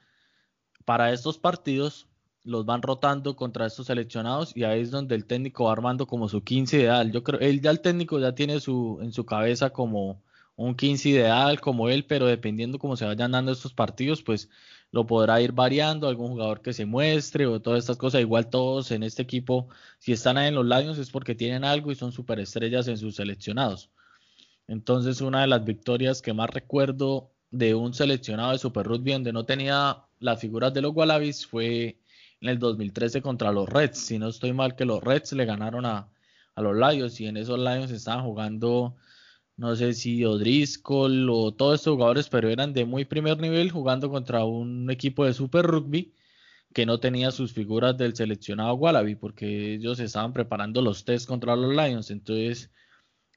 para 0.85 1.13
estos 1.13 1.39
partidos 1.39 2.09
los 2.43 2.65
van 2.65 2.83
rotando 2.83 3.37
contra 3.37 3.67
estos 3.67 3.87
seleccionados 3.87 4.57
y 4.57 4.65
ahí 4.65 4.81
es 4.81 4.91
donde 4.91 5.15
el 5.15 5.27
técnico 5.27 5.65
va 5.65 5.73
armando 5.73 6.07
como 6.07 6.29
su 6.29 6.43
15 6.43 6.79
ideal. 6.79 7.13
Yo 7.13 7.23
creo, 7.23 7.39
él 7.41 7.61
ya 7.61 7.71
el 7.71 7.81
técnico 7.81 8.19
ya 8.19 8.35
tiene 8.35 8.61
su 8.61 8.99
en 9.03 9.13
su 9.13 9.25
cabeza 9.25 9.71
como 9.71 10.23
un 10.61 10.75
15 10.75 11.09
ideal 11.09 11.59
como 11.61 11.89
él, 11.89 12.05
pero 12.05 12.27
dependiendo 12.27 12.79
cómo 12.79 12.95
se 12.95 13.07
vayan 13.07 13.33
dando 13.33 13.51
estos 13.51 13.73
partidos, 13.73 14.23
pues 14.23 14.51
lo 14.93 15.07
podrá 15.07 15.41
ir 15.41 15.53
variando, 15.53 16.07
algún 16.07 16.33
jugador 16.33 16.61
que 16.61 16.75
se 16.75 16.85
muestre 16.85 17.47
o 17.47 17.63
todas 17.63 17.79
estas 17.79 17.97
cosas. 17.97 18.21
Igual 18.21 18.51
todos 18.51 18.91
en 18.91 19.03
este 19.03 19.23
equipo, 19.23 19.69
si 19.99 20.13
están 20.13 20.37
ahí 20.37 20.49
en 20.49 20.55
los 20.57 20.67
Lions 20.67 20.99
es 20.99 21.11
porque 21.11 21.35
tienen 21.35 21.65
algo 21.65 21.91
y 21.91 21.95
son 21.95 22.13
superestrellas 22.13 22.89
en 22.89 22.99
sus 22.99 23.17
seleccionados. 23.17 23.91
Entonces, 24.69 25.23
una 25.23 25.41
de 25.41 25.47
las 25.47 25.65
victorias 25.65 26.21
que 26.21 26.35
más 26.35 26.51
recuerdo 26.51 27.31
de 27.51 27.75
un 27.75 27.95
seleccionado 27.95 28.53
de 28.53 28.59
Super 28.59 28.87
Rugby 28.87 29.13
donde 29.13 29.33
no 29.33 29.47
tenía 29.47 30.05
las 30.19 30.41
figuras 30.41 30.75
de 30.75 30.83
los 30.83 30.95
Wallabies 30.95 31.47
fue 31.47 31.99
en 32.43 32.49
el 32.51 32.59
2013 32.59 33.23
contra 33.23 33.51
los 33.51 33.67
Reds. 33.67 33.99
Si 33.99 34.19
no 34.19 34.29
estoy 34.29 34.53
mal, 34.53 34.77
que 34.77 34.85
los 34.85 35.03
Reds 35.03 35.33
le 35.33 35.47
ganaron 35.47 35.87
a, 35.87 36.09
a 36.55 36.63
los 36.63 36.77
Lions 36.77 37.19
y 37.21 37.27
en 37.27 37.39
esos 37.39 37.59
Lions 37.59 37.91
estaban 37.91 38.25
jugando 38.25 38.97
no 39.61 39.77
sé 39.77 39.93
si 39.93 40.25
O'Driscoll 40.25 41.29
o 41.29 41.53
todos 41.53 41.81
estos 41.81 41.93
jugadores, 41.93 42.31
pero 42.31 42.49
eran 42.49 42.73
de 42.73 42.87
muy 42.87 43.05
primer 43.05 43.39
nivel 43.39 43.71
jugando 43.71 44.09
contra 44.09 44.43
un 44.43 44.91
equipo 44.91 45.27
de 45.27 45.35
Super 45.35 45.67
Rugby 45.67 46.15
que 46.73 46.87
no 46.87 46.99
tenía 46.99 47.31
sus 47.31 47.53
figuras 47.53 47.95
del 47.99 48.17
seleccionado 48.17 48.73
Wallaby, 48.73 49.17
porque 49.17 49.75
ellos 49.75 50.01
estaban 50.01 50.33
preparando 50.33 50.81
los 50.81 51.05
test 51.05 51.29
contra 51.29 51.57
los 51.57 51.77
Lions. 51.77 52.11
Entonces, 52.11 52.71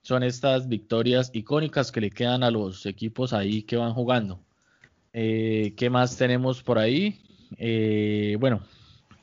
son 0.01 0.23
estas 0.23 0.69
victorias 0.69 1.29
icónicas 1.33 1.91
que 1.91 1.99
le 1.99 2.09
quedan 2.09 2.43
a 2.43 2.51
los 2.51 2.85
equipos 2.85 3.33
ahí 3.33 3.63
que 3.63 3.75
van 3.75 3.93
jugando. 3.93 4.39
Eh, 5.11 5.73
¿Qué 5.75 5.89
más 5.89 6.15
tenemos 6.15 6.63
por 6.63 6.79
ahí? 6.79 7.19
Eh, 7.57 8.37
bueno, 8.39 8.61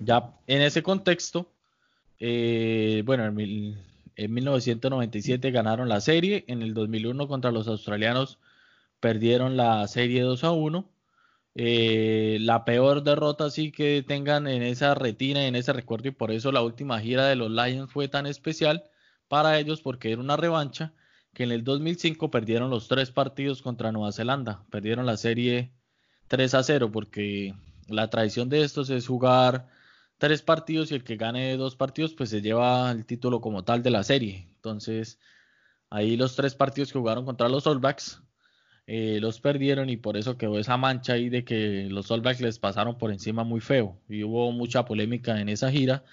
ya 0.00 0.34
en 0.46 0.60
ese 0.60 0.82
contexto, 0.82 1.50
eh, 2.18 3.02
bueno, 3.06 3.24
en 3.24 3.34
en 4.20 4.34
1997 4.34 5.50
ganaron 5.50 5.88
la 5.88 6.02
serie, 6.02 6.44
en 6.46 6.60
el 6.60 6.74
2001 6.74 7.26
contra 7.26 7.52
los 7.52 7.68
australianos 7.68 8.38
perdieron 9.00 9.56
la 9.56 9.88
serie 9.88 10.20
2 10.20 10.44
a 10.44 10.50
1. 10.50 10.90
Eh, 11.54 12.36
la 12.42 12.66
peor 12.66 13.02
derrota 13.02 13.48
sí 13.48 13.72
que 13.72 14.04
tengan 14.06 14.46
en 14.46 14.62
esa 14.62 14.94
retina, 14.94 15.46
en 15.46 15.56
ese 15.56 15.72
recuerdo 15.72 16.08
y 16.08 16.10
por 16.10 16.32
eso 16.32 16.52
la 16.52 16.60
última 16.60 17.00
gira 17.00 17.26
de 17.28 17.34
los 17.34 17.50
Lions 17.50 17.90
fue 17.90 18.08
tan 18.08 18.26
especial 18.26 18.84
para 19.26 19.58
ellos 19.58 19.80
porque 19.80 20.12
era 20.12 20.20
una 20.20 20.36
revancha 20.36 20.92
que 21.32 21.44
en 21.44 21.52
el 21.52 21.64
2005 21.64 22.30
perdieron 22.30 22.68
los 22.68 22.88
tres 22.88 23.10
partidos 23.10 23.62
contra 23.62 23.90
Nueva 23.90 24.12
Zelanda, 24.12 24.64
perdieron 24.70 25.06
la 25.06 25.16
serie 25.16 25.72
3 26.28 26.54
a 26.54 26.62
0 26.62 26.90
porque 26.92 27.54
la 27.88 28.10
tradición 28.10 28.50
de 28.50 28.64
estos 28.64 28.90
es 28.90 29.06
jugar 29.06 29.66
tres 30.20 30.42
partidos 30.42 30.92
y 30.92 30.94
el 30.94 31.02
que 31.02 31.16
gane 31.16 31.56
dos 31.56 31.76
partidos 31.76 32.14
pues 32.14 32.30
se 32.30 32.42
lleva 32.42 32.90
el 32.92 33.06
título 33.06 33.40
como 33.40 33.64
tal 33.64 33.82
de 33.82 33.90
la 33.90 34.04
serie. 34.04 34.46
Entonces 34.54 35.18
ahí 35.88 36.16
los 36.16 36.36
tres 36.36 36.54
partidos 36.54 36.92
que 36.92 36.98
jugaron 36.98 37.24
contra 37.24 37.48
los 37.48 37.66
All 37.66 37.78
Blacks 37.78 38.22
eh, 38.86 39.18
los 39.20 39.40
perdieron 39.40 39.88
y 39.88 39.96
por 39.96 40.16
eso 40.16 40.36
quedó 40.36 40.58
esa 40.58 40.76
mancha 40.76 41.14
ahí 41.14 41.30
de 41.30 41.44
que 41.44 41.88
los 41.90 42.10
All 42.10 42.22
les 42.22 42.58
pasaron 42.58 42.98
por 42.98 43.12
encima 43.12 43.44
muy 43.44 43.60
feo 43.60 43.98
y 44.08 44.22
hubo 44.22 44.52
mucha 44.52 44.84
polémica 44.84 45.40
en 45.40 45.48
esa 45.48 45.70
gira 45.70 46.04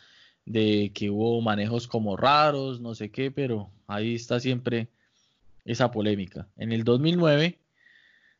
de 0.45 0.91
que 0.93 1.09
hubo 1.09 1.41
manejos 1.41 1.87
como 1.87 2.15
raros, 2.15 2.79
no 2.79 2.95
sé 2.95 3.11
qué, 3.11 3.29
pero 3.29 3.71
ahí 3.87 4.15
está 4.15 4.39
siempre 4.39 4.87
esa 5.65 5.91
polémica. 5.91 6.47
En 6.55 6.71
el 6.71 6.85
2009 6.85 7.59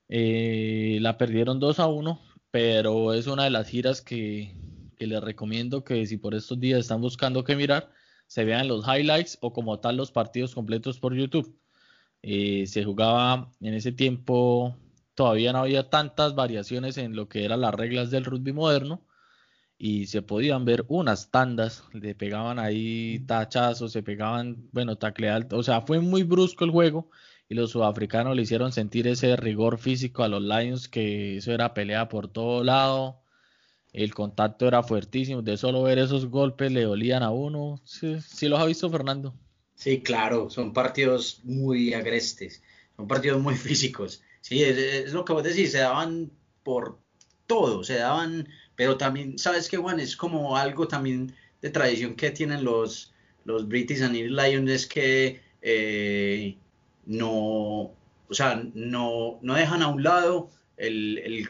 eh, 0.08 1.00
la 1.02 1.18
perdieron 1.18 1.60
2 1.60 1.80
a 1.80 1.88
1, 1.88 2.22
pero 2.52 3.14
es 3.14 3.28
una 3.28 3.44
de 3.44 3.50
las 3.50 3.68
giras 3.68 4.02
que 4.02 4.56
que 4.98 5.08
les 5.08 5.22
recomiendo 5.22 5.84
que 5.84 6.06
si 6.06 6.18
por 6.18 6.36
estos 6.36 6.60
días 6.60 6.82
están 6.82 7.02
buscando 7.02 7.44
qué 7.44 7.56
mirar, 7.56 7.92
se 8.28 8.44
vean 8.44 8.68
los 8.68 8.86
highlights 8.88 9.38
o 9.42 9.54
como 9.54 9.80
tal 9.80 9.98
los 9.98 10.12
partidos 10.12 10.54
completos 10.54 11.00
por 11.00 11.16
YouTube. 11.16 11.58
Eh, 12.22 12.66
se 12.68 12.84
jugaba 12.84 13.52
en 13.62 13.74
ese 13.74 13.92
tiempo, 13.92 14.76
todavía 15.16 15.54
no 15.54 15.60
había 15.60 15.90
tantas 15.90 16.36
variaciones 16.36 16.98
en 16.98 17.16
lo 17.16 17.30
que 17.30 17.46
eran 17.46 17.62
las 17.62 17.74
reglas 17.74 18.12
del 18.12 18.26
rugby 18.26 18.54
moderno 18.54 19.06
y 19.78 20.08
se 20.08 20.22
podían 20.22 20.66
ver 20.66 20.86
unas 20.88 21.30
tandas, 21.32 21.84
le 21.94 22.16
pegaban 22.16 22.60
ahí 22.60 23.20
tachazos, 23.28 23.92
se 23.92 24.04
pegaban, 24.04 24.68
bueno, 24.72 24.98
tacle 24.98 25.30
alto, 25.30 25.58
o 25.58 25.64
sea, 25.64 25.82
fue 25.82 26.00
muy 26.00 26.24
brusco 26.24 26.66
el 26.66 26.72
juego 26.72 27.10
y 27.50 27.56
los 27.56 27.72
sudafricanos 27.72 28.36
le 28.36 28.42
hicieron 28.42 28.72
sentir 28.72 29.08
ese 29.08 29.36
rigor 29.36 29.78
físico 29.78 30.24
a 30.24 30.28
los 30.28 30.42
Lions, 30.42 30.88
que 30.90 31.38
eso 31.38 31.52
era 31.54 31.74
pelea 31.74 32.10
por 32.10 32.28
todo 32.28 32.64
lado, 32.64 33.22
el 33.94 34.14
contacto 34.14 34.68
era 34.68 34.84
fuertísimo, 34.84 35.42
de 35.42 35.58
solo 35.58 35.84
ver 35.84 36.00
esos 36.00 36.28
golpes 36.28 36.72
le 36.72 36.84
dolían 36.84 37.24
a 37.24 37.32
uno. 37.32 37.82
Sí, 37.84 38.48
los 38.48 38.60
ha 38.60 38.66
visto 38.66 38.90
Fernando. 38.90 39.34
Sí, 39.76 40.02
claro, 40.02 40.50
son 40.50 40.74
partidos 40.74 41.42
muy 41.44 41.94
agrestes, 41.94 42.64
son 42.96 43.08
partidos 43.08 43.42
muy 43.42 43.56
físicos. 43.56 44.22
Sí, 44.42 44.64
es, 44.64 45.14
lo 45.14 45.26
que 45.26 45.34
vos 45.34 45.44
decís, 45.44 45.72
se 45.72 45.80
daban 45.80 46.32
por 46.64 47.00
todo, 47.48 47.84
se 47.84 47.96
daban, 47.96 48.48
pero 48.76 48.98
también, 48.98 49.38
¿sabes 49.38 49.70
qué, 49.70 49.78
Juan? 49.78 50.00
Es 50.00 50.16
como 50.16 50.58
algo 50.58 50.88
también 50.88 51.34
de 51.62 51.70
tradición 51.70 52.16
que 52.16 52.32
tienen 52.32 52.64
los, 52.64 53.14
los 53.46 53.68
British 53.68 54.02
and 54.02 54.16
Lions, 54.16 54.70
es 54.70 54.86
que 54.86 55.42
eh, 55.62 56.58
no, 57.06 57.32
o 58.30 58.34
sea, 58.34 58.64
no, 58.74 59.40
no 59.42 59.54
dejan 59.56 59.82
a 59.82 59.88
un 59.88 60.04
lado 60.04 60.50
el, 60.78 61.50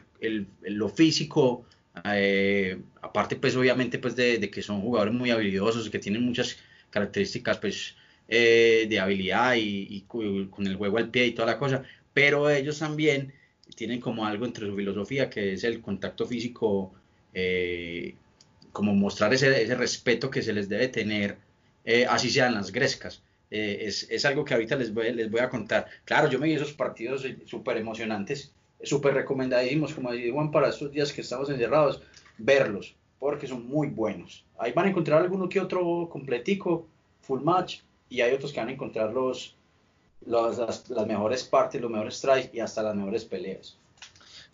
lo 0.62 0.90
físico 0.90 1.66
eh, 2.06 2.80
aparte, 3.02 3.36
pues 3.36 3.56
obviamente, 3.56 4.00
pues 4.00 4.16
de, 4.16 4.50
que 4.50 4.62
son 4.62 4.82
jugadores 4.82 5.14
muy 5.14 5.32
habilidosos, 5.32 5.90
que 5.90 6.00
tienen 6.00 6.24
muchas 6.24 6.58
características, 6.90 7.58
pues, 7.60 7.96
eh, 8.28 8.88
de 8.90 9.00
habilidad 9.00 9.56
y, 9.58 10.02
con 10.08 10.68
el 10.68 10.76
juego 10.76 10.98
al 10.98 11.10
pie 11.10 11.28
y 11.28 11.32
toda 11.32 11.48
la 11.48 11.58
cosa, 11.58 11.84
pero 12.14 12.50
ellos 12.50 12.80
también 12.80 13.34
tienen 13.76 14.02
como 14.02 14.26
algo 14.26 14.46
entre 14.46 14.66
su 14.68 14.76
filosofía 14.76 15.30
que 15.30 15.54
es 15.54 15.64
el 15.64 15.82
contacto 15.82 16.26
físico, 16.26 16.94
eh, 17.34 18.16
como 18.72 18.94
mostrar 18.96 19.34
ese, 19.34 19.76
respeto 19.76 20.30
que 20.30 20.42
se 20.42 20.54
les 20.54 20.70
debe 20.70 20.88
tener, 20.88 21.38
así 22.10 22.30
sean 22.30 22.56
las 22.56 22.72
grescas. 22.72 23.24
Es, 23.50 24.08
es, 24.10 24.26
algo 24.26 24.44
que 24.44 24.54
ahorita 24.54 24.76
les 24.76 24.94
voy, 24.94 25.14
les 25.14 25.32
voy 25.32 25.40
a 25.40 25.50
contar. 25.50 25.88
Claro, 26.04 26.30
yo 26.30 26.38
me 26.38 26.48
vi 26.48 26.54
esos 26.54 26.74
partidos 26.74 27.26
súper 27.46 27.78
emocionantes, 27.78 28.54
súper 28.84 29.14
recomendadísimos, 29.14 29.94
como 29.94 30.12
decía 30.12 30.34
Juan, 30.34 30.52
para 30.52 30.70
estos 30.70 30.92
días 30.92 31.12
que 31.12 31.22
estamos 31.22 31.50
encerrados, 31.50 32.02
verlos, 32.38 32.96
porque 33.20 33.48
son 33.48 33.68
muy 33.68 33.88
buenos. 33.88 34.46
Ahí 34.58 34.72
van 34.72 34.86
a 34.86 34.90
encontrar 34.90 35.22
alguno 35.22 35.50
que 35.50 35.60
otro 35.60 36.08
completico, 36.10 36.88
full 37.22 37.42
match, 37.42 37.80
y 38.10 38.22
hay 38.22 38.34
otros 38.34 38.54
que 38.54 38.60
van 38.60 38.70
a 38.70 38.74
encontrar 38.74 39.12
los, 39.12 39.56
las, 40.26 40.90
las, 40.90 41.08
mejores 41.08 41.44
partes, 41.44 41.82
los 41.82 41.92
mejores 41.92 42.22
tries 42.22 42.54
y 42.54 42.60
hasta 42.60 42.84
las 42.84 42.96
mejores 42.96 43.26
peleas. 43.26 43.78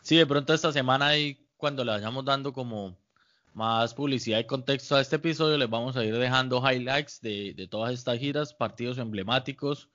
Sí, 0.01 0.17
de 0.17 0.25
pronto 0.25 0.53
esta 0.53 0.71
semana 0.71 1.07
ahí, 1.07 1.37
cuando 1.57 1.83
le 1.83 1.91
vayamos 1.91 2.25
dando 2.25 2.51
como 2.51 2.95
más 3.53 3.93
publicidad 3.93 4.39
y 4.39 4.45
contexto 4.45 4.95
a 4.95 5.01
este 5.01 5.17
episodio, 5.17 5.57
les 5.57 5.69
vamos 5.69 5.95
a 5.95 6.03
ir 6.03 6.17
dejando 6.17 6.59
highlights 6.59 7.21
de, 7.21 7.53
de 7.53 7.67
todas 7.67 7.93
estas 7.93 8.17
giras, 8.17 8.53
partidos 8.53 8.97
emblemáticos. 8.97 9.89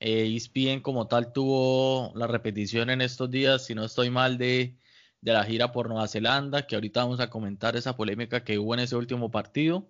Eh, 0.00 0.34
ESPN 0.34 0.80
como 0.80 1.06
tal 1.08 1.32
tuvo 1.32 2.12
la 2.16 2.26
repetición 2.26 2.90
en 2.90 3.02
estos 3.02 3.30
días, 3.30 3.66
si 3.66 3.74
no 3.74 3.84
estoy 3.84 4.10
mal, 4.10 4.38
de, 4.38 4.76
de 5.20 5.32
la 5.32 5.44
gira 5.44 5.72
por 5.72 5.88
Nueva 5.88 6.08
Zelanda, 6.08 6.66
que 6.66 6.74
ahorita 6.74 7.04
vamos 7.04 7.20
a 7.20 7.30
comentar 7.30 7.76
esa 7.76 7.96
polémica 7.96 8.42
que 8.44 8.58
hubo 8.58 8.74
en 8.74 8.80
ese 8.80 8.96
último 8.96 9.30
partido. 9.30 9.88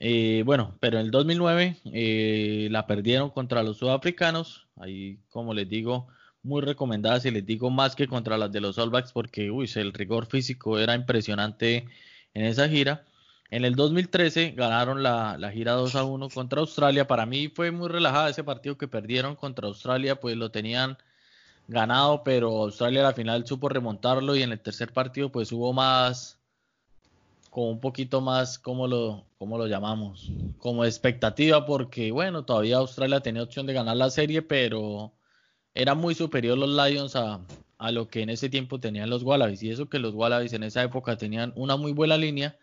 Eh, 0.00 0.42
bueno, 0.46 0.76
pero 0.80 0.98
en 0.98 1.06
el 1.06 1.10
2009 1.10 1.76
eh, 1.92 2.68
la 2.70 2.86
perdieron 2.86 3.30
contra 3.30 3.62
los 3.62 3.78
sudafricanos. 3.78 4.68
Ahí, 4.76 5.20
como 5.30 5.54
les 5.54 5.68
digo, 5.68 6.08
muy 6.42 6.62
recomendadas 6.62 7.24
y 7.26 7.30
les 7.30 7.44
digo 7.46 7.70
más 7.70 7.96
que 7.96 8.06
contra 8.06 8.38
las 8.38 8.52
de 8.52 8.60
los 8.60 8.78
All 8.78 8.90
Blacks 8.90 9.12
porque 9.12 9.50
uy, 9.50 9.70
el 9.76 9.92
rigor 9.92 10.26
físico 10.26 10.78
era 10.78 10.94
impresionante 10.94 11.86
en 12.34 12.44
esa 12.44 12.68
gira. 12.68 13.04
En 13.50 13.64
el 13.64 13.74
2013 13.76 14.52
ganaron 14.52 15.02
la, 15.02 15.36
la, 15.38 15.50
gira 15.50 15.72
2 15.72 15.94
a 15.94 16.04
1 16.04 16.28
contra 16.28 16.60
Australia. 16.60 17.06
Para 17.06 17.24
mí 17.24 17.48
fue 17.48 17.70
muy 17.70 17.88
relajada 17.88 18.28
ese 18.28 18.44
partido 18.44 18.76
que 18.76 18.88
perdieron 18.88 19.36
contra 19.36 19.68
Australia, 19.68 20.20
pues 20.20 20.36
lo 20.36 20.50
tenían 20.50 20.98
ganado, 21.68 22.22
pero 22.24 22.62
Australia 22.62 23.00
a 23.00 23.04
la 23.04 23.12
final 23.12 23.46
supo 23.46 23.68
remontarlo 23.68 24.34
y 24.34 24.42
en 24.42 24.52
el 24.52 24.60
tercer 24.60 24.92
partido 24.92 25.30
pues 25.30 25.52
hubo 25.52 25.72
más, 25.72 26.38
como 27.50 27.70
un 27.70 27.80
poquito 27.80 28.20
más, 28.20 28.58
¿cómo 28.58 28.86
lo, 28.86 29.24
cómo 29.38 29.58
lo 29.58 29.66
llamamos? 29.66 30.30
Como 30.58 30.84
expectativa, 30.84 31.66
porque 31.66 32.10
bueno, 32.10 32.44
todavía 32.44 32.78
Australia 32.78 33.20
tenía 33.20 33.42
opción 33.42 33.66
de 33.66 33.74
ganar 33.74 33.96
la 33.96 34.10
serie, 34.10 34.42
pero 34.42 35.12
era 35.74 35.94
muy 35.94 36.14
superior 36.14 36.58
los 36.58 36.70
Lions 36.70 37.16
a, 37.16 37.40
a 37.78 37.92
lo 37.92 38.08
que 38.08 38.22
en 38.22 38.30
ese 38.30 38.48
tiempo 38.48 38.80
tenían 38.80 39.10
los 39.10 39.22
Wallabies. 39.22 39.62
Y 39.62 39.70
eso 39.70 39.88
que 39.88 39.98
los 39.98 40.14
Wallabies 40.14 40.52
en 40.54 40.64
esa 40.64 40.82
época 40.82 41.16
tenían 41.16 41.52
una 41.56 41.76
muy 41.76 41.92
buena 41.92 42.16
línea, 42.16 42.56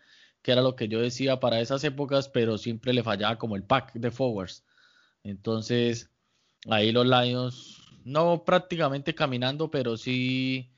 que 0.46 0.52
era 0.52 0.62
lo 0.62 0.76
que 0.76 0.86
yo 0.86 1.00
decía 1.00 1.40
para 1.40 1.58
esas 1.60 1.82
épocas, 1.82 2.28
pero 2.28 2.56
siempre 2.56 2.92
le 2.92 3.02
fallaba 3.02 3.36
como 3.36 3.56
el 3.56 3.64
pack 3.64 3.94
de 3.94 4.12
forwards. 4.12 4.64
Entonces, 5.24 6.08
ahí 6.70 6.92
los 6.92 7.04
Lions, 7.04 7.82
no 8.04 8.44
prácticamente 8.44 9.12
caminando, 9.12 9.72
pero 9.72 9.96
sí 9.96 10.70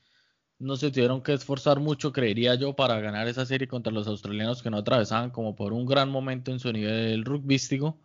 no 0.57 0.75
se 0.75 0.89
tuvieron 0.89 1.21
que 1.21 1.33
esforzar 1.33 1.79
mucho, 1.79 2.11
creería 2.11 2.55
yo, 2.55 2.75
para 2.75 2.99
ganar 2.99 3.27
esa 3.27 3.45
serie 3.45 3.67
contra 3.67 3.93
los 3.93 4.07
australianos 4.07 4.63
que 4.63 4.71
no 4.71 4.77
atravesaban 4.79 5.29
como 5.29 5.55
por 5.55 5.71
un 5.71 5.85
gran 5.85 6.09
momento 6.09 6.51
en 6.51 6.59
su 6.59 6.73
nivel 6.73 7.23
rugbístico. 7.23 7.95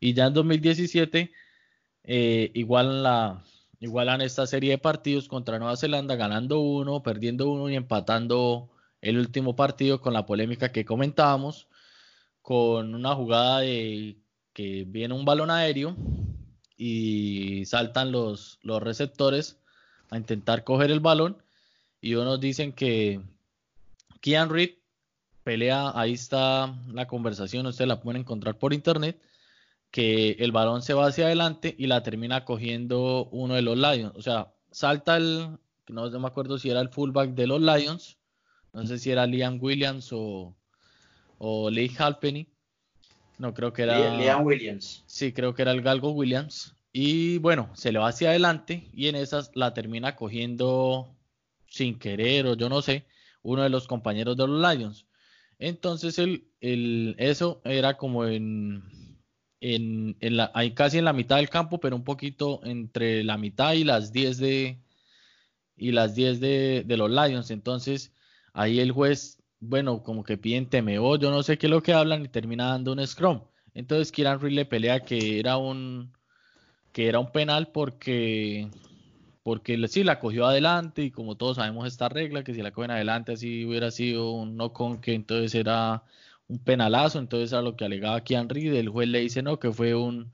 Y 0.00 0.14
ya 0.14 0.28
en 0.28 0.32
2017 0.32 1.30
eh, 2.04 2.50
igualan, 2.54 3.02
la, 3.02 3.44
igualan 3.80 4.22
esta 4.22 4.46
serie 4.46 4.70
de 4.70 4.78
partidos 4.78 5.28
contra 5.28 5.58
Nueva 5.58 5.76
Zelanda, 5.76 6.16
ganando 6.16 6.60
uno, 6.60 7.02
perdiendo 7.02 7.50
uno 7.52 7.68
y 7.68 7.76
empatando 7.76 8.71
el 9.02 9.18
último 9.18 9.54
partido 9.56 10.00
con 10.00 10.14
la 10.14 10.24
polémica 10.26 10.72
que 10.72 10.84
comentábamos, 10.86 11.68
con 12.40 12.94
una 12.94 13.14
jugada 13.14 13.60
de 13.60 14.16
que 14.54 14.84
viene 14.86 15.14
un 15.14 15.24
balón 15.24 15.50
aéreo 15.50 15.96
y 16.76 17.64
saltan 17.66 18.12
los, 18.12 18.58
los 18.62 18.82
receptores 18.82 19.58
a 20.10 20.16
intentar 20.16 20.64
coger 20.64 20.90
el 20.90 21.00
balón 21.00 21.42
y 22.00 22.14
unos 22.14 22.40
dicen 22.40 22.72
que 22.72 23.20
Kean 24.20 24.50
Reed 24.50 24.72
pelea, 25.44 25.92
ahí 25.94 26.12
está 26.12 26.74
la 26.92 27.06
conversación, 27.06 27.66
usted 27.66 27.86
la 27.86 28.00
puede 28.00 28.18
encontrar 28.18 28.58
por 28.58 28.72
internet, 28.72 29.20
que 29.90 30.32
el 30.38 30.52
balón 30.52 30.82
se 30.82 30.94
va 30.94 31.06
hacia 31.06 31.26
adelante 31.26 31.74
y 31.78 31.86
la 31.86 32.02
termina 32.02 32.44
cogiendo 32.44 33.26
uno 33.26 33.54
de 33.54 33.62
los 33.62 33.76
Lions. 33.76 34.12
O 34.16 34.22
sea, 34.22 34.52
salta 34.70 35.16
el, 35.16 35.58
no, 35.88 36.10
me 36.10 36.26
acuerdo 36.26 36.58
si 36.58 36.70
era 36.70 36.80
el 36.80 36.88
fullback 36.88 37.30
de 37.30 37.46
los 37.46 37.60
Lions, 37.60 38.18
no 38.72 38.86
sé 38.86 38.98
si 38.98 39.10
era 39.10 39.26
Liam 39.26 39.58
Williams 39.60 40.10
o, 40.12 40.56
o 41.38 41.70
Lee 41.70 41.94
Halpenny. 41.96 42.48
No, 43.38 43.52
creo 43.54 43.72
que 43.72 43.82
era. 43.82 44.16
Liam 44.16 44.44
Williams. 44.44 45.02
Sí, 45.06 45.32
creo 45.32 45.54
que 45.54 45.62
era 45.62 45.72
el 45.72 45.82
Galgo 45.82 46.12
Williams. 46.12 46.74
Y 46.92 47.38
bueno, 47.38 47.70
se 47.74 47.90
le 47.90 47.98
va 47.98 48.08
hacia 48.08 48.30
adelante 48.30 48.88
y 48.92 49.08
en 49.08 49.16
esas 49.16 49.50
la 49.54 49.72
termina 49.72 50.14
cogiendo 50.14 51.16
sin 51.66 51.98
querer 51.98 52.46
o 52.46 52.54
yo 52.54 52.68
no 52.68 52.82
sé, 52.82 53.06
uno 53.42 53.62
de 53.62 53.70
los 53.70 53.88
compañeros 53.88 54.36
de 54.36 54.46
los 54.46 54.60
Lions. 54.60 55.06
Entonces 55.58 56.18
el, 56.18 56.48
el, 56.60 57.14
eso 57.18 57.62
era 57.64 57.96
como 57.96 58.26
en, 58.26 58.82
en, 59.60 60.16
en 60.20 60.36
la, 60.36 60.50
ahí 60.54 60.72
casi 60.72 60.98
en 60.98 61.06
la 61.06 61.14
mitad 61.14 61.36
del 61.36 61.48
campo, 61.48 61.80
pero 61.80 61.96
un 61.96 62.04
poquito 62.04 62.60
entre 62.64 63.24
la 63.24 63.38
mitad 63.38 63.72
y 63.72 63.84
las 63.84 64.12
10 64.12 64.38
de 64.38 64.78
y 65.76 65.92
las 65.92 66.14
10 66.14 66.40
de, 66.40 66.84
de 66.86 66.96
los 66.98 67.10
Lions. 67.10 67.50
Entonces 67.50 68.12
ahí 68.52 68.80
el 68.80 68.92
juez, 68.92 69.38
bueno, 69.60 70.02
como 70.02 70.24
que 70.24 70.38
piden 70.38 70.68
temeo, 70.68 71.16
yo 71.16 71.30
no 71.30 71.42
sé 71.42 71.58
qué 71.58 71.66
es 71.66 71.70
lo 71.70 71.82
que 71.82 71.92
hablan 71.94 72.24
y 72.24 72.28
termina 72.28 72.66
dando 72.68 72.92
un 72.92 73.06
scrum. 73.06 73.42
Entonces 73.74 74.12
Kieran 74.12 74.40
Reed 74.40 74.52
le 74.54 74.66
pelea 74.66 75.04
que 75.04 75.38
era 75.40 75.56
un 75.56 76.12
que 76.92 77.08
era 77.08 77.18
un 77.18 77.32
penal 77.32 77.68
porque 77.72 78.68
porque 79.42 79.88
sí 79.88 80.04
la 80.04 80.20
cogió 80.20 80.46
adelante 80.46 81.02
y 81.02 81.10
como 81.10 81.36
todos 81.36 81.56
sabemos 81.56 81.86
esta 81.88 82.08
regla, 82.08 82.44
que 82.44 82.54
si 82.54 82.62
la 82.62 82.72
cogen 82.72 82.90
adelante 82.92 83.32
así 83.32 83.64
hubiera 83.66 83.90
sido 83.90 84.32
un 84.32 84.56
no 84.56 84.72
con 84.72 85.00
que 85.00 85.14
entonces 85.14 85.54
era 85.54 86.04
un 86.48 86.58
penalazo, 86.60 87.18
entonces 87.18 87.52
era 87.52 87.62
lo 87.62 87.76
que 87.76 87.84
alegaba 87.84 88.16
aquí 88.16 88.36
Reed, 88.36 88.74
el 88.74 88.88
juez 88.90 89.08
le 89.08 89.20
dice 89.20 89.42
no, 89.42 89.58
que 89.58 89.72
fue 89.72 89.94
un, 89.94 90.32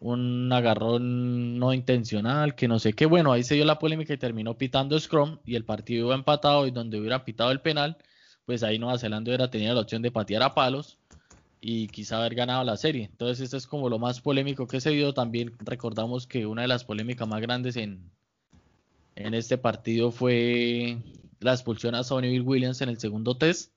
un 0.00 0.50
agarrón 0.52 1.58
no 1.58 1.74
intencional, 1.74 2.54
que 2.54 2.68
no 2.68 2.78
sé 2.78 2.94
qué, 2.94 3.06
bueno, 3.06 3.32
ahí 3.32 3.44
se 3.44 3.54
dio 3.54 3.64
la 3.66 3.78
polémica 3.78 4.14
y 4.14 4.18
terminó 4.18 4.56
pitando 4.56 4.98
Scrum 4.98 5.38
y 5.44 5.56
el 5.56 5.64
partido 5.64 6.06
iba 6.06 6.14
empatado 6.14 6.66
y 6.66 6.70
donde 6.70 6.98
hubiera 6.98 7.24
pitado 7.24 7.50
el 7.52 7.60
penal, 7.60 7.98
pues 8.46 8.62
ahí 8.62 8.78
Nueva 8.78 8.98
Zelanda 8.98 9.30
hubiera 9.30 9.50
tenido 9.50 9.74
la 9.74 9.82
opción 9.82 10.02
de 10.02 10.10
patear 10.10 10.42
a 10.42 10.54
palos 10.54 10.98
y 11.60 11.88
quizá 11.88 12.18
haber 12.18 12.34
ganado 12.34 12.64
la 12.64 12.76
serie. 12.78 13.04
Entonces, 13.04 13.40
esto 13.44 13.58
es 13.58 13.66
como 13.66 13.90
lo 13.90 13.98
más 13.98 14.20
polémico 14.20 14.66
que 14.66 14.80
se 14.80 14.90
dio. 14.90 15.12
También 15.12 15.54
recordamos 15.60 16.26
que 16.26 16.46
una 16.46 16.62
de 16.62 16.68
las 16.68 16.84
polémicas 16.84 17.28
más 17.28 17.40
grandes 17.42 17.76
en, 17.76 18.10
en 19.14 19.34
este 19.34 19.58
partido 19.58 20.10
fue 20.10 20.96
la 21.40 21.52
expulsión 21.52 21.94
a 21.94 22.02
Sonny 22.02 22.40
Williams 22.40 22.80
en 22.80 22.88
el 22.88 22.98
segundo 22.98 23.36
test 23.36 23.72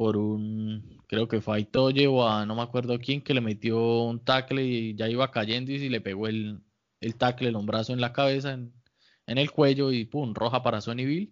por 0.00 0.16
un, 0.16 0.98
creo 1.08 1.28
que 1.28 1.42
fue 1.42 1.60
a 1.60 2.08
o 2.08 2.26
a 2.26 2.46
no 2.46 2.54
me 2.54 2.62
acuerdo 2.62 2.98
quién, 2.98 3.20
que 3.20 3.34
le 3.34 3.42
metió 3.42 4.04
un 4.04 4.24
tackle 4.24 4.64
y 4.64 4.94
ya 4.94 5.10
iba 5.10 5.30
cayendo 5.30 5.72
y 5.72 5.90
le 5.90 6.00
pegó 6.00 6.26
el, 6.26 6.62
el 7.02 7.16
tackle, 7.16 7.50
el 7.50 7.56
hombrazo 7.56 7.92
en 7.92 8.00
la 8.00 8.14
cabeza, 8.14 8.54
en, 8.54 8.72
el 9.26 9.50
cuello 9.50 9.92
y 9.92 10.06
pum, 10.06 10.32
roja 10.32 10.62
para 10.62 10.80
Sonnyville. 10.80 11.30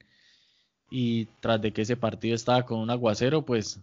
Y 0.91 1.29
tras 1.41 1.63
de 1.63 1.73
que 1.73 1.83
ese 1.83 1.97
partido 1.97 2.35
estaba 2.35 2.67
con 2.67 2.81
un 2.81 2.91
aguacero, 2.91 3.47
pues 3.47 3.81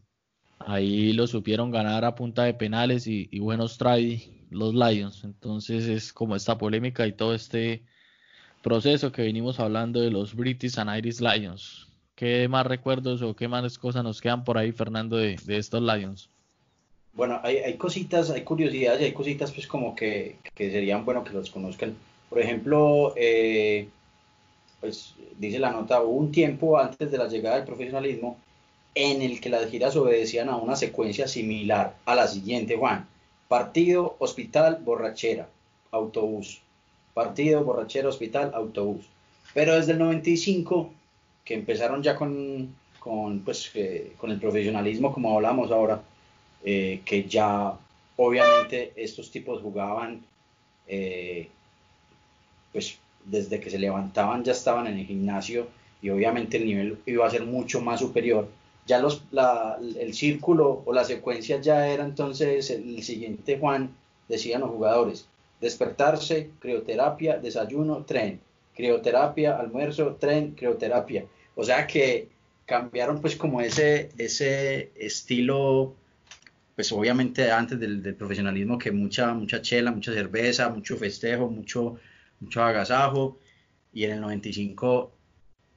Ahí 0.60 1.14
lo 1.14 1.26
supieron 1.26 1.72
ganar 1.72 2.06
a 2.06 2.14
punta 2.14 2.44
de 2.44 2.54
penales 2.54 3.08
y, 3.08 3.40
buenos 3.40 3.80
try 3.80 4.46
los 4.52 4.76
Lions. 4.76 5.24
Entonces 5.24 5.88
es 5.88 6.14
como 6.14 6.36
esta 6.36 6.60
polémica 6.60 7.08
y 7.08 7.14
todo 7.14 7.34
este 7.34 7.86
proceso 8.62 9.12
que 9.12 9.24
venimos 9.24 9.60
hablando 9.60 10.00
de 10.00 10.12
los 10.12 10.36
British 10.36 10.78
and 10.78 10.96
Irish 10.96 11.22
Lions. 11.22 11.95
¿Qué 12.16 12.48
más 12.48 12.66
recuerdos 12.66 13.22
o 13.22 13.36
qué 13.36 13.48
más 13.50 13.78
cosas 13.78 14.04
nos 14.04 14.22
quedan 14.22 14.46
por 14.46 14.58
ahí, 14.58 14.72
Fernando, 14.72 15.18
de, 15.18 15.38
estos 15.48 15.82
Lions? 15.82 16.30
Bueno, 17.14 17.40
hay, 17.44 17.76
cositas, 17.76 18.30
hay 18.30 18.42
curiosidades 18.42 19.02
y 19.02 19.06
hay 19.06 19.14
cositas 19.14 19.52
pues 19.52 19.68
como 19.68 19.96
que, 19.96 20.38
serían 20.56 21.04
bueno 21.04 21.24
que 21.24 21.32
los 21.32 21.50
conozcan. 21.50 21.96
Por 22.30 22.40
ejemplo, 22.40 23.14
eh, 23.18 23.90
pues 24.80 25.14
dice 25.38 25.60
la 25.60 25.72
nota, 25.72 26.02
hubo 26.02 26.18
un 26.18 26.32
tiempo 26.32 26.78
antes 26.78 27.12
de 27.12 27.18
la 27.18 27.28
llegada 27.28 27.58
del 27.58 27.66
profesionalismo 27.66 28.38
en 28.96 29.22
el 29.22 29.42
que 29.42 29.50
las 29.50 29.70
giras 29.70 29.96
obedecían 29.98 30.48
a 30.48 30.56
una 30.56 30.78
secuencia 30.78 31.28
similar 31.28 31.96
a 32.06 32.16
la 32.16 32.28
siguiente, 32.28 32.78
Juan. 32.78 33.08
Partido, 33.50 34.16
hospital, 34.20 34.80
borrachera, 34.84 35.50
autobús. 35.92 36.62
Partido, 37.14 37.64
borrachera, 37.64 38.08
hospital, 38.08 38.52
autobús. 38.54 39.06
Pero 39.54 39.76
desde 39.76 39.92
el 39.92 40.00
95, 40.00 40.92
que 41.46 41.54
empezaron 41.54 42.04
ya 42.04 42.16
con, 42.16 42.76
con, 43.00 43.40
pues, 43.42 43.72
con 44.18 44.32
el 44.32 44.40
profesionalismo, 44.40 45.14
como 45.14 45.36
hablamos 45.36 45.72
ahora, 45.72 46.02
eh, 46.64 47.02
que 47.06 47.26
ya 47.26 47.78
obviamente 48.18 48.92
estos 48.96 49.30
tipos 49.30 49.62
jugaban, 49.62 50.26
eh, 50.88 51.48
pues 52.74 52.98
desde 53.24 53.60
que 53.60 53.70
se 53.70 53.80
levantaban 53.80 54.44
ya 54.44 54.52
estaban 54.52 54.88
en 54.88 55.00
el 55.00 55.06
gimnasio 55.06 55.68
y 56.02 56.10
obviamente 56.10 56.58
el 56.58 56.66
nivel 56.66 56.98
iba 57.06 57.26
a 57.26 57.30
ser 57.30 57.46
mucho 57.46 57.82
más 57.82 58.00
superior. 58.00 58.48
Ya 58.88 59.00
los, 59.00 59.24
el 59.98 60.14
círculo 60.14 60.84
o 60.86 60.94
la 60.94 61.04
secuencia 61.04 61.60
ya 61.60 61.88
era 61.88 62.04
entonces 62.04 62.70
el, 62.70 63.02
siguiente, 63.02 63.58
Juan, 63.60 63.90
decían 64.28 64.62
los 64.62 64.70
jugadores, 64.70 65.28
despertarse, 65.62 66.52
crioterapia, 66.60 67.38
desayuno, 67.38 68.04
tren, 68.06 68.40
crioterapia, 68.76 69.58
almuerzo, 69.58 70.18
tren, 70.20 70.52
crioterapia. 70.52 71.26
O 71.56 71.64
sea 71.64 71.88
que 71.88 72.30
cambiaron 72.66 73.22
pues 73.22 73.36
como 73.36 73.62
ese, 73.62 74.10
ese 74.18 74.92
estilo, 74.96 75.96
pues 76.76 76.92
obviamente 76.92 77.52
antes 77.52 77.80
del, 77.80 78.02
del, 78.04 78.16
profesionalismo 78.16 78.78
que 78.78 78.92
mucha, 78.92 79.34
mucha 79.34 79.62
chela, 79.62 79.92
mucha 79.92 80.14
cerveza, 80.14 80.70
mucho 80.70 80.98
festejo, 80.98 81.50
mucho, 81.50 81.98
mucho 82.40 82.64
agasajo. 82.64 83.40
Y 83.94 84.04
en 84.04 84.12
el 84.12 84.22
95 84.22 85.16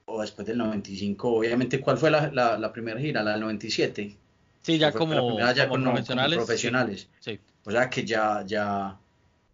o 0.08 0.20
después 0.20 0.46
del 0.46 0.58
95, 0.58 1.28
obviamente, 1.28 1.80
¿cuál 1.80 1.98
fue 1.98 2.10
la, 2.10 2.30
la, 2.30 2.72
primera 2.72 2.98
gira? 2.98 3.22
La 3.22 3.32
del 3.32 3.40
97. 3.40 4.16
Sí, 4.62 4.78
ya 4.78 4.92
como, 4.92 5.38
ya 5.38 5.68
con, 5.68 5.84
profesionales. 5.84 7.08
Sí. 7.20 7.38
O 7.64 7.70
sea 7.70 7.88
que 7.88 8.04
ya, 8.04 8.42
ya 8.46 8.98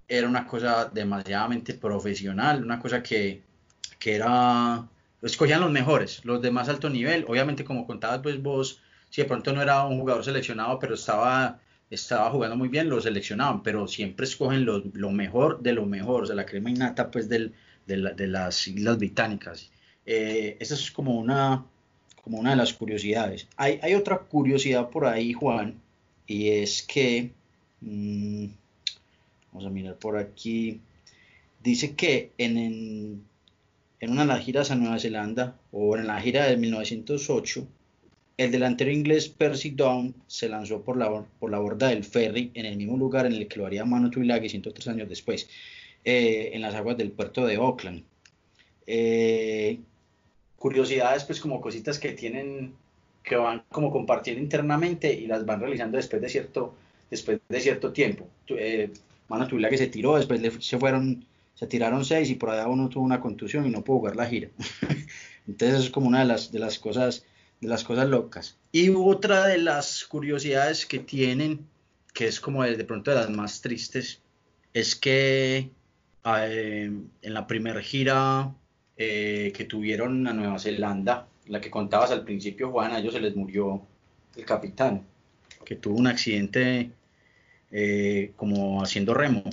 era 0.09 0.29
una 0.29 0.47
cosa 0.47 0.91
demasiadamente 0.93 1.75
profesional, 1.75 2.63
una 2.63 2.79
cosa 2.79 3.03
que, 3.03 3.43
que 3.99 4.15
era, 4.15 4.87
escogían 5.27 5.61
los 5.61 5.71
mejores, 5.71 6.25
los 6.25 6.43
de 6.43 6.51
más 6.51 6.69
alto 6.69 6.91
nivel. 6.91 7.25
Obviamente, 7.29 7.65
como 7.65 7.87
contabas 7.87 8.21
pues 8.23 8.43
vos, 8.43 8.81
si 9.11 9.23
de 9.23 9.29
pronto 9.29 9.53
no 9.53 9.63
era 9.63 9.85
un 9.85 10.01
jugador 10.01 10.25
seleccionado, 10.25 10.79
pero 10.79 10.95
estaba, 10.95 11.61
estaba 11.91 12.31
jugando 12.31 12.57
muy 12.57 12.69
bien, 12.69 12.89
lo 12.89 13.01
seleccionaban, 13.01 13.63
pero 13.63 13.87
siempre 13.89 14.27
escogen 14.27 14.65
lo, 14.65 14.83
lo 14.93 15.11
mejor 15.11 15.61
de 15.63 15.73
lo 15.73 15.87
mejor, 15.87 16.25
o 16.25 16.27
sea, 16.27 16.37
la 16.37 16.47
crema 16.47 16.71
innata 16.71 17.11
pues 17.11 17.29
del, 17.29 17.55
de, 17.87 18.15
de 18.15 18.27
las 18.27 18.67
Islas 18.69 18.99
Británicas. 18.99 19.71
Eh, 20.07 20.57
esa 20.61 20.75
es 20.75 20.91
como 20.91 21.19
una, 21.19 21.65
como 22.23 22.39
una 22.39 22.51
de 22.51 22.57
las 22.57 22.73
curiosidades. 22.75 23.49
Hay, 23.57 23.79
hay 23.83 23.95
otra 23.95 24.19
curiosidad 24.19 24.91
por 24.91 25.07
ahí, 25.07 25.33
Juan, 25.33 25.81
y 26.27 26.49
es 26.49 26.83
que, 26.83 27.31
mm, 27.81 28.47
vamos 29.53 29.67
a 29.67 29.71
mirar 29.71 29.97
por 29.97 30.17
aquí, 30.17 30.81
dice 31.63 31.95
que 31.95 32.33
en, 32.39 33.25
una 34.11 34.23
de 34.23 34.29
las 34.29 34.45
giras 34.45 34.71
a 34.71 34.77
Nueva 34.77 34.99
Zelanda, 34.99 35.57
o 35.73 35.97
en 35.97 36.07
la 36.07 36.21
gira 36.21 36.47
de 36.47 36.57
1908, 36.57 37.67
el 38.37 38.51
delantero 38.51 38.91
inglés 38.91 39.29
Percy 39.29 39.71
Down 39.71 40.15
se 40.27 40.49
lanzó 40.49 40.83
por 40.83 40.97
la, 40.97 41.25
por 41.39 41.51
la 41.51 41.59
borda 41.59 41.89
del 41.89 42.05
ferry 42.05 42.51
en 42.55 42.67
el 42.67 42.77
mismo 42.77 42.97
lugar 42.97 43.27
en 43.27 43.33
el 43.33 43.47
que 43.47 43.59
lo 43.59 43.67
haría 43.67 43.85
Manu 43.85 44.11
Tuilagi 44.11 44.49
103 44.49 44.89
años 44.89 45.09
después, 45.09 45.49
eh, 46.05 46.51
en 46.53 46.63
las 46.63 46.75
aguas 46.75 46.97
del 46.97 47.13
puerto 47.13 47.47
de 47.47 47.57
Auckland. 47.57 48.03
Eh, 48.87 49.79
curiosidades, 50.59 51.25
pues 51.25 51.41
como 51.41 51.61
cositas 51.61 51.99
que 51.99 52.13
tienen, 52.13 52.75
que 53.23 53.37
van 53.37 53.63
como 53.71 53.91
compartiendo 53.91 54.43
internamente 54.43 55.13
y 55.13 55.27
las 55.27 55.47
van 55.47 55.61
realizando 55.61 55.97
después 55.97 56.21
de 56.21 56.29
cierto, 56.29 56.75
después 57.11 57.41
de 57.49 57.61
cierto 57.61 57.93
tiempo. 57.93 58.27
Eh, 58.49 58.91
la 59.29 59.71
que 59.71 59.79
se 59.79 59.87
tiró, 59.89 60.17
después 60.17 60.41
se 60.61 60.79
fueron, 60.79 61.25
se 61.65 61.71
tiraron 61.71 62.05
seis 62.05 62.29
y 62.29 62.35
por 62.35 62.51
allá 62.51 62.69
uno 62.69 62.91
tuvo 62.91 63.05
una 63.05 63.21
contusión 63.23 63.67
y 63.67 63.71
no 63.71 63.83
pudo 63.83 64.01
jugar 64.01 64.17
la 64.17 64.27
gira. 64.27 64.51
Entonces 65.49 65.85
es 65.85 65.91
como 65.91 66.09
una 66.09 66.21
de 66.21 66.27
las, 66.27 66.53
de 66.53 66.59
las 66.59 66.79
cosas, 66.79 67.25
de 67.63 67.69
las 67.69 67.85
cosas 67.85 68.07
locas. 68.07 68.59
Y 68.71 68.91
otra 68.91 69.47
de 69.47 69.57
las 69.57 70.05
curiosidades 70.05 70.85
que 70.85 70.99
tienen, 70.99 71.67
que 72.13 72.27
es 72.27 72.39
como 72.39 72.63
de, 72.65 72.85
pronto 72.85 73.11
de 73.11 73.17
las 73.17 73.31
más 73.31 73.63
tristes, 73.63 74.21
es 74.75 74.95
que 74.95 75.71
eh, 76.27 76.93
en 77.23 77.35
la 77.35 77.47
primera 77.47 77.81
gira 77.81 78.55
eh, 78.99 79.51
que 79.57 79.65
tuvieron 79.65 80.27
a 80.27 80.35
Nueva 80.35 80.59
Zelanda, 80.59 81.29
la 81.47 81.63
que 81.63 81.71
contabas 81.71 82.11
al 82.11 82.25
principio, 82.25 82.71
Juan, 82.71 82.93
a 82.93 82.99
ellos 82.99 83.15
se 83.15 83.21
les 83.21 83.35
murió 83.35 83.81
el 84.37 84.45
capitán, 84.45 85.03
que 85.65 85.77
tuvo 85.77 85.97
un 85.97 86.09
accidente 86.09 86.91
eh, 87.71 88.33
como 88.37 88.83
haciendo 88.83 89.15
remo, 89.15 89.45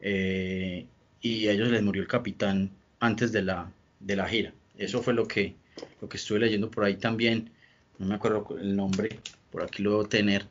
eh, 0.00 0.86
y 1.22 1.46
a 1.46 1.52
ellos 1.52 1.68
les 1.68 1.82
murió 1.82 2.02
el 2.02 2.08
capitán 2.08 2.70
antes 3.00 3.32
de 3.32 3.42
la, 3.42 3.72
de 4.00 4.16
la 4.16 4.28
gira. 4.28 4.52
Eso 4.76 5.02
fue 5.02 5.14
lo 5.14 5.26
que, 5.26 5.54
lo 6.00 6.08
que 6.08 6.16
estuve 6.16 6.40
leyendo 6.40 6.70
por 6.70 6.84
ahí 6.84 6.96
también, 6.96 7.50
no 7.98 8.06
me 8.06 8.16
acuerdo 8.16 8.58
el 8.58 8.76
nombre, 8.76 9.20
por 9.50 9.62
aquí 9.62 9.82
lo 9.82 10.04
tener. 10.04 10.46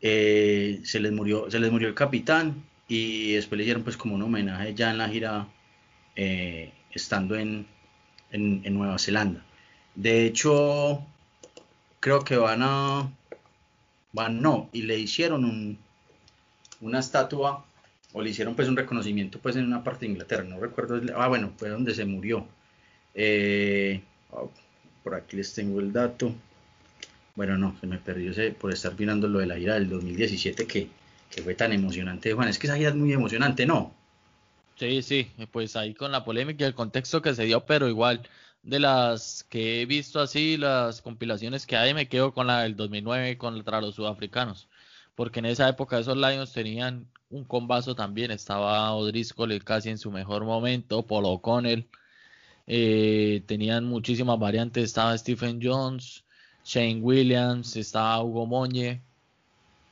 se 0.00 1.00
les 1.00 1.12
murió 1.12 1.50
se 1.50 1.58
les 1.58 1.70
murió 1.72 1.88
el 1.88 1.94
capitán 1.94 2.64
y 2.88 3.32
después 3.32 3.56
le 3.58 3.64
hicieron 3.64 3.82
pues 3.82 3.96
como 3.96 4.14
un 4.14 4.22
homenaje 4.22 4.74
ya 4.74 4.90
en 4.90 4.98
la 4.98 5.08
gira 5.08 5.48
estando 6.92 7.36
en, 7.36 7.66
en, 8.30 8.74
Nueva 8.74 8.98
Zelanda. 8.98 9.44
De 9.94 10.26
hecho, 10.26 11.04
creo 12.00 12.20
que 12.24 12.36
van 12.36 12.62
a, 12.62 13.10
van 14.12 14.40
no, 14.40 14.68
y 14.72 14.82
le 14.82 14.98
hicieron 14.98 15.44
un, 15.44 15.78
una 16.80 16.98
estatua 17.00 17.65
o 18.16 18.22
le 18.22 18.30
hicieron 18.30 18.54
pues 18.54 18.66
un 18.66 18.78
reconocimiento 18.78 19.38
pues 19.38 19.56
en 19.56 19.66
una 19.66 19.84
parte 19.84 20.06
de 20.06 20.12
Inglaterra, 20.12 20.42
no 20.42 20.58
recuerdo, 20.58 20.98
ah 21.16 21.28
bueno, 21.28 21.52
fue 21.58 21.68
donde 21.68 21.94
se 21.94 22.06
murió. 22.06 22.48
Eh, 23.14 24.00
oh, 24.30 24.50
por 25.04 25.14
aquí 25.14 25.36
les 25.36 25.52
tengo 25.52 25.80
el 25.80 25.92
dato. 25.92 26.34
Bueno, 27.34 27.58
no, 27.58 27.76
se 27.78 27.86
me 27.86 27.98
perdió 27.98 28.30
ese, 28.30 28.52
por 28.52 28.72
estar 28.72 28.98
mirando 28.98 29.28
lo 29.28 29.40
de 29.40 29.46
la 29.46 29.58
gira 29.58 29.74
del 29.74 29.90
2017 29.90 30.66
que, 30.66 30.88
que 31.30 31.42
fue 31.42 31.54
tan 31.54 31.74
emocionante. 31.74 32.32
Juan, 32.32 32.48
es 32.48 32.58
que 32.58 32.68
esa 32.68 32.78
gira 32.78 32.88
es 32.88 32.96
muy 32.96 33.12
emocionante, 33.12 33.66
¿no? 33.66 33.92
Sí, 34.76 35.02
sí, 35.02 35.30
pues 35.52 35.76
ahí 35.76 35.92
con 35.92 36.10
la 36.10 36.24
polémica 36.24 36.64
y 36.64 36.68
el 36.68 36.74
contexto 36.74 37.20
que 37.20 37.34
se 37.34 37.44
dio, 37.44 37.66
pero 37.66 37.86
igual 37.86 38.26
de 38.62 38.80
las 38.80 39.44
que 39.50 39.82
he 39.82 39.86
visto 39.86 40.20
así, 40.20 40.56
las 40.56 41.02
compilaciones 41.02 41.66
que 41.66 41.76
hay, 41.76 41.92
me 41.92 42.08
quedo 42.08 42.32
con 42.32 42.46
la 42.46 42.62
del 42.62 42.76
2009 42.76 43.36
contra 43.36 43.82
los 43.82 43.94
sudafricanos, 43.94 44.68
porque 45.16 45.40
en 45.40 45.46
esa 45.46 45.68
época 45.68 45.98
esos 45.98 46.16
Lions 46.16 46.52
tenían 46.52 47.08
un 47.30 47.44
combazo 47.44 47.96
también, 47.96 48.30
estaba 48.30 48.92
O'Driscoll 48.94 49.64
casi 49.64 49.90
en 49.90 49.98
su 49.98 50.12
mejor 50.12 50.44
momento, 50.44 51.04
Paul 51.04 51.24
O'Connell, 51.24 51.88
eh, 52.68 53.42
tenían 53.46 53.84
muchísimas 53.84 54.38
variantes, 54.38 54.84
estaba 54.84 55.18
Stephen 55.18 55.58
Jones, 55.60 56.24
Shane 56.64 57.00
Williams, 57.00 57.74
estaba 57.76 58.22
Hugo 58.22 58.46
Moñe, 58.46 59.02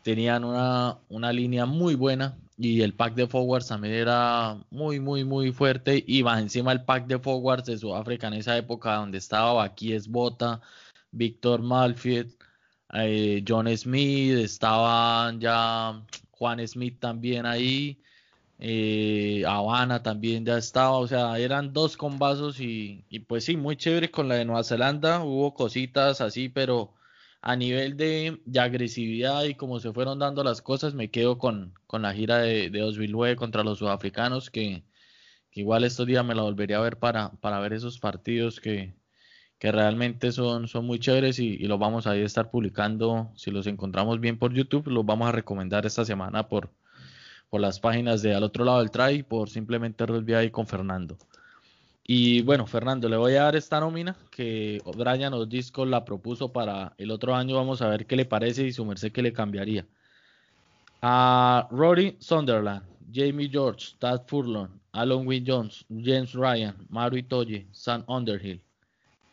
tenían 0.02 0.44
una, 0.44 0.98
una 1.08 1.32
línea 1.32 1.66
muy 1.66 1.96
buena, 1.96 2.36
y 2.56 2.82
el 2.82 2.94
pack 2.94 3.14
de 3.14 3.26
forwards 3.26 3.68
también 3.68 3.94
era 3.94 4.58
muy, 4.70 5.00
muy, 5.00 5.24
muy 5.24 5.52
fuerte. 5.52 6.02
Y 6.06 6.22
va 6.22 6.38
encima 6.38 6.72
el 6.72 6.84
pack 6.84 7.06
de 7.06 7.18
forwards 7.18 7.66
de 7.66 7.78
Sudáfrica 7.78 8.28
en 8.28 8.34
esa 8.34 8.56
época 8.56 8.94
donde 8.94 9.18
estaba 9.18 9.72
es 9.80 10.08
Bota, 10.08 10.60
Víctor 11.10 11.62
Malfield, 11.62 12.32
eh, 12.95 13.45
John 13.47 13.68
Smith, 13.76 14.38
estaban 14.38 15.40
ya 15.40 16.03
Juan 16.30 16.66
Smith 16.66 16.99
también 17.01 17.47
ahí, 17.47 18.01
eh, 18.59 19.45
Habana 19.47 20.03
también 20.03 20.45
ya 20.45 20.59
estaba, 20.59 20.92
o 20.99 21.07
sea, 21.07 21.38
eran 21.38 21.72
dos 21.72 21.97
combazos 21.97 22.61
y, 22.61 23.05
y 23.09 23.20
pues 23.20 23.45
sí, 23.45 23.57
muy 23.57 23.76
chévere 23.76 24.11
con 24.11 24.28
la 24.28 24.36
de 24.36 24.45
Nueva 24.45 24.64
Zelanda, 24.64 25.22
hubo 25.24 25.55
cositas 25.55 26.20
así, 26.20 26.49
pero 26.49 26.95
a 27.45 27.57
nivel 27.57 27.97
de, 27.99 28.40
agresividad 28.59 29.45
y 29.45 29.55
cómo 29.55 29.78
se 29.78 29.92
fueron 29.92 30.18
dando 30.18 30.42
las 30.42 30.62
cosas, 30.62 30.95
me 30.95 31.11
quedo 31.11 31.36
con, 31.38 31.74
la 31.92 32.14
gira 32.14 32.38
de, 32.38 32.70
de 32.70 32.80
2009 32.80 33.36
contra 33.36 33.62
los 33.62 33.78
sudafricanos, 33.80 34.51
que, 34.51 34.82
igual 35.53 35.84
estos 35.84 36.07
días 36.07 36.24
me 36.24 36.34
la 36.34 36.42
volvería 36.42 36.78
a 36.78 36.80
ver 36.82 36.99
para, 36.99 37.32
para 37.40 37.61
ver 37.61 37.74
esos 37.74 37.99
partidos 37.99 38.61
que, 38.61 38.95
realmente 39.61 40.32
son, 40.32 40.68
son 40.68 40.86
muy 40.86 40.98
chéveres 40.98 41.38
y, 41.38 41.59
los 41.59 41.78
vamos 41.78 42.07
a 42.07 42.16
estar 42.16 42.50
publicando. 42.50 43.30
Si 43.36 43.50
los 43.50 43.66
encontramos 43.66 44.20
bien 44.20 44.38
por 44.38 44.52
YouTube, 44.52 44.88
los 44.88 45.07
vamos 45.07 45.28
a 45.28 45.32
recomendar 45.32 45.86
esta 45.86 46.05
semana 46.05 46.48
por, 46.48 46.70
por 47.50 47.61
las 47.61 47.80
páginas 47.80 48.22
de 48.22 48.34
Al 48.34 48.42
otro 48.42 48.64
lado 48.64 48.80
del 48.80 48.90
try, 48.90 49.22
por 49.22 49.48
simplemente 49.48 50.07
Rugby 50.07 50.50
con 50.50 50.66
Fernando. 50.66 51.16
Y 52.07 52.42
bueno, 52.42 52.66
Fernando, 52.66 53.09
le 53.09 53.16
voy 53.16 53.32
a 53.34 53.44
dar 53.44 53.57
esta 53.57 53.80
nómina 53.80 54.14
que 54.30 54.82
Brian 54.94 55.32
O'Disco 55.32 55.86
la 55.86 56.05
propuso 56.05 56.52
para 56.52 56.92
el 56.98 57.11
otro 57.11 57.34
año. 57.34 57.57
Vamos 57.57 57.80
a 57.80 57.88
ver 57.88 58.07
qué 58.07 58.14
le 58.14 58.26
parece 58.26 58.66
y 58.66 58.72
su 58.72 58.84
merced 58.84 59.11
qué 59.11 59.22
le 59.22 59.32
cambiaría. 59.32 59.86
A 61.00 61.66
Rory 61.70 62.16
Sunderland, 62.18 62.82
Jamie 63.12 63.48
George, 63.48 63.94
Tad 63.98 64.22
Furlong, 64.26 64.68
Alan 64.92 65.26
Wynne 65.26 65.46
Jones, 65.46 65.86
James 65.88 66.34
Ryan, 66.34 66.76
Maru 66.90 67.16
Itoye, 67.16 67.66
Sam 67.72 68.05
Underhill, 68.07 68.61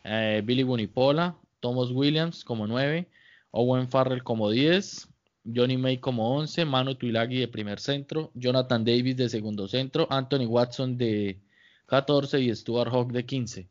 eh, 0.04 0.42
Billy 0.44 0.62
Bunipola, 0.62 1.36
Thomas 1.60 1.90
Williams 1.90 2.44
como 2.44 2.66
9, 2.66 3.08
Owen 3.52 3.88
Farrell 3.88 4.22
como 4.22 4.50
10, 4.50 5.08
Johnny 5.54 5.76
May 5.76 5.98
como 5.98 6.36
11, 6.36 6.64
Manu 6.64 6.94
Tuilagi 6.94 7.38
de 7.38 7.48
primer 7.48 7.80
centro, 7.80 8.30
Jonathan 8.34 8.84
Davis 8.84 9.16
de 9.16 9.28
segundo 9.28 9.68
centro, 9.68 10.06
Anthony 10.10 10.46
Watson 10.46 10.96
de 10.96 11.38
14 11.86 12.40
y 12.40 12.54
Stuart 12.54 12.92
Hawk 12.92 13.12
de 13.12 13.24
15. 13.24 13.68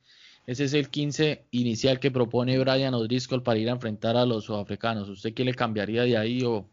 Ese 0.48 0.64
es 0.64 0.74
el 0.74 0.90
15 0.90 1.46
inicial 1.52 2.00
que 2.00 2.12
propone 2.12 2.58
Brian 2.60 2.94
O'Driscoll 2.94 3.44
para 3.44 3.60
ir 3.60 3.70
a 3.70 3.74
enfrentar 3.74 4.18
a 4.18 4.26
los 4.26 4.46
sudafricanos. 4.46 5.08
¿Usted 5.08 5.34
qué 5.34 5.46
le 5.46 5.54
cambiaría 5.54 6.04
de 6.04 6.18
ahí 6.18 6.44
o 6.44 6.66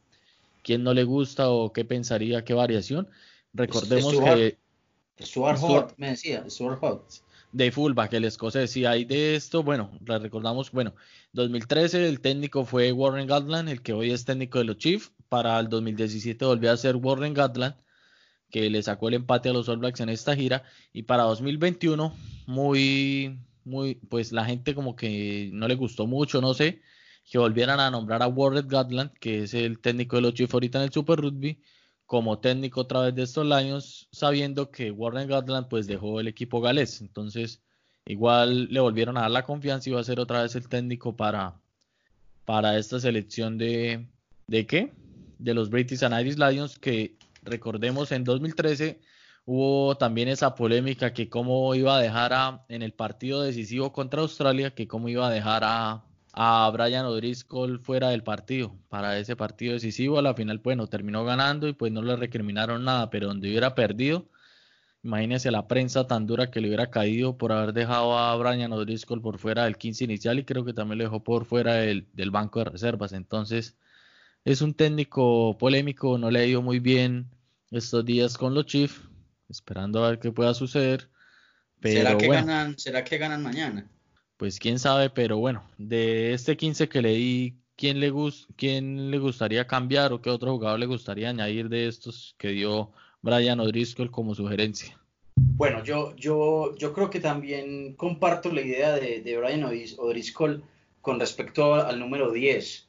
quién 0.62 0.82
no 0.82 0.94
le 0.94 1.04
gusta 1.04 1.50
o 1.50 1.72
qué 1.72 1.84
pensaría, 1.84 2.44
qué 2.44 2.54
variación? 2.54 3.08
Recordemos 3.52 4.14
que 4.18 4.58
Stuart 5.20 5.58
Hot, 5.58 5.94
me 5.96 6.10
decía, 6.10 6.48
Stuart 6.48 6.78
Hot. 6.80 7.04
De 7.52 7.72
fullback, 7.72 8.12
el 8.12 8.24
escocés. 8.24 8.76
Y 8.76 8.84
hay 8.84 9.04
de 9.04 9.34
esto, 9.34 9.62
bueno, 9.62 9.90
la 10.06 10.18
recordamos, 10.18 10.70
bueno, 10.70 10.94
2013 11.32 12.08
el 12.08 12.20
técnico 12.20 12.64
fue 12.64 12.92
Warren 12.92 13.26
Gatland, 13.26 13.68
el 13.70 13.82
que 13.82 13.94
hoy 13.94 14.10
es 14.10 14.24
técnico 14.24 14.58
de 14.58 14.64
los 14.64 14.76
Chiefs. 14.76 15.12
Para 15.28 15.58
el 15.58 15.68
2017 15.68 16.44
volvió 16.44 16.72
a 16.72 16.76
ser 16.76 16.96
Warren 16.96 17.34
Gatland, 17.34 17.74
que 18.50 18.68
le 18.68 18.82
sacó 18.82 19.08
el 19.08 19.14
empate 19.14 19.48
a 19.48 19.52
los 19.52 19.68
All 19.68 19.78
Blacks 19.78 20.00
en 20.00 20.10
esta 20.10 20.36
gira. 20.36 20.62
Y 20.92 21.04
para 21.04 21.22
2021, 21.24 22.14
muy, 22.46 23.38
muy, 23.64 23.94
pues 23.94 24.32
la 24.32 24.44
gente 24.44 24.74
como 24.74 24.94
que 24.94 25.50
no 25.52 25.68
le 25.68 25.74
gustó 25.74 26.06
mucho, 26.06 26.40
no 26.40 26.54
sé, 26.54 26.82
que 27.30 27.38
volvieran 27.38 27.80
a 27.80 27.90
nombrar 27.90 28.22
a 28.22 28.28
Warren 28.28 28.68
Gatland, 28.68 29.12
que 29.18 29.44
es 29.44 29.54
el 29.54 29.80
técnico 29.80 30.16
de 30.16 30.22
los 30.22 30.34
Chiefs 30.34 30.54
ahorita 30.54 30.78
en 30.78 30.84
el 30.84 30.92
Super 30.92 31.18
Rugby 31.20 31.62
como 32.08 32.38
técnico 32.38 32.80
otra 32.80 33.00
vez 33.02 33.14
de 33.14 33.22
estos 33.22 33.44
Lions, 33.44 34.08
sabiendo 34.12 34.70
que 34.70 34.90
Warren 34.90 35.28
Gatland 35.28 35.68
pues 35.68 35.86
dejó 35.86 36.20
el 36.20 36.26
equipo 36.26 36.62
galés. 36.62 37.02
Entonces, 37.02 37.60
igual 38.06 38.68
le 38.70 38.80
volvieron 38.80 39.18
a 39.18 39.20
dar 39.20 39.30
la 39.30 39.44
confianza 39.44 39.90
y 39.90 39.92
va 39.92 40.00
a 40.00 40.04
ser 40.04 40.18
otra 40.18 40.42
vez 40.42 40.56
el 40.56 40.70
técnico 40.70 41.14
para, 41.14 41.60
para 42.46 42.78
esta 42.78 42.98
selección 42.98 43.58
de, 43.58 44.08
¿de 44.46 44.66
qué? 44.66 44.94
De 45.38 45.52
los 45.52 45.68
British 45.68 46.02
and 46.02 46.18
Irish 46.18 46.38
Lions, 46.38 46.78
que 46.78 47.18
recordemos 47.42 48.10
en 48.10 48.24
2013 48.24 49.02
hubo 49.44 49.98
también 49.98 50.28
esa 50.28 50.54
polémica 50.54 51.12
que 51.12 51.28
cómo 51.28 51.74
iba 51.74 51.98
a 51.98 52.00
dejar 52.00 52.32
a, 52.32 52.64
en 52.70 52.80
el 52.80 52.94
partido 52.94 53.42
decisivo 53.42 53.92
contra 53.92 54.22
Australia, 54.22 54.74
que 54.74 54.88
cómo 54.88 55.10
iba 55.10 55.28
a 55.28 55.30
dejar 55.30 55.62
a, 55.62 56.07
a 56.40 56.70
Brian 56.72 57.04
O'Driscoll 57.04 57.80
fuera 57.80 58.10
del 58.10 58.22
partido 58.22 58.72
para 58.88 59.18
ese 59.18 59.34
partido 59.34 59.72
decisivo. 59.72 60.20
A 60.20 60.22
la 60.22 60.34
final, 60.34 60.58
bueno, 60.58 60.86
terminó 60.86 61.24
ganando 61.24 61.66
y 61.66 61.72
pues 61.72 61.90
no 61.90 62.00
le 62.00 62.14
recriminaron 62.14 62.84
nada, 62.84 63.10
pero 63.10 63.26
donde 63.26 63.48
hubiera 63.48 63.74
perdido, 63.74 64.28
imagínese 65.02 65.50
la 65.50 65.66
prensa 65.66 66.06
tan 66.06 66.28
dura 66.28 66.48
que 66.52 66.60
le 66.60 66.68
hubiera 66.68 66.92
caído 66.92 67.36
por 67.36 67.50
haber 67.50 67.72
dejado 67.72 68.16
a 68.16 68.36
Brian 68.36 68.72
O'Driscoll 68.72 69.20
por 69.20 69.38
fuera 69.38 69.64
del 69.64 69.78
15 69.78 70.04
inicial 70.04 70.38
y 70.38 70.44
creo 70.44 70.64
que 70.64 70.72
también 70.72 70.98
lo 70.98 71.04
dejó 71.04 71.24
por 71.24 71.44
fuera 71.44 71.74
del, 71.74 72.06
banco 72.30 72.60
de 72.60 72.66
reservas. 72.66 73.12
Entonces, 73.14 73.76
es 74.44 74.62
un 74.62 74.74
técnico 74.74 75.58
polémico, 75.58 76.18
no 76.18 76.30
le 76.30 76.38
ha 76.38 76.46
ido 76.46 76.62
muy 76.62 76.78
bien 76.78 77.26
estos 77.72 78.04
días 78.04 78.38
con 78.38 78.54
los 78.54 78.66
Chiefs, 78.66 79.00
esperando 79.48 80.04
a 80.04 80.10
ver 80.10 80.20
qué 80.20 80.30
pueda 80.30 80.54
suceder. 80.54 81.10
¿Será, 81.82 82.16
que 82.16 82.28
ganan, 82.28 82.78
¿Será 82.78 83.02
que 83.02 83.18
ganan 83.18 83.42
mañana? 83.42 83.90
Pues 84.38 84.58
quién 84.58 84.78
sabe, 84.78 85.10
pero 85.10 85.36
bueno, 85.36 85.62
de 85.76 86.32
este 86.32 86.56
15 86.56 86.88
que 86.88 87.02
leí, 87.02 87.54
¿quién 87.76 88.00
le, 88.00 88.12
quién 88.56 89.10
le 89.10 89.18
gustaría 89.18 89.66
cambiar 89.66 90.12
o 90.12 90.22
qué 90.22 90.30
otro 90.30 90.52
jugador 90.52 90.78
le 90.78 90.86
gustaría 90.86 91.28
añadir 91.28 91.68
de 91.68 91.88
estos 91.88 92.34
que 92.38 92.48
dio 92.48 92.90
Brian 93.20 93.60
O'Driscoll 93.60 94.10
como 94.10 94.34
sugerencia? 94.34 94.96
Bueno, 95.34 95.82
yo, 95.82 96.14
yo, 96.16 96.76
yo 96.76 96.92
creo 96.92 97.10
que 97.10 97.20
también 97.20 97.94
comparto 97.94 98.52
la 98.52 98.62
idea 98.62 98.92
de, 98.94 99.20
de 99.20 99.36
Brian 99.36 99.64
O'Driscoll 99.64 100.62
con 101.02 101.18
respecto 101.18 101.74
al 101.74 101.98
número 101.98 102.30
10. 102.30 102.86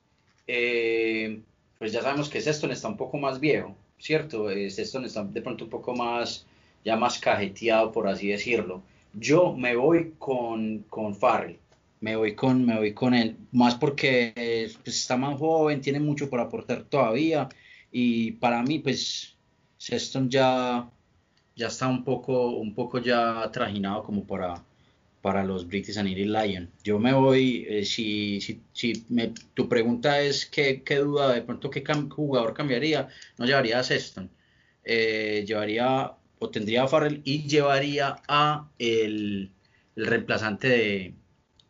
Eh, 0.47 1.41
pues 1.79 1.91
ya 1.91 2.01
sabemos 2.01 2.29
que 2.29 2.41
Sexton 2.41 2.71
está 2.71 2.87
un 2.87 2.97
poco 2.97 3.17
más 3.17 3.39
viejo, 3.39 3.75
¿cierto? 3.97 4.51
Eh, 4.51 4.69
Sexton 4.69 5.05
está 5.05 5.23
de 5.23 5.41
pronto 5.41 5.63
un 5.63 5.69
poco 5.69 5.95
más, 5.95 6.45
ya 6.85 6.95
más 6.95 7.17
cajeteado, 7.17 7.91
por 7.91 8.07
así 8.07 8.27
decirlo. 8.27 8.83
Yo 9.13 9.55
me 9.55 9.75
voy 9.75 10.13
con, 10.17 10.79
con 10.89 11.15
Farrell. 11.15 11.59
Me 12.01 12.15
voy 12.15 12.35
con, 12.35 12.65
me 12.65 12.77
voy 12.77 12.93
con 12.93 13.13
él. 13.13 13.37
Más 13.51 13.75
porque 13.75 14.31
pues, 14.83 14.97
está 14.97 15.17
más 15.17 15.37
joven, 15.37 15.81
tiene 15.81 15.99
mucho 15.99 16.29
por 16.29 16.39
aportar 16.39 16.83
todavía. 16.83 17.49
Y 17.91 18.33
para 18.33 18.61
mí, 18.63 18.79
pues, 18.79 19.35
Sexton 19.77 20.29
ya, 20.29 20.89
ya 21.55 21.67
está 21.67 21.87
un 21.87 22.03
poco, 22.03 22.51
un 22.51 22.73
poco 22.73 22.99
ya 22.99 23.49
trajinado 23.51 24.03
como 24.03 24.25
para, 24.25 24.63
para 25.21 25.43
los 25.43 25.67
British 25.67 25.97
and 25.97 26.09
Irish 26.09 26.27
Lions. 26.27 26.69
Yo 26.83 26.99
me 26.99 27.13
voy, 27.13 27.65
eh, 27.67 27.85
si, 27.85 28.39
si, 28.41 28.61
si 28.73 29.05
me, 29.09 29.33
tu 29.53 29.67
pregunta 29.67 30.21
es 30.21 30.45
qué, 30.45 30.83
qué, 30.83 30.97
duda, 30.97 31.33
de 31.33 31.41
pronto 31.41 31.69
qué 31.69 31.83
jugador 32.09 32.53
cambiaría, 32.53 33.09
no 33.37 33.45
llevaría 33.45 33.79
a 33.79 33.83
Sexton. 33.83 34.29
Eh, 34.83 35.43
llevaría 35.47 36.13
o 36.39 36.49
tendría 36.49 36.83
a 36.83 36.87
Farrell 36.87 37.21
y 37.25 37.47
llevaría 37.47 38.21
a 38.27 38.69
el, 38.79 39.51
reemplazante 39.95 40.69
de, 40.69 41.13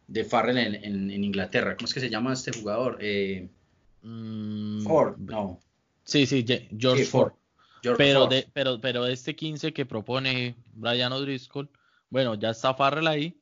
de 0.08 0.24
Farrell 0.24 0.58
en, 0.58 1.24
Inglaterra. 1.24 1.76
¿Cómo 1.76 1.86
es 1.86 1.94
que 1.94 2.00
se 2.00 2.10
llama 2.10 2.34
este 2.34 2.52
jugador? 2.52 2.98
Eh, 3.02 3.50
mm, 4.04 4.82
Ford, 4.82 5.18
no. 5.18 5.60
Sí, 6.04 6.26
sí, 6.26 6.46
George 6.78 7.06
Ford. 7.06 7.34
pero, 7.98 8.28
De, 8.28 8.48
pero, 8.54 8.80
pero 8.80 9.06
este 9.08 9.36
15 9.36 9.74
que 9.74 9.86
propone 9.86 10.56
Brian 10.74 11.14
O'Driscoll, 11.14 11.70
bueno, 12.10 12.36
ya 12.36 12.52
está 12.52 12.74
Farrell 12.74 13.08
ahí. 13.08 13.36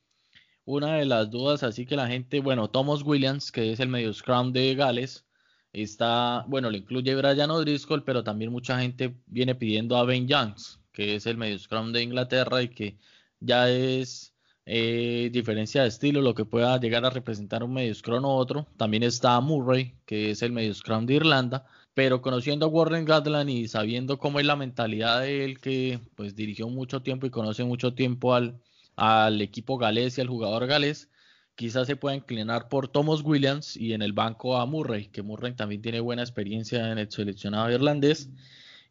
Una 0.65 0.97
de 0.97 1.05
las 1.05 1.29
dudas, 1.29 1.63
así 1.63 1.85
que 1.85 1.95
la 1.95 2.07
gente, 2.07 2.41
bueno, 2.41 2.69
Thomas 2.69 3.01
Williams, 3.03 3.53
que 3.53 3.71
es 3.71 3.79
el 3.79 3.87
medio 3.87 4.13
scrum 4.13 4.51
de 4.51 4.75
Gales, 4.75 5.25
está, 5.71 6.43
bueno, 6.47 6.69
le 6.69 6.79
incluye 6.79 7.15
Brian 7.15 7.51
O'Driscoll, 7.51 8.03
pero 8.03 8.23
también 8.23 8.51
mucha 8.51 8.79
gente 8.79 9.15
viene 9.27 9.55
pidiendo 9.55 9.95
a 9.95 10.03
Ben 10.03 10.27
Youngs, 10.27 10.76
que 10.97 11.13
es 11.13 11.27
el 11.27 11.37
medio 11.37 11.59
scrum 11.59 11.91
de 11.93 12.01
Inglaterra 12.01 12.63
y 12.63 12.69
que 12.69 12.97
ya 13.39 13.69
es 13.69 14.33
eh, 14.65 15.29
diferencia 15.31 15.83
de 15.83 15.89
estilo, 15.89 16.21
lo 16.21 16.33
que 16.33 16.43
pueda 16.43 16.79
llegar 16.79 17.05
a 17.05 17.11
representar 17.11 17.63
un 17.63 17.71
medio 17.75 17.93
scrum 17.93 18.25
u 18.25 18.29
otro. 18.29 18.65
También 18.77 19.03
está 19.03 19.39
Murray, 19.39 19.93
que 20.07 20.31
es 20.31 20.41
el 20.41 20.53
medio 20.53 20.73
scrum 20.73 21.05
de 21.05 21.13
Irlanda, 21.13 21.67
pero 21.93 22.23
conociendo 22.23 22.65
a 22.65 22.69
Warren 22.69 23.05
Gatland 23.05 23.47
y 23.51 23.67
sabiendo 23.67 24.17
cómo 24.17 24.39
es 24.39 24.47
la 24.47 24.55
mentalidad 24.55 25.21
de 25.21 25.45
él, 25.45 25.59
que 25.59 25.99
pues 26.15 26.35
dirigió 26.35 26.67
mucho 26.67 27.03
tiempo 27.03 27.27
y 27.27 27.29
conoce 27.29 27.63
mucho 27.63 27.93
tiempo 27.93 28.33
al, 28.33 28.59
al 28.95 29.39
equipo 29.43 29.77
galés 29.77 30.17
y 30.17 30.21
al 30.21 30.29
jugador 30.29 30.65
galés, 30.65 31.11
quizás 31.53 31.85
se 31.85 31.95
pueda 31.95 32.15
inclinar 32.15 32.69
por 32.69 32.87
Thomas 32.87 33.21
Williams 33.23 33.77
y 33.77 33.93
en 33.93 34.01
el 34.01 34.13
banco 34.13 34.57
a 34.57 34.65
Murray, 34.65 35.09
que 35.09 35.21
Murray 35.21 35.53
también 35.53 35.83
tiene 35.83 35.99
buena 35.99 36.23
experiencia 36.23 36.91
en 36.91 36.97
el 36.97 37.11
seleccionado 37.11 37.69
irlandés. 37.69 38.31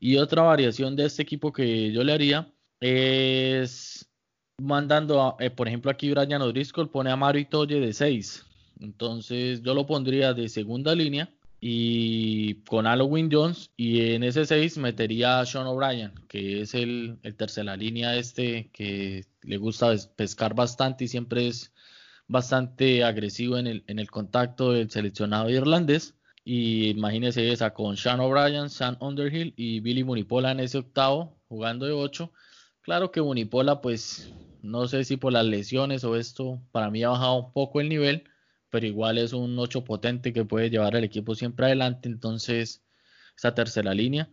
Y 0.01 0.17
otra 0.17 0.43
variación 0.43 0.97
de 0.97 1.07
este 1.07 1.23
equipo 1.23 1.53
que 1.53 1.93
yo 1.93 2.05
le 2.05 2.13
haría 2.13 2.53
es 2.81 4.09
mandando, 4.59 5.37
eh, 5.41 5.51
por 5.51 5.69
ejemplo, 5.69 5.91
aquí 5.91 6.11
Brian 6.11 6.43
O'Driscoll 6.43 6.91
pone 6.91 7.11
a 7.11 7.17
Mario 7.17 7.43
Itoye 7.43 7.81
de 7.81 7.93
6. 7.93 8.45
Entonces 8.81 9.63
yo 9.63 9.75
lo 9.75 9.87
pondría 9.87 10.35
de 10.35 10.49
segunda 10.49 10.95
línea 10.95 11.31
y 11.61 12.55
con 12.65 12.85
Halloween 12.85 13.31
Jones 13.33 13.71
y 13.77 14.13
en 14.13 14.23
ese 14.23 14.45
6 14.45 14.79
metería 14.79 15.41
a 15.41 15.47
Sean 15.47 15.67
O'Brien, 15.67 16.13
que 16.29 16.61
es 16.61 16.75
el, 16.75 17.19
el 17.23 17.35
tercera 17.35 17.77
línea 17.77 18.17
este 18.17 18.71
que 18.73 19.25
le 19.43 19.57
gusta 19.57 19.95
pescar 20.17 20.55
bastante 20.55 21.05
y 21.05 21.09
siempre 21.09 21.49
es 21.49 21.73
bastante 22.29 23.05
agresivo 23.05 23.57
en 23.57 23.67
el, 23.67 23.85
en 23.87 23.99
el 23.99 24.11
contacto 24.11 24.73
del 24.73 24.91
seleccionado 24.91 25.49
irlandés. 25.49 26.15
Y 26.49 26.91
imagínese 26.91 27.51
esa 27.51 27.75
con 27.75 27.97
Sean 27.97 28.21
O'Brien, 28.21 28.71
Sean 28.71 28.97
Underhill 29.01 29.53
y 29.57 29.81
Billy 29.81 30.05
Munipola 30.05 30.53
en 30.53 30.61
ese 30.61 30.79
octavo, 30.79 31.37
jugando 31.49 31.87
de 31.87 31.93
8. 31.93 32.33
Claro 32.83 33.11
que 33.11 33.21
Munipola, 33.21 33.81
pues 33.81 34.33
no 34.63 34.87
sé 34.87 35.03
si 35.03 35.17
por 35.17 35.33
las 35.33 35.45
lesiones 35.45 36.05
o 36.05 36.15
esto, 36.15 36.63
para 36.71 36.89
mí 36.89 37.03
ha 37.03 37.09
bajado 37.09 37.35
un 37.47 37.53
poco 37.53 37.81
el 37.81 37.89
nivel, 37.89 38.31
pero 38.71 38.87
igual 38.87 39.19
es 39.19 39.33
un 39.33 39.59
8 39.59 39.83
potente 39.83 40.33
que 40.33 40.45
puede 40.45 40.71
llevar 40.71 40.95
al 40.95 41.03
equipo 41.03 41.35
siempre 41.35 41.67
adelante. 41.67 42.09
Entonces, 42.09 42.81
esa 43.37 43.53
tercera 43.53 43.93
línea. 43.93 44.31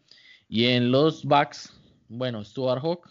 Y 0.48 0.66
en 0.66 0.92
los 0.92 1.26
backs, 1.26 1.74
bueno, 2.10 2.46
Stuart 2.46 2.84
Hawk 2.84 3.10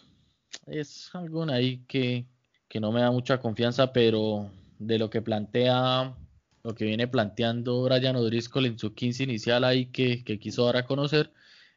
es 0.65 1.13
algo 1.13 1.43
ahí 1.51 1.83
que, 1.89 2.25
que 2.69 2.79
no 2.79 2.93
me 2.93 3.01
da 3.01 3.11
mucha 3.11 3.41
confianza, 3.41 3.91
pero 3.91 4.49
de 4.79 4.97
lo 4.97 5.09
que 5.09 5.21
plantea 5.21 6.15
lo 6.63 6.75
que 6.75 6.85
viene 6.85 7.07
planteando 7.07 7.83
Brian 7.83 8.15
O'Driscoll 8.15 8.65
en 8.65 8.79
su 8.79 8.93
15 8.93 9.23
inicial 9.23 9.63
ahí 9.65 9.87
que, 9.87 10.23
quiso 10.39 10.65
dar 10.65 10.77
a 10.77 10.85
conocer 10.85 11.31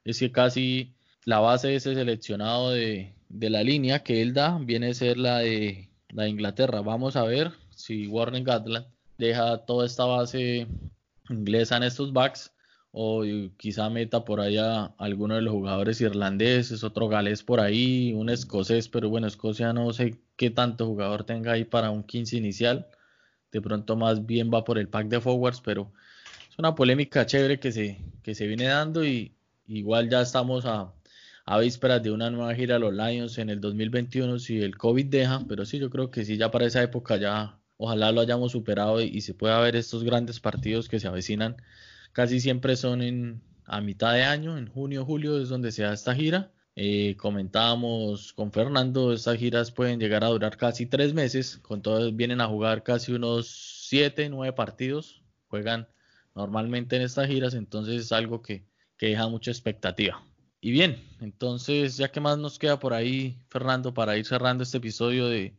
es 0.04 0.20
que 0.20 0.30
casi 0.30 0.94
la 1.24 1.40
base 1.40 1.68
de 1.68 1.76
ese 1.76 1.94
seleccionado 1.94 2.70
de, 2.70 3.12
la 3.28 3.64
línea 3.64 4.04
que 4.04 4.22
él 4.22 4.32
da 4.32 4.58
viene 4.58 4.90
a 4.90 4.94
ser 4.94 5.18
la 5.18 5.38
de, 5.38 5.90
la 6.10 6.28
Inglaterra. 6.28 6.82
Vamos 6.82 7.16
a 7.16 7.24
ver 7.24 7.52
si 7.70 8.06
Warren 8.06 8.44
Gatland 8.44 8.86
deja 9.18 9.58
toda 9.66 9.86
esta 9.86 10.04
base 10.04 10.68
inglesa 11.28 11.76
en 11.78 11.82
estos 11.82 12.12
backs 12.12 12.52
o 12.92 13.24
quizá 13.56 13.90
meta 13.90 14.24
por 14.24 14.40
allá 14.40 14.94
alguno 14.98 15.34
de 15.34 15.42
los 15.42 15.52
jugadores 15.52 16.00
irlandeses, 16.00 16.84
otro 16.84 17.08
galés 17.08 17.42
por 17.42 17.60
ahí, 17.60 18.12
un 18.14 18.30
escocés, 18.30 18.88
pero 18.88 19.10
bueno, 19.10 19.26
Escocia 19.26 19.72
no 19.72 19.92
sé 19.92 20.16
qué 20.36 20.50
tanto 20.50 20.86
jugador 20.86 21.24
tenga 21.24 21.52
ahí 21.52 21.64
para 21.64 21.90
un 21.90 22.04
15 22.04 22.36
inicial 22.36 22.86
de 23.52 23.60
pronto 23.60 23.96
más 23.96 24.26
bien 24.26 24.50
va 24.52 24.64
por 24.64 24.78
el 24.78 24.88
pack 24.88 25.08
de 25.08 25.20
forwards, 25.20 25.60
pero 25.60 25.92
es 26.50 26.58
una 26.58 26.74
polémica 26.74 27.26
chévere 27.26 27.58
que 27.60 27.72
se, 27.72 27.98
que 28.22 28.34
se 28.34 28.46
viene 28.46 28.64
dando 28.64 29.04
y 29.04 29.34
igual 29.66 30.08
ya 30.08 30.20
estamos 30.20 30.64
a, 30.66 30.92
a 31.44 31.58
vísperas 31.58 32.02
de 32.02 32.10
una 32.10 32.30
nueva 32.30 32.54
gira 32.54 32.76
a 32.76 32.78
los 32.78 32.92
Lions 32.92 33.38
en 33.38 33.50
el 33.50 33.60
2021 33.60 34.38
si 34.38 34.60
el 34.60 34.76
COVID 34.76 35.06
deja, 35.06 35.44
pero 35.48 35.64
sí, 35.64 35.78
yo 35.78 35.90
creo 35.90 36.10
que 36.10 36.24
sí, 36.24 36.36
ya 36.36 36.50
para 36.50 36.66
esa 36.66 36.82
época 36.82 37.16
ya 37.16 37.58
ojalá 37.76 38.12
lo 38.12 38.20
hayamos 38.20 38.52
superado 38.52 39.00
y, 39.00 39.20
se 39.20 39.34
pueda 39.34 39.60
ver 39.60 39.76
estos 39.76 40.02
grandes 40.02 40.40
partidos 40.40 40.88
que 40.88 41.00
se 41.00 41.08
avecinan. 41.08 41.56
Casi 42.12 42.40
siempre 42.40 42.76
son 42.76 43.02
en 43.02 43.42
a 43.66 43.80
mitad 43.80 44.14
de 44.14 44.22
año, 44.22 44.56
en 44.58 44.68
junio, 44.68 45.04
julio 45.04 45.40
es 45.40 45.48
donde 45.48 45.72
se 45.72 45.82
da 45.82 45.92
esta 45.92 46.14
gira 46.14 46.52
Eh, 46.78 47.16
comentábamos 47.16 48.34
con 48.34 48.52
Fernando, 48.52 49.14
estas 49.14 49.38
giras 49.38 49.72
pueden 49.72 49.98
llegar 49.98 50.22
a 50.22 50.28
durar 50.28 50.58
casi 50.58 50.84
tres 50.84 51.14
meses, 51.14 51.56
con 51.62 51.80
todos 51.80 52.14
vienen 52.14 52.42
a 52.42 52.48
jugar 52.48 52.82
casi 52.82 53.12
unos 53.12 53.86
siete, 53.88 54.28
nueve 54.28 54.52
partidos, 54.52 55.22
juegan 55.48 55.88
normalmente 56.34 56.96
en 56.96 57.02
estas 57.02 57.28
giras, 57.28 57.54
entonces 57.54 58.02
es 58.02 58.12
algo 58.12 58.42
que, 58.42 58.62
deja 59.00 59.26
mucha 59.26 59.50
expectativa. 59.50 60.22
Y 60.60 60.70
bien, 60.70 61.02
entonces 61.22 61.96
ya 61.96 62.10
que 62.12 62.20
más 62.20 62.36
nos 62.36 62.58
queda 62.58 62.78
por 62.78 62.92
ahí, 62.92 63.38
Fernando, 63.48 63.94
para 63.94 64.18
ir 64.18 64.26
cerrando 64.26 64.62
este 64.62 64.76
episodio 64.76 65.28
de, 65.28 65.54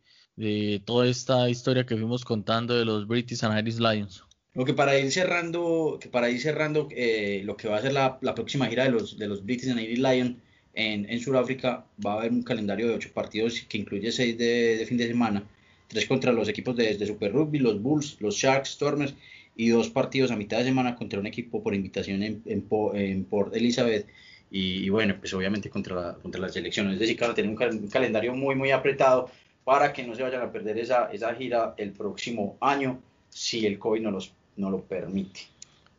toda 0.84 1.08
esta 1.08 1.50
historia 1.50 1.84
que 1.84 1.96
fuimos 1.96 2.24
contando 2.24 2.76
de 2.76 2.84
los 2.84 3.08
British 3.08 3.42
and 3.42 3.58
Irish 3.58 3.80
Lions. 3.80 4.22
Lo 4.54 4.64
que 4.64 4.72
para 4.72 4.96
ir 4.96 5.10
cerrando, 5.10 5.98
que 6.00 6.08
para 6.08 6.30
ir 6.30 6.40
cerrando 6.40 6.86
eh, 6.92 7.42
lo 7.44 7.56
que 7.56 7.66
va 7.66 7.78
a 7.78 7.82
ser 7.82 7.92
la, 7.92 8.20
próxima 8.36 8.68
gira 8.68 8.84
de 8.84 8.90
los, 8.90 9.18
de 9.18 9.26
los 9.26 9.44
British 9.44 9.70
and 9.70 9.80
Irish 9.80 9.98
Lions 9.98 10.36
en, 10.78 11.10
en 11.10 11.20
Sudáfrica, 11.20 11.84
va 12.04 12.12
a 12.12 12.18
haber 12.20 12.30
un 12.30 12.44
calendario 12.44 12.86
de 12.86 12.94
ocho 12.94 13.10
partidos 13.12 13.62
que 13.68 13.78
incluye 13.78 14.12
seis 14.12 14.38
de, 14.38 14.84
fin 14.88 14.96
de 14.96 15.08
semana, 15.08 15.42
tres 15.88 16.06
contra 16.06 16.32
los 16.32 16.48
equipos 16.48 16.76
de, 16.76 17.04
Super 17.04 17.32
Rugby, 17.32 17.58
los 17.58 17.82
Bulls, 17.82 18.16
los 18.20 18.36
Sharks, 18.36 18.70
Stormers 18.70 19.14
y 19.56 19.70
dos 19.70 19.90
partidos 19.90 20.30
a 20.30 20.36
mitad 20.36 20.58
de 20.58 20.64
semana 20.64 20.94
contra 20.94 21.18
un 21.18 21.26
equipo 21.26 21.64
por 21.64 21.74
invitación 21.74 22.22
en, 22.22 22.42
en, 22.46 23.24
Port 23.24 23.56
Elizabeth 23.56 24.06
y, 24.52 24.88
bueno, 24.88 25.16
pues 25.18 25.34
obviamente 25.34 25.68
contra, 25.68 26.14
contra 26.14 26.40
las 26.40 26.52
selecciones. 26.52 26.94
Es 26.94 27.00
decir, 27.00 27.18
van 27.18 27.32
a 27.32 27.34
tener 27.34 27.50
un, 27.50 27.88
calendario 27.88 28.32
muy, 28.34 28.54
muy 28.54 28.70
apretado 28.70 29.28
para 29.64 29.92
que 29.92 30.04
no 30.04 30.14
se 30.14 30.22
vayan 30.22 30.42
a 30.42 30.52
perder 30.52 30.78
esa, 30.78 31.10
esa 31.12 31.34
gira 31.34 31.74
el 31.76 31.90
próximo 31.90 32.56
año 32.60 33.02
si 33.30 33.66
el 33.66 33.80
COVID 33.80 34.00
no, 34.00 34.12
los, 34.12 34.32
no 34.56 34.70
lo 34.70 34.82
permite. 34.82 35.40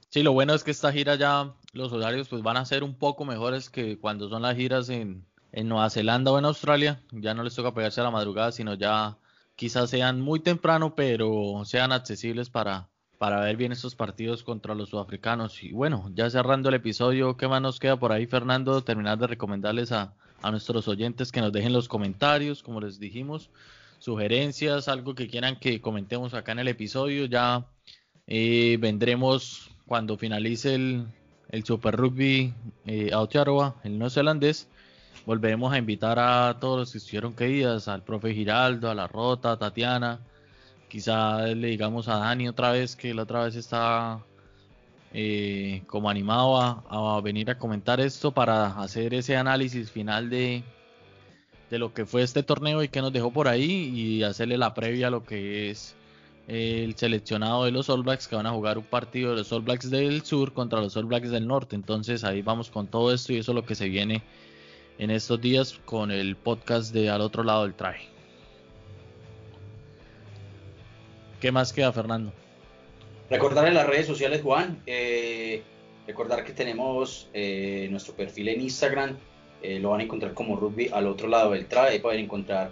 Sí, 0.10 0.24
lo 0.24 0.32
bueno 0.32 0.56
es 0.56 0.64
que 0.64 0.72
esta 0.72 0.92
gira 0.94 1.16
ya 1.16 1.54
los 1.74 1.92
horarios 1.94 2.28
pues 2.30 2.42
van 2.42 2.58
a 2.58 2.66
ser 2.66 2.84
un 2.84 2.96
poco 2.96 3.26
mejores 3.26 3.70
que 3.70 4.00
cuando 4.00 4.30
son 4.30 4.42
las 4.42 4.56
giras 4.56 4.90
en, 4.90 5.26
en 5.52 5.68
Nueva 5.68 5.90
Zelanda 5.90 6.32
o 6.32 6.40
en 6.40 6.46
Australia. 6.46 7.02
Ya 7.12 7.34
no 7.34 7.44
les 7.44 7.56
toca 7.56 7.74
pegarse 7.74 8.02
a 8.02 8.06
la 8.06 8.12
madrugada, 8.12 8.52
sino 8.52 8.74
ya 8.74 9.18
quizás 9.56 9.90
sean 9.90 10.22
muy 10.22 10.40
temprano, 10.40 10.96
pero 10.96 11.64
sean 11.66 11.92
accesibles 11.92 12.50
para, 12.50 12.90
para 13.18 13.42
ver 13.42 13.58
bien 13.58 13.72
estos 13.72 13.96
partidos 13.96 14.44
contra 14.44 14.76
los 14.76 14.90
sudafricanos. 14.90 15.64
Y 15.64 15.72
bueno, 15.72 16.10
ya 16.14 16.30
cerrando 16.30 16.70
el 16.70 16.76
episodio, 16.76 17.38
¿qué 17.38 17.48
más 17.48 17.62
nos 17.62 17.80
queda 17.80 17.98
por 17.98 18.12
ahí, 18.12 18.26
Fernando? 18.26 18.82
Terminar 18.82 19.18
de 19.18 19.28
recomendarles 19.28 19.92
a, 19.92 20.16
nuestros 20.42 20.88
oyentes 20.88 21.34
que 21.34 21.42
nos 21.42 21.52
dejen 21.52 21.74
los 21.74 21.90
comentarios, 21.90 22.64
como 22.64 22.80
les 22.80 22.98
dijimos, 22.98 23.50
sugerencias, 24.00 24.88
algo 24.88 25.14
que 25.14 25.28
quieran 25.28 25.60
que 25.60 25.82
comentemos 25.82 26.34
acá 26.34 26.54
en 26.54 26.60
el 26.60 26.70
episodio. 26.70 27.26
Ya 27.26 27.68
eh, 28.26 28.78
vendremos 28.80 29.70
cuando 29.86 30.18
finalice 30.18 30.76
el, 30.76 31.08
el 31.50 31.64
Super 31.66 31.96
Rugby 31.96 32.54
eh, 32.86 33.12
Aotearoa, 33.14 33.76
el 33.84 34.00
neozelandés. 34.00 34.68
Volveremos 35.26 35.74
a 35.74 35.78
invitar 35.78 36.18
a 36.20 36.58
todos 36.60 36.80
los 36.80 36.92
que 36.92 36.98
estuvieron 37.00 37.34
queridas, 37.34 37.88
al 37.88 38.04
profe 38.04 38.34
Giraldo, 38.34 38.90
a 38.90 38.96
la 38.96 39.08
Rota, 39.08 39.52
a 39.52 39.58
Tatiana, 39.58 40.20
Quizá 40.90 41.46
le 41.46 41.68
digamos 41.68 42.08
a 42.08 42.18
Dani 42.18 42.48
otra 42.48 42.72
vez 42.72 42.96
que 42.96 43.14
la 43.14 43.22
otra 43.22 43.44
vez 43.44 43.56
está 43.56 44.26
eh, 45.14 45.84
como 45.86 46.10
animado 46.10 46.60
a, 46.60 47.22
venir 47.22 47.52
a 47.52 47.60
comentar 47.60 48.00
esto 48.00 48.32
para 48.32 48.82
hacer 48.82 49.14
ese 49.14 49.38
análisis 49.38 49.92
final 49.92 50.32
de, 50.32 50.64
de 51.70 51.78
lo 51.78 51.94
que 51.94 52.08
fue 52.08 52.24
este 52.24 52.42
torneo 52.42 52.82
y 52.82 52.90
que 52.90 53.02
nos 53.02 53.14
dejó 53.14 53.32
por 53.32 53.48
ahí 53.48 53.92
y 53.94 54.24
hacerle 54.24 54.58
la 54.58 54.74
previa 54.74 55.08
a 55.08 55.12
lo 55.12 55.24
que 55.24 55.70
es 55.70 55.96
el 56.50 56.96
seleccionado 56.96 57.66
de 57.66 57.72
los 57.72 57.90
All 57.90 58.02
Blacks 58.02 58.28
que 58.28 58.36
van 58.36 58.48
a 58.48 58.52
jugar 58.52 58.80
un 58.80 58.84
partido 58.84 59.32
de 59.32 59.38
los 59.38 59.52
All 59.54 59.62
Blacks 59.62 59.90
del 59.92 60.24
sur 60.24 60.52
contra 60.52 60.82
los 60.82 60.98
All 60.98 61.06
Blacks 61.06 61.30
del 61.30 61.48
norte. 61.48 61.76
Entonces 61.76 62.24
ahí 62.24 62.42
vamos 62.42 62.72
con 62.72 62.88
todo 62.88 63.14
esto 63.14 63.34
y 63.34 63.38
eso 63.38 63.52
es 63.52 63.56
lo 63.56 63.66
que 63.66 63.76
se 63.76 63.88
viene 63.88 64.24
en 64.98 65.12
estos 65.12 65.40
días 65.40 65.80
con 65.86 66.10
el 66.10 66.36
podcast 66.36 66.92
de 66.92 67.10
Al 67.10 67.22
otro 67.22 67.44
lado 67.44 67.64
del 67.64 67.76
traje. 67.76 68.08
¿Qué 71.40 71.52
más 71.52 71.72
queda, 71.72 71.94
Fernando? 71.94 72.34
Recordar 73.30 73.68
en 73.68 73.76
las 73.76 73.86
redes 73.86 74.08
sociales, 74.08 74.42
Juan, 74.42 74.82
eh, 74.88 75.62
recordar 76.08 76.44
que 76.44 76.52
tenemos 76.52 77.30
eh, 77.32 77.88
nuestro 77.92 78.16
perfil 78.16 78.50
en 78.50 78.62
Instagram, 78.62 79.18
eh, 79.62 79.80
lo 79.80 79.92
van 79.92 80.00
a 80.00 80.04
encontrar 80.04 80.34
como 80.34 80.56
rugby 80.56 80.90
al 80.92 81.06
otro 81.06 81.28
lado 81.28 81.52
del 81.52 81.68
traje, 81.68 81.94
ahí 81.94 82.00
pueden 82.00 82.22
encontrar 82.22 82.72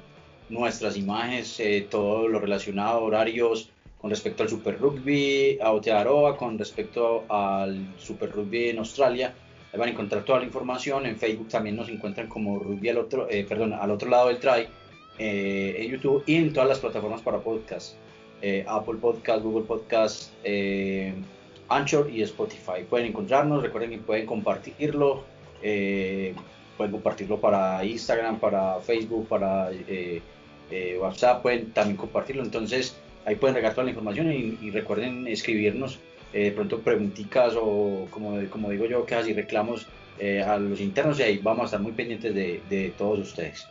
nuestras 0.50 0.98
imágenes, 0.98 1.62
todo 1.90 2.28
lo 2.28 2.40
relacionado, 2.40 3.04
horarios 3.04 3.70
con 4.00 4.10
respecto 4.10 4.44
al 4.44 4.50
Super 4.50 4.80
Rugby, 4.80 5.58
a 5.60 5.68
Aotearoa, 5.68 6.38
con 6.38 6.58
respecto 6.58 7.26
al 7.30 7.94
Super 7.98 8.32
Rugby 8.32 8.70
en 8.70 8.78
Australia, 8.80 9.34
ahí 9.74 9.80
van 9.80 9.90
a 9.90 9.92
encontrar 9.92 10.24
toda 10.24 10.40
la 10.40 10.46
información, 10.46 11.06
en 11.06 11.18
Facebook 11.18 11.50
también 11.50 11.76
nos 11.76 11.90
encuentran 11.90 12.28
como 12.28 12.60
rugby 12.60 12.90
al 12.90 13.00
otro, 13.00 13.28
perdón, 13.50 13.74
al 13.74 13.92
otro 13.92 14.10
lado 14.10 14.28
del 14.28 14.38
try, 14.38 14.68
en 15.18 15.92
YouTube 15.92 16.24
y 16.28 16.36
en 16.36 16.54
todas 16.54 16.70
las 16.70 16.80
plataformas 16.80 17.22
para 17.22 17.40
podcast. 17.40 17.96
Eh, 18.42 18.64
Apple 18.68 18.98
Podcast, 19.02 19.44
Google 19.44 19.66
Podcast, 19.66 20.32
eh, 20.44 21.14
Anchor 21.70 22.10
y 22.10 22.22
Spotify. 22.22 22.84
Pueden 22.88 23.08
encontrarnos, 23.08 23.64
recuerden 23.64 23.90
que 23.90 23.98
pueden 23.98 24.28
compartirlo, 24.28 25.24
eh, 25.64 26.36
pueden 26.78 26.92
compartirlo 26.92 27.42
para 27.42 27.84
Instagram, 27.84 28.40
para 28.40 28.80
Facebook, 28.82 29.28
para 29.28 29.72
WhatsApp, 31.00 31.42
pueden 31.42 31.72
también 31.72 31.98
compartirlo. 31.98 32.44
Entonces 32.44 32.98
ahí 33.26 33.36
pueden 33.36 33.56
regar 33.56 33.74
toda 33.74 33.86
la 33.86 33.92
información 33.92 34.32
y, 34.32 34.70
recuerden 34.72 35.28
escribirnos 35.28 36.00
de 36.34 36.52
pronto 36.52 36.80
preguntitas 36.80 37.54
o 37.56 38.08
como, 38.12 38.38
como 38.50 38.70
digo 38.70 38.86
yo, 38.86 39.06
quejas 39.06 39.28
y 39.28 39.34
reclamos 39.34 39.88
a 40.46 40.58
los 40.58 40.80
internos 40.80 41.20
y 41.20 41.24
ahí 41.24 41.38
vamos 41.40 41.64
a 41.64 41.66
estar 41.66 41.80
muy 41.80 41.94
pendientes 41.94 42.34
de, 42.34 42.62
de 42.70 42.94
todos 42.98 43.20
ustedes. 43.20 43.66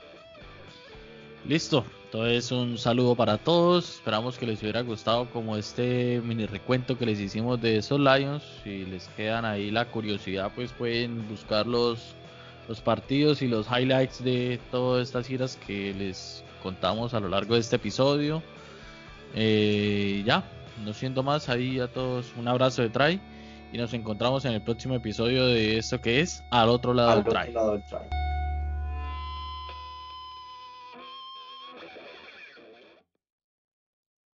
Listo, 1.48 1.84
entonces 2.06 2.50
un 2.50 2.78
saludo 2.78 3.14
para 3.14 3.36
todos, 3.36 3.96
esperamos 3.96 4.38
que 4.38 4.46
les 4.46 4.62
hubiera 4.62 4.80
gustado 4.80 5.26
como 5.26 5.56
este 5.56 6.20
mini 6.24 6.46
recuento 6.46 6.96
que 6.96 7.04
les 7.04 7.20
hicimos 7.20 7.60
de 7.60 7.76
esos 7.76 8.00
Lions, 8.00 8.42
si 8.64 8.84
les 8.86 9.06
quedan 9.08 9.44
ahí 9.44 9.70
la 9.70 9.84
curiosidad 9.84 10.50
pues 10.54 10.72
pueden 10.72 11.28
buscar 11.28 11.66
los, 11.66 12.14
los 12.68 12.80
partidos 12.80 13.42
y 13.42 13.48
los 13.48 13.66
highlights 13.66 14.24
de 14.24 14.58
todas 14.70 15.08
estas 15.08 15.26
giras 15.26 15.56
que 15.66 15.94
les 15.94 16.42
contamos 16.66 17.14
a 17.14 17.20
lo 17.20 17.28
largo 17.28 17.54
de 17.54 17.60
este 17.60 17.76
episodio. 17.76 18.42
Eh, 19.36 20.24
ya, 20.26 20.42
no 20.84 20.92
siento 20.92 21.22
más, 21.22 21.48
ahí 21.48 21.78
a 21.78 21.86
todos 21.86 22.32
un 22.36 22.48
abrazo 22.48 22.82
de 22.82 22.88
Try 22.88 23.20
y 23.72 23.78
nos 23.78 23.94
encontramos 23.94 24.44
en 24.46 24.52
el 24.52 24.62
próximo 24.62 24.96
episodio 24.96 25.46
de 25.46 25.78
esto 25.78 26.00
que 26.00 26.20
es 26.20 26.42
Al 26.50 26.68
otro 26.68 26.92
lado 26.92 27.22
del 27.22 27.24
Try. 27.24 27.54